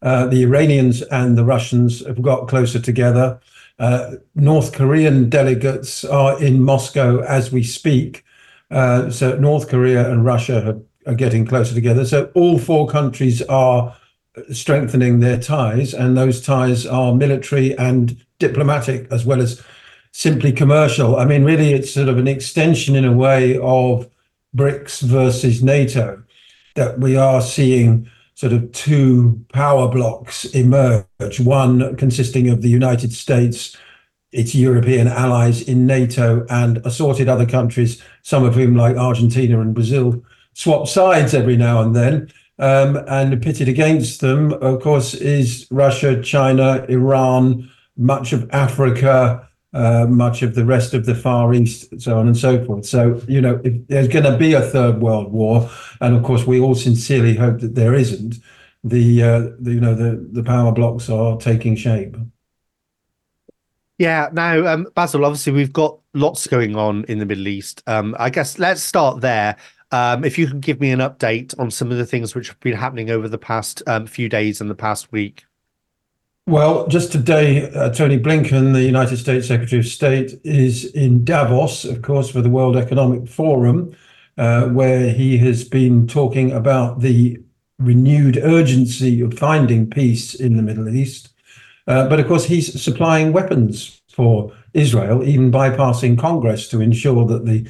Uh, 0.00 0.28
the 0.28 0.44
Iranians 0.44 1.02
and 1.02 1.36
the 1.36 1.44
Russians 1.44 2.06
have 2.06 2.22
got 2.22 2.48
closer 2.48 2.80
together. 2.80 3.38
Uh, 3.78 4.12
North 4.34 4.72
Korean 4.72 5.28
delegates 5.28 6.06
are 6.06 6.42
in 6.42 6.62
Moscow 6.62 7.20
as 7.20 7.52
we 7.52 7.62
speak. 7.62 8.24
Uh, 8.70 9.10
so 9.10 9.36
North 9.36 9.68
Korea 9.68 10.10
and 10.10 10.24
Russia 10.24 10.62
have, 10.62 10.80
are 11.06 11.14
getting 11.14 11.46
closer 11.46 11.74
together. 11.74 12.04
So 12.04 12.30
all 12.34 12.58
four 12.58 12.88
countries 12.88 13.42
are 13.42 13.96
strengthening 14.50 15.20
their 15.20 15.38
ties, 15.38 15.92
and 15.92 16.16
those 16.16 16.40
ties 16.40 16.86
are 16.86 17.14
military 17.14 17.76
and 17.76 18.16
diplomatic 18.38 19.06
as 19.10 19.24
well 19.24 19.40
as 19.40 19.62
simply 20.12 20.52
commercial. 20.52 21.16
I 21.16 21.24
mean, 21.24 21.44
really, 21.44 21.72
it's 21.72 21.92
sort 21.92 22.08
of 22.08 22.18
an 22.18 22.28
extension 22.28 22.96
in 22.96 23.04
a 23.04 23.12
way 23.12 23.58
of 23.58 24.08
BRICS 24.56 25.02
versus 25.02 25.62
NATO 25.62 26.22
that 26.74 26.98
we 26.98 27.16
are 27.16 27.40
seeing 27.40 28.08
sort 28.34 28.52
of 28.52 28.72
two 28.72 29.44
power 29.52 29.88
blocks 29.88 30.44
emerge, 30.46 31.40
one 31.40 31.96
consisting 31.96 32.48
of 32.48 32.62
the 32.62 32.68
United 32.68 33.12
States, 33.12 33.76
its 34.32 34.54
European 34.54 35.06
allies 35.06 35.62
in 35.62 35.86
NATO, 35.86 36.46
and 36.48 36.78
assorted 36.86 37.28
other 37.28 37.46
countries, 37.46 38.02
some 38.22 38.44
of 38.44 38.54
whom, 38.54 38.74
like 38.74 38.96
Argentina 38.96 39.60
and 39.60 39.74
Brazil, 39.74 40.24
swap 40.54 40.88
sides 40.88 41.34
every 41.34 41.56
now 41.56 41.82
and 41.82 41.94
then. 41.94 42.32
Um, 42.58 42.96
and 43.08 43.42
pitted 43.42 43.68
against 43.68 44.20
them, 44.20 44.52
of 44.52 44.82
course, 44.82 45.14
is 45.14 45.66
Russia, 45.70 46.22
China, 46.22 46.84
Iran, 46.88 47.70
much 47.96 48.32
of 48.32 48.48
Africa, 48.52 49.48
uh, 49.74 50.06
much 50.08 50.42
of 50.42 50.54
the 50.54 50.64
rest 50.64 50.94
of 50.94 51.06
the 51.06 51.14
Far 51.14 51.54
East, 51.54 52.00
so 52.00 52.18
on 52.18 52.26
and 52.26 52.36
so 52.36 52.64
forth. 52.64 52.84
So, 52.84 53.20
you 53.26 53.40
know, 53.40 53.60
if 53.64 53.86
there's 53.88 54.08
going 54.08 54.26
to 54.26 54.36
be 54.36 54.52
a 54.52 54.60
third 54.60 55.00
world 55.00 55.32
war, 55.32 55.70
and 56.00 56.14
of 56.14 56.22
course, 56.22 56.46
we 56.46 56.60
all 56.60 56.74
sincerely 56.74 57.34
hope 57.34 57.60
that 57.60 57.74
there 57.74 57.94
isn't. 57.94 58.36
The, 58.84 59.22
uh, 59.22 59.40
the 59.60 59.74
you 59.74 59.80
know 59.80 59.94
the 59.94 60.26
the 60.32 60.42
power 60.42 60.72
blocks 60.72 61.08
are 61.08 61.36
taking 61.38 61.76
shape. 61.76 62.16
Yeah. 63.98 64.28
Now, 64.32 64.66
um, 64.66 64.88
Basil, 64.96 65.24
obviously, 65.24 65.52
we've 65.52 65.72
got 65.72 65.98
lots 66.14 66.48
going 66.48 66.74
on 66.74 67.04
in 67.04 67.18
the 67.18 67.26
Middle 67.26 67.46
East. 67.46 67.82
Um, 67.86 68.16
I 68.18 68.28
guess 68.30 68.58
let's 68.58 68.82
start 68.82 69.20
there. 69.20 69.56
Um, 69.92 70.24
if 70.24 70.38
you 70.38 70.46
can 70.48 70.60
give 70.60 70.80
me 70.80 70.90
an 70.90 71.00
update 71.00 71.58
on 71.58 71.70
some 71.70 71.92
of 71.92 71.98
the 71.98 72.06
things 72.06 72.34
which 72.34 72.48
have 72.48 72.58
been 72.60 72.76
happening 72.76 73.10
over 73.10 73.28
the 73.28 73.38
past 73.38 73.82
um, 73.86 74.06
few 74.06 74.28
days 74.28 74.60
and 74.60 74.70
the 74.70 74.74
past 74.74 75.12
week. 75.12 75.44
Well, 76.46 76.88
just 76.88 77.12
today, 77.12 77.70
uh, 77.70 77.90
Tony 77.90 78.18
Blinken, 78.18 78.72
the 78.72 78.82
United 78.82 79.18
States 79.18 79.46
Secretary 79.46 79.78
of 79.78 79.86
State, 79.86 80.40
is 80.42 80.86
in 80.86 81.24
Davos, 81.24 81.84
of 81.84 82.02
course, 82.02 82.30
for 82.30 82.40
the 82.40 82.50
World 82.50 82.76
Economic 82.76 83.28
Forum, 83.28 83.94
uh, 84.38 84.66
where 84.68 85.10
he 85.10 85.38
has 85.38 85.62
been 85.62 86.08
talking 86.08 86.50
about 86.50 87.00
the 87.00 87.38
renewed 87.78 88.38
urgency 88.38 89.20
of 89.20 89.38
finding 89.38 89.88
peace 89.88 90.34
in 90.34 90.56
the 90.56 90.62
Middle 90.62 90.88
East. 90.88 91.28
Uh, 91.86 92.08
but 92.08 92.18
of 92.18 92.26
course, 92.26 92.44
he's 92.44 92.80
supplying 92.82 93.32
weapons 93.32 94.00
for 94.10 94.52
Israel, 94.74 95.22
even 95.22 95.52
bypassing 95.52 96.18
Congress 96.18 96.66
to 96.68 96.80
ensure 96.80 97.24
that 97.26 97.44
the 97.44 97.68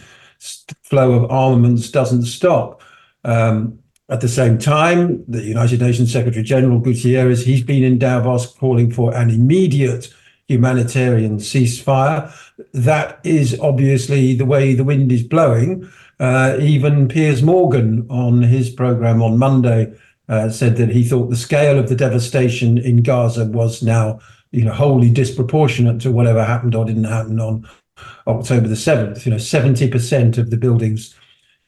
flow 0.82 1.12
of 1.12 1.30
armaments 1.30 1.90
doesn't 1.90 2.24
stop. 2.24 2.82
Um, 3.24 3.78
at 4.08 4.20
the 4.20 4.28
same 4.28 4.58
time, 4.58 5.24
the 5.26 5.42
United 5.42 5.80
Nations 5.80 6.12
Secretary 6.12 6.42
General 6.42 6.80
Guterres, 6.80 7.44
he's 7.44 7.62
been 7.62 7.82
in 7.84 7.98
Davos 7.98 8.46
calling 8.46 8.90
for 8.90 9.14
an 9.14 9.30
immediate 9.30 10.12
humanitarian 10.48 11.38
ceasefire. 11.38 12.30
That 12.74 13.20
is 13.24 13.58
obviously 13.60 14.34
the 14.34 14.44
way 14.44 14.74
the 14.74 14.84
wind 14.84 15.12
is 15.12 15.22
blowing. 15.22 15.88
Uh, 16.20 16.56
even 16.60 17.08
Piers 17.08 17.42
Morgan 17.42 18.06
on 18.10 18.42
his 18.42 18.70
program 18.70 19.22
on 19.22 19.38
Monday 19.38 19.92
uh, 20.28 20.50
said 20.50 20.76
that 20.76 20.90
he 20.90 21.04
thought 21.04 21.30
the 21.30 21.36
scale 21.36 21.78
of 21.78 21.88
the 21.88 21.96
devastation 21.96 22.78
in 22.78 23.02
Gaza 23.02 23.46
was 23.46 23.82
now, 23.82 24.20
you 24.50 24.64
know, 24.64 24.72
wholly 24.72 25.10
disproportionate 25.10 26.00
to 26.02 26.12
whatever 26.12 26.44
happened 26.44 26.74
or 26.74 26.84
didn't 26.84 27.04
happen 27.04 27.40
on 27.40 27.68
October 28.26 28.68
the 28.68 28.74
7th. 28.74 29.24
You 29.24 29.30
know, 29.30 29.38
70% 29.38 30.38
of 30.38 30.50
the 30.50 30.56
buildings 30.56 31.14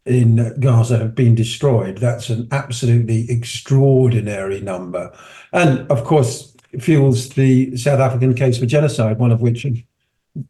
in 0.07 0.55
Gaza 0.61 0.99
have 0.99 1.15
been 1.15 1.35
destroyed. 1.35 1.99
That's 1.99 2.29
an 2.31 2.49
absolutely 2.51 3.31
extraordinary 3.31 4.61
number. 4.61 5.17
And 5.53 5.91
of 5.91 6.05
course, 6.05 6.55
fuels 6.81 7.31
the 7.31 7.77
South 7.77 8.01
African 8.01 8.35
case 8.35 8.59
for 8.59 8.67
genocide, 8.67 9.19
one 9.19 9.33
of 9.33 9.41
which 9.41 9.67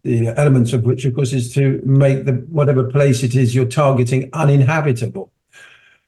the 0.03 0.29
elements 0.29 0.73
of 0.73 0.85
which, 0.85 1.05
of 1.05 1.15
course, 1.15 1.33
is 1.33 1.53
to 1.55 1.81
make 1.85 2.25
the 2.25 2.33
whatever 2.49 2.85
place 2.85 3.23
it 3.23 3.35
is 3.35 3.55
you're 3.55 3.67
targeting 3.67 4.31
uninhabitable. 4.33 5.31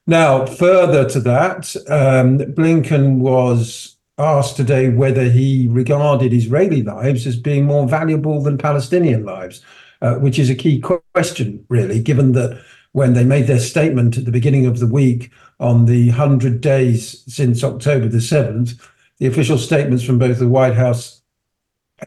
Now, 0.06 0.46
further 0.46 1.08
to 1.10 1.20
that, 1.20 1.74
um, 1.88 2.38
Blinken 2.38 3.18
was 3.18 3.95
asked 4.18 4.56
today 4.56 4.88
whether 4.88 5.24
he 5.24 5.68
regarded 5.68 6.32
Israeli 6.32 6.82
lives 6.82 7.26
as 7.26 7.36
being 7.36 7.64
more 7.64 7.86
valuable 7.86 8.42
than 8.42 8.56
Palestinian 8.56 9.24
lives, 9.24 9.62
uh, 10.00 10.14
which 10.14 10.38
is 10.38 10.48
a 10.48 10.54
key 10.54 10.80
question, 11.14 11.64
really, 11.68 12.00
given 12.00 12.32
that 12.32 12.62
when 12.92 13.12
they 13.12 13.24
made 13.24 13.46
their 13.46 13.60
statement 13.60 14.16
at 14.16 14.24
the 14.24 14.32
beginning 14.32 14.64
of 14.64 14.78
the 14.78 14.86
week 14.86 15.30
on 15.60 15.84
the 15.84 16.08
100 16.08 16.60
days 16.60 17.22
since 17.32 17.62
October 17.62 18.08
the 18.08 18.18
7th, 18.18 18.80
the 19.18 19.26
official 19.26 19.58
statements 19.58 20.02
from 20.02 20.18
both 20.18 20.38
the 20.38 20.48
White 20.48 20.74
House 20.74 21.20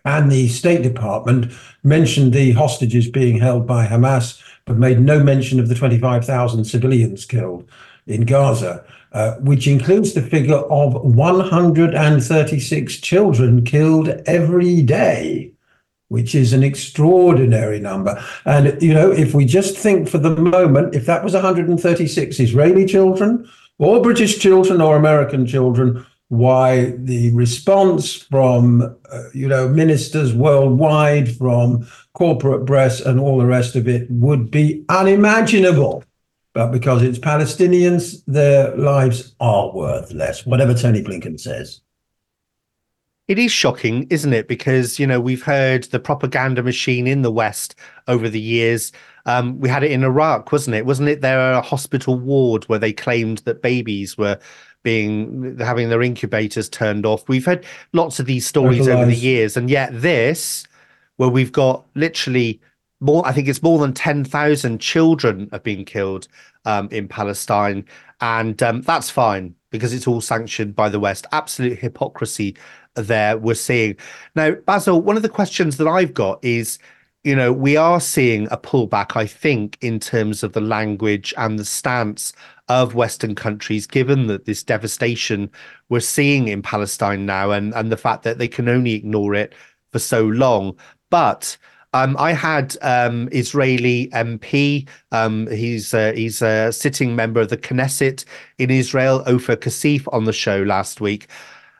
and 0.05 0.31
the 0.31 0.47
State 0.47 0.83
Department 0.83 1.51
mentioned 1.83 2.33
the 2.33 2.51
hostages 2.51 3.09
being 3.09 3.39
held 3.39 3.65
by 3.65 3.85
Hamas, 3.85 4.41
but 4.65 4.77
made 4.77 4.99
no 4.99 5.23
mention 5.23 5.59
of 5.59 5.67
the 5.67 5.75
25,000 5.75 6.65
civilians 6.65 7.25
killed 7.25 7.69
in 8.05 8.21
Gaza, 8.21 8.85
uh, 9.11 9.33
which 9.35 9.67
includes 9.67 10.13
the 10.13 10.21
figure 10.21 10.57
of 10.57 10.93
136 10.93 12.97
children 12.97 13.65
killed 13.65 14.09
every 14.25 14.81
day, 14.81 15.51
which 16.09 16.35
is 16.35 16.53
an 16.53 16.63
extraordinary 16.63 17.79
number. 17.79 18.23
And, 18.45 18.81
you 18.81 18.93
know, 18.93 19.11
if 19.11 19.33
we 19.33 19.45
just 19.45 19.77
think 19.77 20.07
for 20.07 20.19
the 20.19 20.35
moment, 20.35 20.95
if 20.95 21.05
that 21.05 21.23
was 21.23 21.33
136 21.33 22.39
Israeli 22.39 22.85
children, 22.85 23.49
or 23.79 24.01
British 24.01 24.39
children, 24.39 24.81
or 24.81 24.97
American 24.97 25.47
children, 25.47 26.05
why 26.29 26.93
the 26.97 27.33
response 27.33 28.13
from 28.13 28.95
uh, 29.11 29.23
you 29.33 29.47
know 29.47 29.67
ministers 29.67 30.33
worldwide 30.33 31.35
from 31.35 31.87
corporate 32.13 32.67
press 32.67 33.01
and 33.01 33.19
all 33.19 33.39
the 33.39 33.45
rest 33.45 33.75
of 33.75 33.87
it 33.87 34.09
would 34.11 34.51
be 34.51 34.85
unimaginable 34.89 36.03
but 36.53 36.71
because 36.71 37.01
it's 37.01 37.19
palestinians 37.19 38.21
their 38.27 38.75
lives 38.75 39.35
are 39.39 39.71
worth 39.73 40.11
less 40.11 40.45
whatever 40.45 40.73
tony 40.73 41.03
blinken 41.03 41.39
says 41.39 41.81
it 43.29 43.37
is 43.37 43.51
shocking, 43.51 44.07
isn't 44.09 44.33
it? 44.33 44.47
Because, 44.47 44.97
you 44.97 45.05
know, 45.05 45.21
we've 45.21 45.43
heard 45.43 45.83
the 45.83 45.99
propaganda 45.99 46.63
machine 46.63 47.05
in 47.05 47.21
the 47.21 47.31
West 47.31 47.75
over 48.07 48.27
the 48.27 48.39
years. 48.39 48.91
Um, 49.27 49.59
we 49.59 49.69
had 49.69 49.83
it 49.83 49.91
in 49.91 50.03
Iraq, 50.03 50.51
wasn't 50.51 50.75
it? 50.75 50.87
Wasn't 50.87 51.07
it 51.07 51.21
there 51.21 51.53
a 51.53 51.61
hospital 51.61 52.19
ward 52.19 52.63
where 52.63 52.79
they 52.79 52.91
claimed 52.91 53.37
that 53.39 53.61
babies 53.61 54.17
were 54.17 54.39
being 54.81 55.55
having 55.59 55.89
their 55.89 56.01
incubators 56.01 56.69
turned 56.69 57.05
off? 57.05 57.29
We've 57.29 57.45
had 57.45 57.65
lots 57.93 58.19
of 58.19 58.25
these 58.25 58.47
stories 58.47 58.87
over 58.87 59.05
the 59.05 59.13
years, 59.13 59.55
and 59.55 59.69
yet 59.69 59.91
this, 59.93 60.65
where 61.17 61.29
we've 61.29 61.51
got 61.51 61.85
literally 61.93 62.59
more, 62.99 63.25
I 63.25 63.31
think 63.31 63.47
it's 63.47 63.63
more 63.63 63.79
than 63.79 63.93
10,000 63.93 64.79
children 64.79 65.49
have 65.51 65.63
been 65.63 65.85
killed 65.85 66.27
um, 66.65 66.89
in 66.91 67.07
Palestine. 67.07 67.85
And 68.21 68.61
um, 68.61 68.81
that's 68.81 69.09
fine 69.09 69.55
because 69.71 69.93
it's 69.93 70.07
all 70.07 70.21
sanctioned 70.21 70.75
by 70.75 70.89
the 70.89 70.99
West. 70.99 71.25
Absolute 71.31 71.79
hypocrisy 71.79 72.57
there 72.95 73.37
we're 73.37 73.53
seeing. 73.53 73.95
Now, 74.35 74.51
Basil, 74.51 75.01
one 75.01 75.15
of 75.15 75.21
the 75.21 75.29
questions 75.29 75.77
that 75.77 75.87
I've 75.87 76.13
got 76.13 76.43
is, 76.43 76.79
you 77.23 77.35
know, 77.35 77.53
we 77.53 77.77
are 77.77 77.99
seeing 77.99 78.47
a 78.51 78.57
pullback, 78.57 79.15
I 79.15 79.25
think, 79.25 79.77
in 79.81 79.99
terms 79.99 80.43
of 80.43 80.53
the 80.53 80.61
language 80.61 81.33
and 81.37 81.59
the 81.59 81.65
stance 81.65 82.33
of 82.67 82.95
Western 82.95 83.35
countries, 83.35 83.87
given 83.87 84.27
that 84.27 84.45
this 84.45 84.63
devastation 84.63 85.49
we're 85.89 85.99
seeing 85.99 86.47
in 86.47 86.61
Palestine 86.61 87.25
now 87.25 87.51
and, 87.51 87.73
and 87.73 87.91
the 87.91 87.97
fact 87.97 88.23
that 88.23 88.37
they 88.37 88.47
can 88.47 88.69
only 88.69 88.93
ignore 88.93 89.35
it 89.35 89.53
for 89.91 89.99
so 89.99 90.25
long. 90.25 90.77
But 91.09 91.57
um, 91.93 92.15
I 92.19 92.33
had 92.33 92.77
um, 92.81 93.29
Israeli 93.31 94.09
MP. 94.13 94.87
Um, 95.11 95.47
he's 95.47 95.93
uh, 95.93 96.13
he's 96.15 96.41
a 96.41 96.71
sitting 96.71 97.15
member 97.15 97.41
of 97.41 97.49
the 97.49 97.57
Knesset 97.57 98.25
in 98.57 98.69
Israel, 98.69 99.23
Ofer 99.25 99.55
Kasif, 99.55 100.07
on 100.13 100.25
the 100.25 100.33
show 100.33 100.61
last 100.63 101.01
week, 101.01 101.27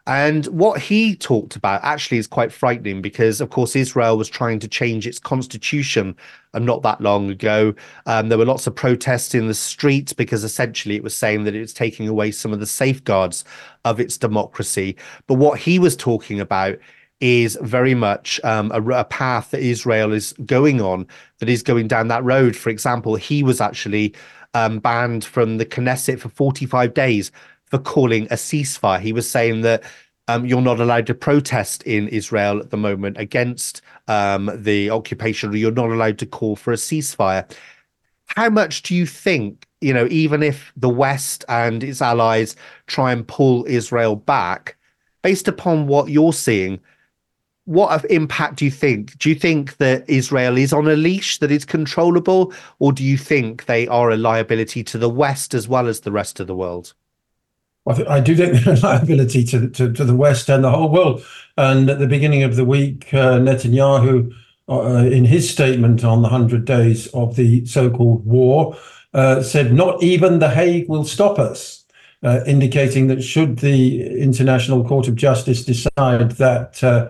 and 0.10 0.47
what 0.47 0.82
he 0.82 1.16
talked 1.16 1.55
about 1.55 1.84
actually 1.84 2.18
is 2.18 2.26
quite 2.26 2.51
frightening 2.51 2.99
because, 2.99 3.39
of 3.39 3.51
course, 3.51 3.76
Israel 3.76 4.18
was 4.18 4.28
trying 4.28 4.57
to 4.57 4.68
change 4.68 5.05
its 5.05 5.20
constitution 5.20 6.16
um, 6.55 6.66
not 6.66 6.82
that 6.82 6.99
long 6.99 7.30
ago. 7.30 7.76
Um, 8.07 8.30
there 8.30 8.39
were 8.39 8.45
lots 8.45 8.66
of 8.66 8.74
protests 8.74 9.36
in 9.36 9.45
the 9.45 9.53
streets 9.53 10.12
because 10.12 10.43
essentially 10.43 10.95
it 10.95 11.03
was 11.03 11.16
saying 11.16 11.43
that 11.43 11.53
it 11.53 11.60
was 11.60 11.76
taking 11.76 12.07
away 12.07 12.32
some 12.32 12.51
of 12.51 12.60
the 12.60 12.66
safeguards 12.66 13.45
of 13.86 13.99
its 13.99 14.18
democracy. 14.18 14.95
But 15.28 15.36
what 15.36 15.60
he 15.60 15.78
was 15.78 15.95
talking 15.95 16.39
about 16.39 16.80
is 17.22 17.57
very 17.61 17.95
much 17.95 18.39
um, 18.43 18.72
a, 18.72 18.82
a, 18.91 19.03
path 19.03 19.51
that 19.51 19.61
Israel 19.61 20.13
is 20.13 20.34
going 20.45 20.82
on, 20.82 21.05
that 21.39 21.49
is 21.49 21.61
going 21.61 21.88
down 21.88 22.07
that 22.07 22.24
road. 22.24 22.55
For 22.55 22.70
example, 22.70 23.15
he 23.15 23.43
was 23.43 23.59
actually 23.59 24.13
um, 24.53 24.80
banned 24.80 25.26
from 25.26 25.57
the 25.57 25.65
Knesset 25.65 26.20
for 26.20 26.30
45 26.30 26.93
days 26.93 27.32
for 27.65 27.78
calling 27.78 28.26
a 28.26 28.36
ceasefire. 28.36 28.99
He 28.99 29.13
was 29.13 29.30
saying 29.30 29.61
that 29.61 29.84
um, 30.28 30.45
you're 30.45 30.61
not 30.61 30.80
allowed 30.80 31.07
to 31.07 31.13
protest 31.13 31.84
in 31.84 32.07
Israel 32.09 32.59
at 32.59 32.70
the 32.70 32.78
moment 32.78 33.17
against 33.17 33.82
um, 34.07 34.49
the 34.53 34.89
occupation, 34.89 35.49
or 35.49 35.57
you're 35.57 35.72
not 35.72 35.89
allowed 35.89 36.20
to 36.20 36.26
call 36.26 36.55
for 36.55 36.72
a 36.72 36.78
ceasefire. 36.78 37.51
How 38.26 38.49
much 38.49 38.84
do 38.84 38.95
you 38.95 39.07
think, 39.07 39.67
you 39.82 39.93
know, 39.93 40.07
even 40.09 40.43
if 40.43 40.72
the 40.78 40.89
West 40.89 41.43
and 41.49 41.84
its 41.84 42.01
allies 42.01 42.55
try 42.86 43.11
and 43.11 43.28
pull 43.28 43.65
Israel 43.67 44.15
back, 44.15 44.78
based 45.24 45.47
upon 45.47 45.88
what 45.88 46.09
you're 46.09 46.34
seeing, 46.34 46.80
what 47.70 48.03
impact 48.05 48.55
do 48.55 48.65
you 48.65 48.72
think? 48.72 49.15
Do 49.20 49.30
you 49.30 49.36
think 49.36 49.78
that 49.78 50.03
Israel 50.09 50.57
is 50.57 50.74
on 50.74 50.88
a 50.88 50.95
leash 50.95 51.38
that 51.38 51.51
is 51.51 51.65
controllable, 51.65 52.51
or 52.80 52.91
do 52.91 53.03
you 53.03 53.15
think 53.15 53.67
they 53.67 53.88
are 53.88 54.09
a 54.09 54.17
liability 54.17 54.84
to 54.86 54.97
the 54.97 55.07
West 55.07 55.53
as 55.53 55.67
well 55.67 55.88
as 55.88 55.99
the 55.99 56.11
rest 56.11 56.39
of 56.39 56.47
the 56.47 56.55
world? 56.55 56.95
I, 57.86 58.22
do 58.22 58.36
think 58.36 58.63
they're 58.63 58.74
a 58.74 58.80
liability 58.80 59.43
to, 59.45 59.70
to, 59.70 59.93
to, 59.93 60.03
the 60.03 60.15
West 60.15 60.49
and 60.49 60.63
the 60.63 60.72
whole 60.72 60.89
world. 60.89 61.24
And 61.57 61.88
at 61.91 61.99
the 61.99 62.07
beginning 62.07 62.41
of 62.41 62.55
the 62.55 62.65
week, 62.65 63.13
uh, 63.13 63.38
Netanyahu, 63.38 64.34
uh, 64.67 65.05
in 65.05 65.26
his 65.26 65.47
statement 65.47 66.03
on 66.03 66.24
the 66.24 66.30
100 66.30 66.65
days 66.65 67.05
of 67.13 67.36
the 67.36 67.67
so 67.67 67.91
called 67.91 68.26
war, 68.26 68.76
uh, 69.13 69.43
said, 69.43 69.74
Not 69.74 70.01
even 70.01 70.39
The 70.39 70.49
Hague 70.49 70.89
will 70.89 71.05
stop 71.05 71.38
us, 71.38 71.86
uh, 72.24 72.39
indicating 72.47 73.07
that 73.07 73.22
should 73.22 73.59
the 73.59 74.20
International 74.20 74.84
Court 74.84 75.07
of 75.07 75.15
Justice 75.15 75.63
decide 75.65 76.32
that 76.32 76.84
uh, 76.84 77.09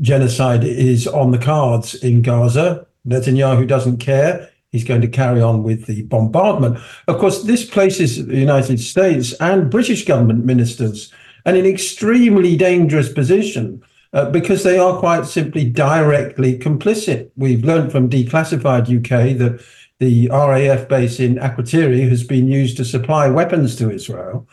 genocide 0.00 0.64
is 0.64 1.06
on 1.06 1.30
the 1.30 1.38
cards 1.38 1.94
in 1.94 2.22
Gaza, 2.22 2.86
Netanyahu 3.06 3.66
doesn't 3.66 3.98
care 3.98 4.50
he's 4.70 4.84
going 4.84 5.00
to 5.00 5.08
carry 5.08 5.42
on 5.42 5.62
with 5.62 5.86
the 5.86 6.02
bombardment. 6.02 6.78
Of 7.08 7.18
course, 7.18 7.42
this 7.42 7.68
places 7.68 8.26
the 8.26 8.36
United 8.36 8.80
States 8.80 9.32
and 9.34 9.70
British 9.70 10.04
government 10.04 10.44
ministers 10.44 11.12
in 11.44 11.56
an 11.56 11.66
extremely 11.66 12.56
dangerous 12.56 13.12
position 13.12 13.82
uh, 14.12 14.30
because 14.30 14.62
they 14.62 14.78
are 14.78 14.98
quite 14.98 15.26
simply 15.26 15.68
directly 15.68 16.58
complicit. 16.58 17.30
We've 17.36 17.64
learned 17.64 17.92
from 17.92 18.10
declassified 18.10 18.84
UK 18.84 19.36
that 19.38 19.64
the 19.98 20.28
RAF 20.30 20.88
base 20.88 21.20
in 21.20 21.36
Akrotiri 21.36 22.08
has 22.08 22.24
been 22.24 22.48
used 22.48 22.76
to 22.78 22.84
supply 22.84 23.28
weapons 23.28 23.76
to 23.76 23.90
Israel. 23.90 24.48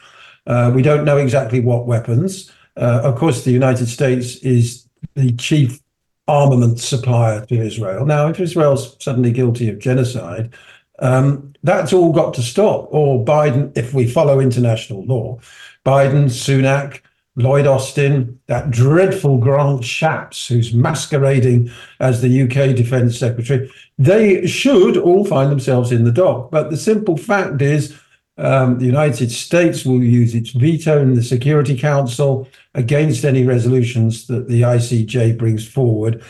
Uh, 0.45 0.71
we 0.73 0.81
don't 0.81 1.05
know 1.05 1.17
exactly 1.17 1.59
what 1.59 1.87
weapons. 1.87 2.51
Uh, 2.75 3.01
of 3.03 3.15
course, 3.15 3.43
the 3.43 3.51
United 3.51 3.87
States 3.87 4.35
is 4.37 4.86
the 5.15 5.31
chief 5.33 5.79
armament 6.27 6.79
supplier 6.79 7.45
to 7.45 7.55
Israel. 7.55 8.05
Now, 8.05 8.27
if 8.27 8.39
Israel's 8.39 8.97
suddenly 9.03 9.31
guilty 9.31 9.69
of 9.69 9.79
genocide, 9.79 10.53
um, 10.99 11.53
that's 11.63 11.93
all 11.93 12.11
got 12.11 12.33
to 12.35 12.41
stop. 12.41 12.87
Or 12.91 13.23
Biden, 13.23 13.75
if 13.77 13.93
we 13.93 14.07
follow 14.07 14.39
international 14.39 15.05
law, 15.05 15.39
Biden, 15.85 16.25
Sunak, 16.25 17.01
Lloyd 17.35 17.67
Austin, 17.67 18.39
that 18.47 18.71
dreadful 18.71 19.37
Grant 19.37 19.81
Shapps, 19.81 20.47
who's 20.47 20.73
masquerading 20.73 21.69
as 21.99 22.21
the 22.21 22.41
UK 22.41 22.75
Defence 22.75 23.17
Secretary, 23.17 23.71
they 23.99 24.47
should 24.47 24.97
all 24.97 25.23
find 25.23 25.51
themselves 25.51 25.91
in 25.91 26.03
the 26.03 26.11
dock. 26.11 26.49
But 26.49 26.71
the 26.71 26.77
simple 26.77 27.15
fact 27.15 27.61
is, 27.61 27.95
um, 28.37 28.77
the 28.77 28.85
United 28.85 29.31
States 29.31 29.85
will 29.85 30.03
use 30.03 30.35
its 30.35 30.51
veto 30.51 31.01
in 31.01 31.15
the 31.15 31.23
Security 31.23 31.77
Council 31.77 32.47
against 32.75 33.25
any 33.25 33.43
resolutions 33.43 34.27
that 34.27 34.47
the 34.47 34.61
ICJ 34.61 35.37
brings 35.37 35.67
forward. 35.67 36.23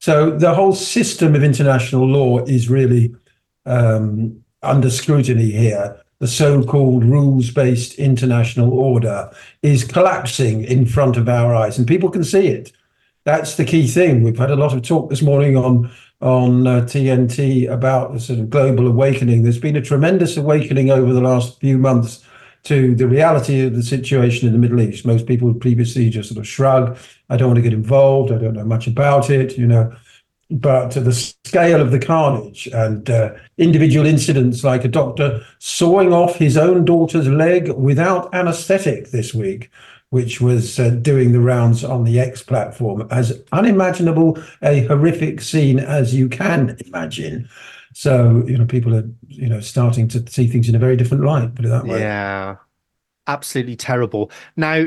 So 0.00 0.30
the 0.30 0.54
whole 0.54 0.74
system 0.74 1.34
of 1.34 1.44
international 1.44 2.06
law 2.06 2.38
is 2.44 2.70
really 2.70 3.14
um, 3.66 4.42
under 4.62 4.90
scrutiny 4.90 5.50
here. 5.50 6.00
The 6.20 6.28
so 6.28 6.62
called 6.62 7.04
rules 7.04 7.50
based 7.50 7.94
international 7.94 8.72
order 8.72 9.30
is 9.62 9.84
collapsing 9.84 10.64
in 10.64 10.86
front 10.86 11.16
of 11.16 11.28
our 11.28 11.54
eyes, 11.54 11.78
and 11.78 11.86
people 11.86 12.10
can 12.10 12.24
see 12.24 12.46
it. 12.46 12.72
That's 13.24 13.56
the 13.56 13.64
key 13.64 13.86
thing. 13.86 14.22
We've 14.22 14.38
had 14.38 14.50
a 14.50 14.56
lot 14.56 14.74
of 14.74 14.82
talk 14.82 15.10
this 15.10 15.22
morning 15.22 15.56
on 15.56 15.90
on 16.20 16.66
uh, 16.66 16.80
TNT 16.82 17.70
about 17.70 18.12
the 18.12 18.20
sort 18.20 18.38
of 18.38 18.50
global 18.50 18.86
awakening. 18.86 19.42
There's 19.42 19.58
been 19.58 19.76
a 19.76 19.82
tremendous 19.82 20.36
awakening 20.36 20.90
over 20.90 21.12
the 21.12 21.20
last 21.20 21.58
few 21.60 21.78
months 21.78 22.24
to 22.64 22.94
the 22.94 23.08
reality 23.08 23.60
of 23.62 23.74
the 23.74 23.82
situation 23.82 24.46
in 24.46 24.52
the 24.52 24.58
Middle 24.58 24.80
East. 24.80 25.06
Most 25.06 25.26
people 25.26 25.52
previously 25.54 26.10
just 26.10 26.28
sort 26.28 26.38
of 26.38 26.46
shrug, 26.46 26.98
I 27.30 27.36
don't 27.36 27.48
want 27.48 27.56
to 27.56 27.62
get 27.62 27.72
involved, 27.72 28.32
I 28.32 28.38
don't 28.38 28.54
know 28.54 28.64
much 28.64 28.86
about 28.86 29.30
it, 29.30 29.56
you 29.56 29.66
know. 29.66 29.94
But 30.50 30.90
to 30.92 31.00
the 31.00 31.12
scale 31.12 31.80
of 31.80 31.92
the 31.92 32.00
carnage 32.00 32.66
and 32.66 33.08
uh, 33.08 33.34
individual 33.56 34.04
incidents 34.04 34.64
like 34.64 34.84
a 34.84 34.88
doctor 34.88 35.42
sawing 35.58 36.12
off 36.12 36.34
his 36.36 36.56
own 36.56 36.84
daughter's 36.84 37.28
leg 37.28 37.70
without 37.70 38.34
anesthetic 38.34 39.10
this 39.10 39.32
week, 39.32 39.70
which 40.10 40.40
was 40.40 40.78
uh, 40.78 40.90
doing 40.90 41.32
the 41.32 41.40
rounds 41.40 41.82
on 41.84 42.04
the 42.04 42.20
X 42.20 42.42
platform, 42.42 43.06
as 43.10 43.42
unimaginable 43.52 44.38
a 44.62 44.84
horrific 44.86 45.40
scene 45.40 45.78
as 45.78 46.14
you 46.14 46.28
can 46.28 46.76
imagine. 46.86 47.48
So, 47.94 48.44
you 48.46 48.58
know, 48.58 48.66
people 48.66 48.94
are, 48.94 49.08
you 49.28 49.48
know, 49.48 49.60
starting 49.60 50.08
to 50.08 50.24
see 50.30 50.46
things 50.46 50.68
in 50.68 50.74
a 50.74 50.78
very 50.78 50.96
different 50.96 51.24
light, 51.24 51.54
put 51.54 51.64
it 51.64 51.68
that 51.68 51.86
way. 51.86 52.00
Yeah. 52.00 52.56
Absolutely 53.26 53.76
terrible. 53.76 54.30
Now, 54.56 54.86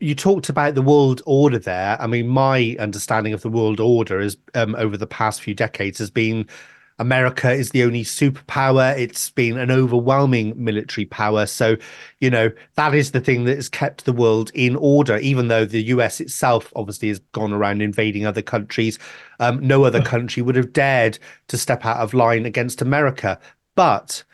you 0.00 0.14
talked 0.14 0.48
about 0.48 0.74
the 0.74 0.82
world 0.82 1.22
order 1.26 1.58
there. 1.58 2.00
I 2.00 2.06
mean, 2.06 2.28
my 2.28 2.76
understanding 2.78 3.32
of 3.32 3.42
the 3.42 3.48
world 3.48 3.80
order 3.80 4.20
is 4.20 4.36
um, 4.54 4.74
over 4.76 4.96
the 4.96 5.06
past 5.06 5.42
few 5.42 5.54
decades 5.54 5.98
has 5.98 6.10
been 6.10 6.48
America 6.98 7.52
is 7.52 7.70
the 7.70 7.84
only 7.84 8.04
superpower. 8.04 8.96
It's 8.98 9.30
been 9.30 9.56
an 9.58 9.70
overwhelming 9.70 10.52
military 10.56 11.04
power. 11.04 11.46
So, 11.46 11.76
you 12.20 12.30
know, 12.30 12.50
that 12.74 12.94
is 12.94 13.12
the 13.12 13.20
thing 13.20 13.44
that 13.44 13.56
has 13.56 13.68
kept 13.68 14.04
the 14.04 14.12
world 14.12 14.50
in 14.54 14.76
order, 14.76 15.18
even 15.18 15.48
though 15.48 15.64
the 15.64 15.82
US 15.84 16.20
itself 16.20 16.72
obviously 16.76 17.08
has 17.08 17.20
gone 17.32 17.52
around 17.52 17.82
invading 17.82 18.26
other 18.26 18.42
countries. 18.42 18.98
Um, 19.40 19.60
no 19.66 19.84
other 19.84 20.02
country 20.14 20.42
would 20.42 20.56
have 20.56 20.72
dared 20.72 21.18
to 21.48 21.56
step 21.58 21.84
out 21.84 21.98
of 21.98 22.14
line 22.14 22.46
against 22.46 22.82
America. 22.82 23.38
But 23.76 24.24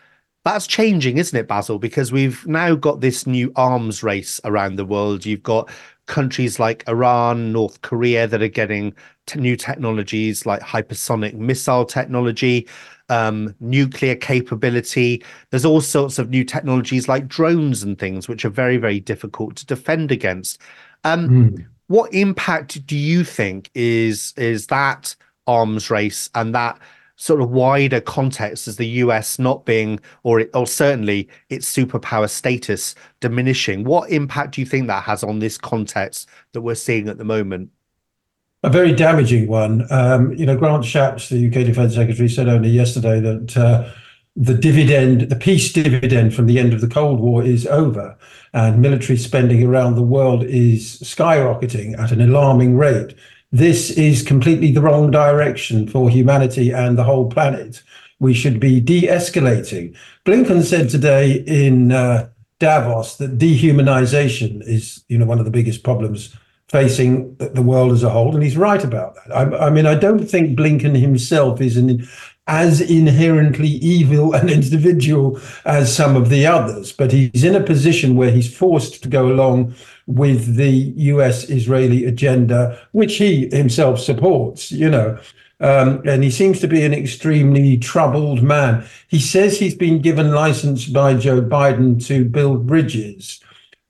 That's 0.44 0.66
changing, 0.66 1.16
isn't 1.16 1.38
it, 1.38 1.48
Basil? 1.48 1.78
Because 1.78 2.12
we've 2.12 2.46
now 2.46 2.74
got 2.74 3.00
this 3.00 3.26
new 3.26 3.50
arms 3.56 4.02
race 4.02 4.40
around 4.44 4.76
the 4.76 4.84
world. 4.84 5.24
You've 5.24 5.42
got 5.42 5.70
countries 6.06 6.58
like 6.58 6.86
Iran, 6.88 7.52
North 7.52 7.80
Korea 7.82 8.26
that 8.26 8.42
are 8.42 8.48
getting 8.48 8.94
t- 9.26 9.40
new 9.40 9.56
technologies 9.56 10.46
like 10.46 10.60
hypersonic 10.60 11.34
missile 11.34 11.84
technology, 11.84 12.68
um, 13.08 13.54
nuclear 13.60 14.14
capability. 14.14 15.22
There's 15.50 15.64
all 15.64 15.80
sorts 15.80 16.18
of 16.18 16.30
new 16.30 16.44
technologies 16.44 17.08
like 17.08 17.28
drones 17.28 17.82
and 17.82 17.98
things, 17.98 18.28
which 18.28 18.44
are 18.44 18.50
very, 18.50 18.76
very 18.76 19.00
difficult 19.00 19.56
to 19.56 19.66
defend 19.66 20.12
against. 20.12 20.58
Um, 21.04 21.28
mm. 21.28 21.66
What 21.86 22.12
impact 22.14 22.86
do 22.86 22.96
you 22.96 23.24
think 23.24 23.70
is 23.74 24.32
is 24.36 24.68
that 24.68 25.14
arms 25.46 25.90
race 25.90 26.30
and 26.34 26.54
that 26.54 26.78
sort 27.16 27.40
of 27.40 27.50
wider 27.50 28.00
context 28.00 28.66
as 28.66 28.76
the 28.76 28.86
US 28.86 29.38
not 29.38 29.64
being, 29.64 30.00
or, 30.22 30.44
or 30.54 30.66
certainly 30.66 31.28
its 31.48 31.70
superpower 31.72 32.28
status 32.28 32.94
diminishing. 33.20 33.84
What 33.84 34.10
impact 34.10 34.54
do 34.54 34.60
you 34.60 34.66
think 34.66 34.88
that 34.88 35.04
has 35.04 35.22
on 35.22 35.38
this 35.38 35.58
context 35.58 36.28
that 36.52 36.62
we're 36.62 36.74
seeing 36.74 37.08
at 37.08 37.18
the 37.18 37.24
moment? 37.24 37.70
A 38.62 38.70
very 38.70 38.94
damaging 38.94 39.46
one. 39.46 39.86
Um, 39.90 40.32
you 40.32 40.46
know, 40.46 40.56
Grant 40.56 40.84
Shapps, 40.84 41.28
the 41.28 41.46
UK 41.46 41.66
Defence 41.66 41.94
Secretary, 41.94 42.28
said 42.28 42.48
only 42.48 42.70
yesterday 42.70 43.20
that 43.20 43.56
uh, 43.56 43.90
the 44.36 44.54
dividend, 44.54 45.22
the 45.22 45.36
peace 45.36 45.72
dividend 45.72 46.34
from 46.34 46.46
the 46.46 46.58
end 46.58 46.72
of 46.72 46.80
the 46.80 46.88
Cold 46.88 47.20
War 47.20 47.42
is 47.42 47.66
over, 47.66 48.16
and 48.54 48.80
military 48.80 49.18
spending 49.18 49.62
around 49.62 49.94
the 49.94 50.02
world 50.02 50.44
is 50.44 50.98
skyrocketing 51.00 51.98
at 51.98 52.10
an 52.10 52.22
alarming 52.22 52.76
rate 52.76 53.14
this 53.54 53.92
is 53.92 54.24
completely 54.24 54.72
the 54.72 54.82
wrong 54.82 55.12
direction 55.12 55.86
for 55.86 56.10
humanity 56.10 56.72
and 56.72 56.98
the 56.98 57.04
whole 57.04 57.30
planet. 57.30 57.84
We 58.18 58.34
should 58.34 58.58
be 58.58 58.80
de 58.80 59.02
escalating. 59.02 59.96
Blinken 60.26 60.64
said 60.64 60.88
today 60.88 61.44
in 61.46 61.92
uh, 61.92 62.28
Davos 62.58 63.16
that 63.18 63.38
dehumanization 63.38 64.60
is 64.66 65.04
you 65.06 65.16
know, 65.16 65.24
one 65.24 65.38
of 65.38 65.44
the 65.44 65.52
biggest 65.52 65.84
problems 65.84 66.34
facing 66.68 67.36
the 67.36 67.62
world 67.62 67.92
as 67.92 68.02
a 68.02 68.10
whole. 68.10 68.34
And 68.34 68.42
he's 68.42 68.56
right 68.56 68.82
about 68.82 69.14
that. 69.14 69.32
I, 69.32 69.66
I 69.66 69.70
mean, 69.70 69.86
I 69.86 69.94
don't 69.94 70.26
think 70.26 70.58
Blinken 70.58 70.98
himself 70.98 71.60
is 71.60 71.76
an 71.76 72.08
as 72.46 72.80
inherently 72.80 73.68
evil 73.68 74.34
an 74.34 74.48
individual 74.48 75.40
as 75.64 75.94
some 75.94 76.16
of 76.16 76.28
the 76.28 76.44
others, 76.44 76.92
but 76.92 77.12
he's 77.12 77.44
in 77.44 77.54
a 77.54 77.62
position 77.62 78.16
where 78.16 78.32
he's 78.32 78.54
forced 78.54 79.02
to 79.02 79.08
go 79.08 79.28
along 79.28 79.74
with 80.06 80.56
the 80.56 80.92
US 80.96 81.48
Israeli 81.48 82.04
agenda, 82.04 82.78
which 82.92 83.16
he 83.16 83.48
himself 83.50 84.00
supports, 84.00 84.70
you 84.70 84.90
know. 84.90 85.18
Um, 85.60 86.02
and 86.06 86.22
he 86.22 86.30
seems 86.30 86.60
to 86.60 86.68
be 86.68 86.84
an 86.84 86.92
extremely 86.92 87.78
troubled 87.78 88.42
man. 88.42 88.84
He 89.08 89.20
says 89.20 89.58
he's 89.58 89.74
been 89.74 90.02
given 90.02 90.32
license 90.32 90.86
by 90.86 91.14
Joe 91.14 91.40
Biden 91.40 92.04
to 92.06 92.24
build 92.24 92.66
bridges 92.66 93.40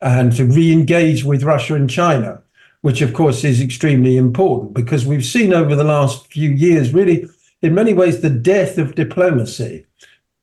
and 0.00 0.32
to 0.36 0.44
re 0.44 0.72
engage 0.72 1.24
with 1.24 1.42
Russia 1.42 1.74
and 1.74 1.88
China, 1.88 2.42
which, 2.82 3.00
of 3.00 3.14
course, 3.14 3.42
is 3.42 3.60
extremely 3.60 4.16
important 4.16 4.74
because 4.74 5.06
we've 5.06 5.24
seen 5.24 5.54
over 5.54 5.74
the 5.74 5.84
last 5.84 6.26
few 6.30 6.50
years, 6.50 6.92
really, 6.92 7.26
in 7.62 7.74
many 7.74 7.94
ways, 7.94 8.20
the 8.20 8.30
death 8.30 8.76
of 8.76 8.94
diplomacy. 8.94 9.86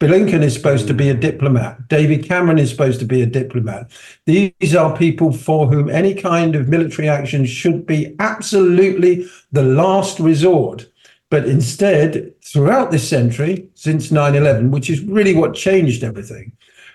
Blinken 0.02 0.41
is 0.41 0.56
supposed 0.56 0.88
to 0.88 0.95
be 0.95 1.10
a 1.10 1.14
diplomat. 1.14 1.88
David 1.88 2.28
Cameron 2.28 2.58
is 2.58 2.72
supposed 2.72 2.99
to 3.02 3.06
be 3.06 3.22
a 3.22 3.28
diplomat. 3.28 3.91
These 4.26 4.76
are 4.76 4.97
people 4.97 5.32
for 5.32 5.68
whom 5.68 5.91
any 5.91 6.16
kind 6.16 6.56
of 6.56 6.68
military 6.68 7.08
action 7.08 7.45
should 7.45 7.86
be 7.86 8.16
absolutely 8.18 9.28
the 9.52 9.62
last 9.62 10.20
resort. 10.20 10.88
But 11.30 11.45
instead, 11.45 12.34
throughout 12.43 12.89
this 12.89 13.08
century, 13.08 13.70
since 13.76 14.10
9 14.10 14.34
11, 14.34 14.72
which 14.72 14.89
is 14.89 15.04
really 15.04 15.36
what 15.36 15.54
changed 15.54 16.04
everything, 16.04 16.52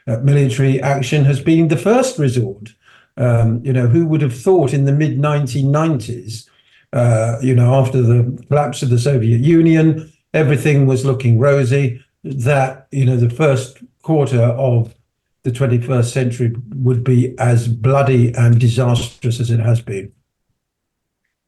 uh, 0.09 0.17
military 0.19 0.83
action 0.83 1.25
has 1.27 1.41
been 1.41 1.69
the 1.69 1.77
first 1.77 2.19
resort. 2.19 2.75
Um, 3.17 3.65
you 3.65 3.73
know, 3.73 3.87
who 3.87 4.05
would 4.07 4.21
have 4.21 4.37
thought 4.37 4.75
in 4.75 4.85
the 4.85 4.93
mid 4.93 5.17
1990s, 5.17 6.49
uh, 6.93 7.37
you 7.41 7.55
know, 7.55 7.73
after 7.77 8.03
the 8.03 8.45
collapse 8.49 8.83
of 8.83 8.91
the 8.91 8.99
Soviet 8.99 9.41
Union, 9.41 10.13
everything 10.35 10.87
was 10.87 11.05
looking 11.05 11.39
rosy 11.39 12.03
that 12.27 12.89
you 12.91 13.05
know 13.05 13.17
the 13.17 13.31
first 13.31 13.79
quarter 14.03 14.43
of 14.43 14.95
the 15.43 15.51
21st 15.51 16.13
century 16.13 16.55
would 16.75 17.05
be 17.05 17.39
as 17.39 17.69
bloody 17.69 18.35
and 18.35 18.61
disastrous 18.61 19.39
as 19.39 19.51
it 19.51 19.61
has 19.61 19.81
been. 19.81 20.13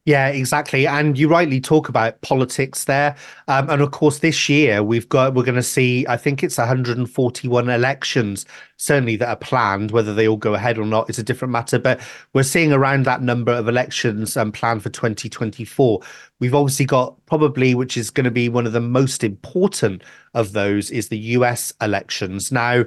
Yeah, 0.09 0.29
exactly. 0.29 0.87
And 0.87 1.19
you 1.19 1.29
rightly 1.29 1.61
talk 1.61 1.91
about 1.91 2.19
politics 2.23 2.87
there. 2.87 3.15
Um, 3.47 3.69
and 3.69 3.83
of 3.83 3.91
course, 3.91 4.21
this 4.21 4.49
year 4.49 4.83
we've 4.83 5.07
got 5.07 5.35
we're 5.35 5.45
going 5.45 5.55
to 5.57 5.63
see. 5.63 6.07
I 6.09 6.17
think 6.17 6.43
it's 6.43 6.57
141 6.57 7.69
elections, 7.69 8.47
certainly 8.79 9.17
that 9.17 9.29
are 9.29 9.37
planned. 9.37 9.91
Whether 9.91 10.15
they 10.15 10.27
all 10.27 10.39
go 10.39 10.55
ahead 10.55 10.79
or 10.79 10.87
not 10.87 11.11
is 11.11 11.19
a 11.19 11.23
different 11.23 11.53
matter. 11.53 11.79
But 11.79 12.01
we're 12.33 12.43
seeing 12.43 12.73
around 12.73 13.05
that 13.05 13.21
number 13.21 13.53
of 13.53 13.69
elections 13.69 14.35
um, 14.35 14.51
planned 14.51 14.83
for 14.83 14.89
2024. 14.89 16.01
We've 16.41 16.55
obviously 16.55 16.87
got 16.87 17.15
probably, 17.27 17.75
which 17.75 17.99
is 17.99 18.09
going 18.09 18.25
to 18.25 18.31
be 18.31 18.49
one 18.49 18.67
of 18.67 18.73
the 18.73 18.81
most 18.81 19.23
important 19.23 20.03
of 20.33 20.53
those, 20.53 20.91
is 20.91 21.11
the 21.11 21.19
U.S. 21.19 21.71
elections. 21.83 22.51
Now, 22.51 22.87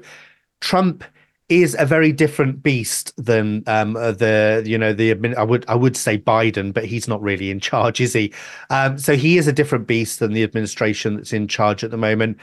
Trump 0.60 1.04
is 1.52 1.76
a 1.78 1.86
very 1.86 2.14
different 2.14 2.64
beast 2.64 3.14
than 3.18 3.62
um, 3.68 3.98
uh, 3.98 4.14
the 4.14 4.64
you 4.66 4.78
know 4.78 4.94
the 4.94 5.36
I 5.36 5.44
would 5.44 5.66
I 5.68 5.76
would 5.76 5.98
say 5.98 6.18
Biden, 6.18 6.74
but 6.74 6.86
he's 6.86 7.10
not 7.10 7.22
really 7.22 7.52
in 7.52 7.60
charge, 7.60 8.00
is 8.00 8.14
he? 8.14 8.34
Um, 8.70 8.98
so 8.98 9.18
he 9.18 9.38
is 9.38 9.48
a 9.48 9.54
different 9.54 9.86
beast 9.86 10.20
than 10.20 10.32
the 10.32 10.44
administration 10.44 11.18
that's 11.18 11.34
in 11.34 11.50
charge 11.50 11.84
at 11.84 11.92
the 11.92 11.98
moment. 11.98 12.38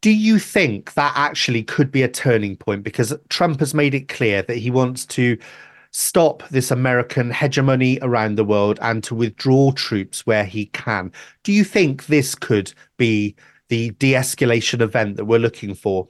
Do 0.00 0.10
you 0.10 0.38
think 0.40 0.94
that 0.94 1.12
actually 1.14 1.62
could 1.62 1.92
be 1.92 2.02
a 2.02 2.08
turning 2.08 2.56
point? 2.56 2.82
Because 2.82 3.14
Trump 3.28 3.60
has 3.60 3.72
made 3.72 3.94
it 3.94 4.08
clear 4.08 4.42
that 4.42 4.56
he 4.56 4.70
wants 4.70 5.06
to 5.06 5.38
stop 5.92 6.42
this 6.48 6.70
American 6.70 7.30
hegemony 7.30 7.98
around 8.02 8.34
the 8.36 8.44
world 8.44 8.78
and 8.82 9.04
to 9.04 9.14
withdraw 9.14 9.70
troops 9.72 10.26
where 10.26 10.44
he 10.44 10.66
can. 10.66 11.12
Do 11.44 11.52
you 11.52 11.62
think 11.62 12.06
this 12.06 12.34
could 12.34 12.72
be 12.96 13.36
the 13.68 13.90
de 13.90 14.14
escalation 14.14 14.80
event 14.80 15.16
that 15.18 15.26
we're 15.26 15.38
looking 15.38 15.74
for? 15.74 16.08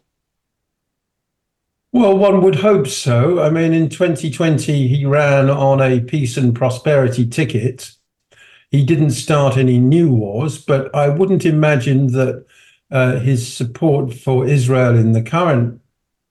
Well, 1.92 2.16
one 2.16 2.40
would 2.40 2.54
hope 2.54 2.86
so. 2.86 3.42
I 3.42 3.50
mean, 3.50 3.74
in 3.74 3.90
2020, 3.90 4.88
he 4.88 5.04
ran 5.04 5.50
on 5.50 5.82
a 5.82 6.00
peace 6.00 6.38
and 6.38 6.54
prosperity 6.54 7.26
ticket. 7.26 7.92
He 8.70 8.82
didn't 8.82 9.10
start 9.10 9.58
any 9.58 9.78
new 9.78 10.10
wars, 10.14 10.56
but 10.56 10.94
I 10.94 11.10
wouldn't 11.10 11.44
imagine 11.44 12.06
that 12.12 12.46
uh, 12.90 13.18
his 13.18 13.54
support 13.54 14.14
for 14.14 14.46
Israel 14.46 14.96
in 14.96 15.12
the 15.12 15.22
current 15.22 15.82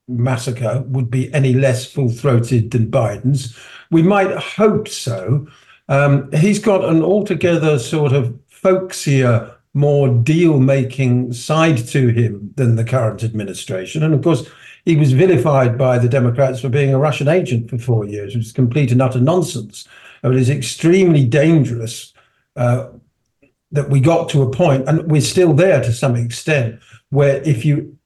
massacre 0.07 0.83
would 0.87 1.11
be 1.11 1.31
any 1.31 1.53
less 1.53 1.85
full 1.85 2.09
throated 2.09 2.71
than 2.71 2.89
Biden's. 2.89 3.55
We 3.91 4.01
might 4.01 4.35
hope 4.37 4.87
so. 4.87 5.47
Um, 5.89 6.31
he's 6.31 6.57
got 6.57 6.83
an 6.85 7.03
altogether 7.03 7.77
sort 7.77 8.13
of 8.13 8.33
folksier, 8.51 9.53
more 9.75 10.09
deal 10.09 10.59
making 10.59 11.33
side 11.33 11.77
to 11.89 12.07
him 12.07 12.51
than 12.55 12.77
the 12.77 12.83
current 12.83 13.23
administration. 13.23 14.01
And 14.01 14.15
of 14.15 14.23
course, 14.23 14.49
he 14.85 14.95
was 14.95 15.13
vilified 15.13 15.77
by 15.77 15.97
the 15.97 16.09
Democrats 16.09 16.61
for 16.61 16.69
being 16.69 16.93
a 16.93 16.99
Russian 16.99 17.27
agent 17.27 17.69
for 17.69 17.77
four 17.77 18.05
years, 18.05 18.35
which 18.35 18.45
is 18.45 18.51
complete 18.51 18.91
and 18.91 19.01
utter 19.01 19.21
nonsense. 19.21 19.87
It's 20.23 20.49
extremely 20.49 21.23
dangerous 21.25 22.13
uh, 22.55 22.87
that 23.71 23.89
we 23.89 23.99
got 23.99 24.29
to 24.29 24.41
a 24.41 24.51
point, 24.51 24.87
and 24.87 25.09
we're 25.09 25.21
still 25.21 25.53
there 25.53 25.81
to 25.81 25.93
some 25.93 26.15
extent, 26.15 26.79
where 27.09 27.41
if 27.43 27.63
you 27.65 27.97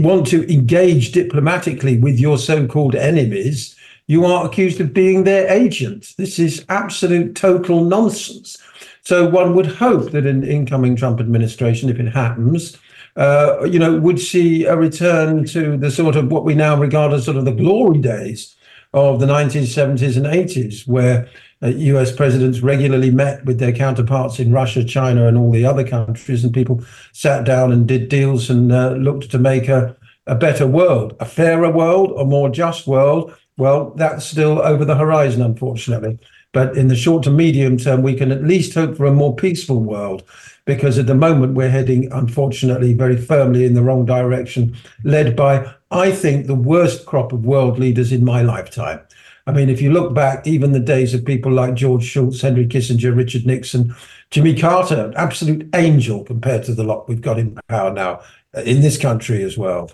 want 0.00 0.26
to 0.28 0.50
engage 0.52 1.12
diplomatically 1.12 1.98
with 1.98 2.18
your 2.18 2.38
so-called 2.38 2.94
enemies, 2.94 3.76
you 4.06 4.24
are 4.24 4.46
accused 4.46 4.80
of 4.80 4.92
being 4.92 5.24
their 5.24 5.48
agent. 5.48 6.14
This 6.16 6.38
is 6.38 6.64
absolute 6.68 7.36
total 7.36 7.84
nonsense. 7.84 8.56
So 9.02 9.28
one 9.28 9.54
would 9.54 9.66
hope 9.66 10.10
that 10.10 10.26
an 10.26 10.44
incoming 10.44 10.96
Trump 10.96 11.20
administration, 11.20 11.88
if 11.88 11.98
it 12.00 12.08
happens, 12.08 12.76
uh, 13.16 13.64
you 13.64 13.78
know, 13.78 13.98
would 13.98 14.20
see 14.20 14.64
a 14.64 14.76
return 14.76 15.44
to 15.46 15.76
the 15.76 15.90
sort 15.90 16.16
of 16.16 16.30
what 16.30 16.44
we 16.44 16.54
now 16.54 16.76
regard 16.76 17.12
as 17.12 17.24
sort 17.24 17.36
of 17.36 17.44
the 17.44 17.52
glory 17.52 17.98
days 17.98 18.56
of 18.92 19.20
the 19.20 19.26
1970s 19.26 20.16
and 20.16 20.26
80s, 20.26 20.86
where 20.86 21.28
uh, 21.62 21.68
US 21.68 22.12
presidents 22.14 22.60
regularly 22.60 23.10
met 23.10 23.44
with 23.44 23.58
their 23.58 23.72
counterparts 23.72 24.40
in 24.40 24.52
Russia, 24.52 24.84
China, 24.84 25.26
and 25.26 25.36
all 25.36 25.50
the 25.50 25.64
other 25.64 25.86
countries, 25.86 26.44
and 26.44 26.54
people 26.54 26.82
sat 27.12 27.44
down 27.44 27.72
and 27.72 27.86
did 27.86 28.08
deals 28.08 28.50
and 28.50 28.72
uh, 28.72 28.90
looked 28.90 29.30
to 29.30 29.38
make 29.38 29.68
a, 29.68 29.96
a 30.26 30.34
better 30.34 30.66
world, 30.66 31.16
a 31.20 31.24
fairer 31.24 31.70
world, 31.70 32.12
a 32.18 32.24
more 32.24 32.48
just 32.48 32.86
world. 32.86 33.34
Well, 33.56 33.90
that's 33.96 34.24
still 34.24 34.60
over 34.60 34.84
the 34.84 34.96
horizon, 34.96 35.42
unfortunately. 35.42 36.18
But 36.52 36.76
in 36.76 36.88
the 36.88 36.96
short 36.96 37.22
to 37.24 37.30
medium 37.30 37.76
term, 37.76 38.02
we 38.02 38.14
can 38.14 38.32
at 38.32 38.42
least 38.42 38.74
hope 38.74 38.96
for 38.96 39.06
a 39.06 39.12
more 39.12 39.36
peaceful 39.36 39.80
world 39.80 40.24
because 40.70 40.98
at 41.00 41.08
the 41.08 41.16
moment 41.16 41.54
we're 41.54 41.68
heading, 41.68 42.08
unfortunately, 42.12 42.94
very 42.94 43.16
firmly 43.16 43.64
in 43.64 43.74
the 43.74 43.82
wrong 43.82 44.06
direction, 44.06 44.76
led 45.02 45.34
by, 45.34 45.68
I 45.90 46.12
think, 46.12 46.46
the 46.46 46.54
worst 46.54 47.06
crop 47.06 47.32
of 47.32 47.44
world 47.44 47.76
leaders 47.76 48.12
in 48.12 48.24
my 48.24 48.42
lifetime. 48.42 49.00
I 49.48 49.52
mean, 49.52 49.68
if 49.68 49.82
you 49.82 49.92
look 49.92 50.14
back, 50.14 50.46
even 50.46 50.70
the 50.70 50.78
days 50.78 51.12
of 51.12 51.24
people 51.24 51.50
like 51.50 51.74
George 51.74 52.04
Shultz, 52.04 52.40
Henry 52.40 52.68
Kissinger, 52.68 53.16
Richard 53.16 53.46
Nixon, 53.46 53.96
Jimmy 54.30 54.54
Carter, 54.54 55.06
an 55.06 55.14
absolute 55.16 55.68
angel 55.74 56.22
compared 56.22 56.62
to 56.66 56.74
the 56.74 56.84
lot 56.84 57.08
we've 57.08 57.20
got 57.20 57.40
in 57.40 57.58
power 57.68 57.92
now 57.92 58.20
uh, 58.56 58.60
in 58.60 58.80
this 58.80 58.96
country 58.96 59.42
as 59.42 59.58
well. 59.58 59.90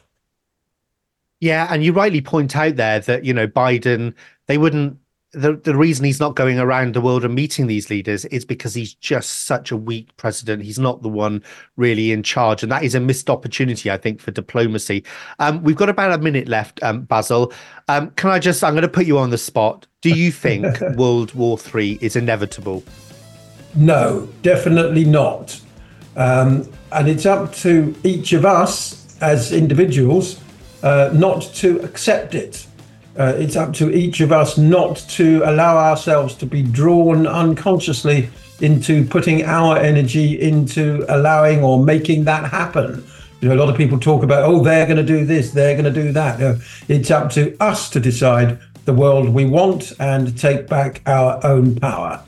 Yeah, 1.41 1.69
and 1.71 1.83
you 1.83 1.95
rightly 1.95 2.21
point 2.21 2.55
out 2.55 2.77
there 2.77 3.01
that 3.01 3.25
you 3.25 3.33
know 3.33 3.49
Biden, 3.49 4.13
they 4.47 4.59
wouldn't. 4.59 4.99
The, 5.33 5.57
the 5.57 5.77
reason 5.77 6.05
he's 6.05 6.21
not 6.21 6.37
going 6.37 6.59
around 6.59 6.95
the 6.95 7.01
world 7.01 7.25
and 7.25 7.35
meeting 7.35 7.67
these 7.67 7.91
leaders 7.91 8.25
is 8.27 8.45
because 8.45 8.75
he's 8.75 8.95
just 8.95 9.47
such 9.47 9.71
a 9.71 9.77
weak 9.77 10.17
president. 10.17 10.63
He's 10.63 10.79
not 10.79 11.03
the 11.03 11.09
one 11.09 11.43
really 11.77 12.13
in 12.13 12.23
charge, 12.23 12.63
and 12.63 12.73
that 12.73 12.85
is 12.85 12.95
a 12.95 13.01
missed 13.01 13.29
opportunity, 13.29 13.91
I 13.91 13.99
think, 13.99 14.21
for 14.21 14.31
diplomacy. 14.31 15.05
Um, 15.39 15.63
we've 15.63 15.77
got 15.77 15.89
about 15.89 16.13
a 16.13 16.19
minute 16.19 16.49
left, 16.49 16.83
um, 16.83 17.03
Basil. 17.03 17.53
Um, 17.89 18.11
can 18.13 18.31
I 18.31 18.39
just? 18.39 18.65
I'm 18.65 18.73
going 18.73 18.83
to 18.83 18.89
put 18.89 19.07
you 19.07 19.19
on 19.19 19.31
the 19.31 19.39
spot. 19.39 19.87
Do 20.01 20.11
you 20.11 20.33
think 20.45 20.81
World 20.97 21.35
War 21.35 21.59
Three 21.59 21.99
is 22.01 22.17
inevitable? 22.17 22.83
No, 23.75 24.29
definitely 24.43 25.05
not. 25.05 25.61
Um, 26.17 26.71
and 26.93 27.09
it's 27.09 27.27
up 27.27 27.53
to 27.57 27.95
each 28.05 28.33
of 28.33 28.47
us 28.47 29.21
as 29.21 29.53
individuals 29.53 30.41
uh, 30.83 31.11
not 31.13 31.43
to 31.55 31.81
accept 31.81 32.35
it. 32.35 32.67
Uh, 33.19 33.35
it's 33.37 33.57
up 33.57 33.73
to 33.73 33.91
each 33.91 34.21
of 34.21 34.31
us 34.31 34.59
not 34.59 34.97
to 35.09 35.43
allow 35.45 35.77
ourselves 35.77 36.35
to 36.35 36.47
be 36.47 36.63
drawn 36.63 37.27
unconsciously 37.27 38.29
into 38.61 39.05
putting 39.07 39.45
our 39.45 39.79
energy 39.79 40.41
into 40.41 41.05
allowing 41.09 41.63
or 41.63 41.83
making 41.83 42.25
that 42.25 42.51
happen. 42.51 43.05
You 43.41 43.49
know, 43.49 43.55
a 43.55 43.61
lot 43.61 43.69
of 43.69 43.77
people 43.77 43.99
talk 43.99 44.23
about, 44.23 44.45
oh, 44.45 44.63
they're 44.63 44.87
going 44.87 44.97
to 44.99 45.05
do 45.05 45.25
this, 45.25 45.51
they're 45.51 45.75
going 45.75 45.93
to 45.93 46.03
do 46.03 46.13
that. 46.13 46.41
No, 46.41 46.59
it's 46.89 47.11
up 47.11 47.31
to 47.33 47.57
us 47.61 47.91
to 47.91 48.01
decide 48.01 48.59
the 48.85 48.95
world 48.95 49.29
we 49.29 49.45
want 49.45 49.93
and 49.99 50.37
take 50.39 50.69
back 50.69 51.03
our 51.07 51.45
own 51.45 51.77
power. 51.77 52.23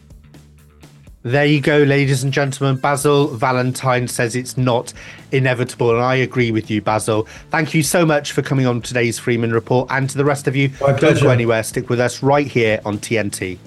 There 1.29 1.45
you 1.45 1.61
go, 1.61 1.83
ladies 1.83 2.25
and 2.25 2.33
gentlemen. 2.33 2.77
Basil 2.77 3.27
Valentine 3.27 4.09
says 4.09 4.35
it's 4.35 4.57
not 4.57 4.95
inevitable, 5.31 5.91
and 5.91 6.01
I 6.03 6.15
agree 6.15 6.51
with 6.51 6.71
you, 6.71 6.81
Basil. 6.81 7.29
Thank 7.51 7.75
you 7.75 7.83
so 7.83 8.07
much 8.07 8.33
for 8.33 8.41
coming 8.41 8.67
on 8.67 8.81
today's 8.81 9.19
Freeman 9.19 9.53
Report, 9.53 9.89
and 9.91 10.09
to 10.09 10.17
the 10.17 10.25
rest 10.25 10.49
of 10.49 10.57
you, 10.57 10.71
My 10.81 10.87
don't 10.87 10.99
pleasure. 11.01 11.25
go 11.27 11.31
anywhere. 11.31 11.63
Stick 11.65 11.91
with 11.91 12.01
us 12.01 12.23
right 12.23 12.47
here 12.47 12.81
on 12.87 12.97
TNT. 12.97 13.59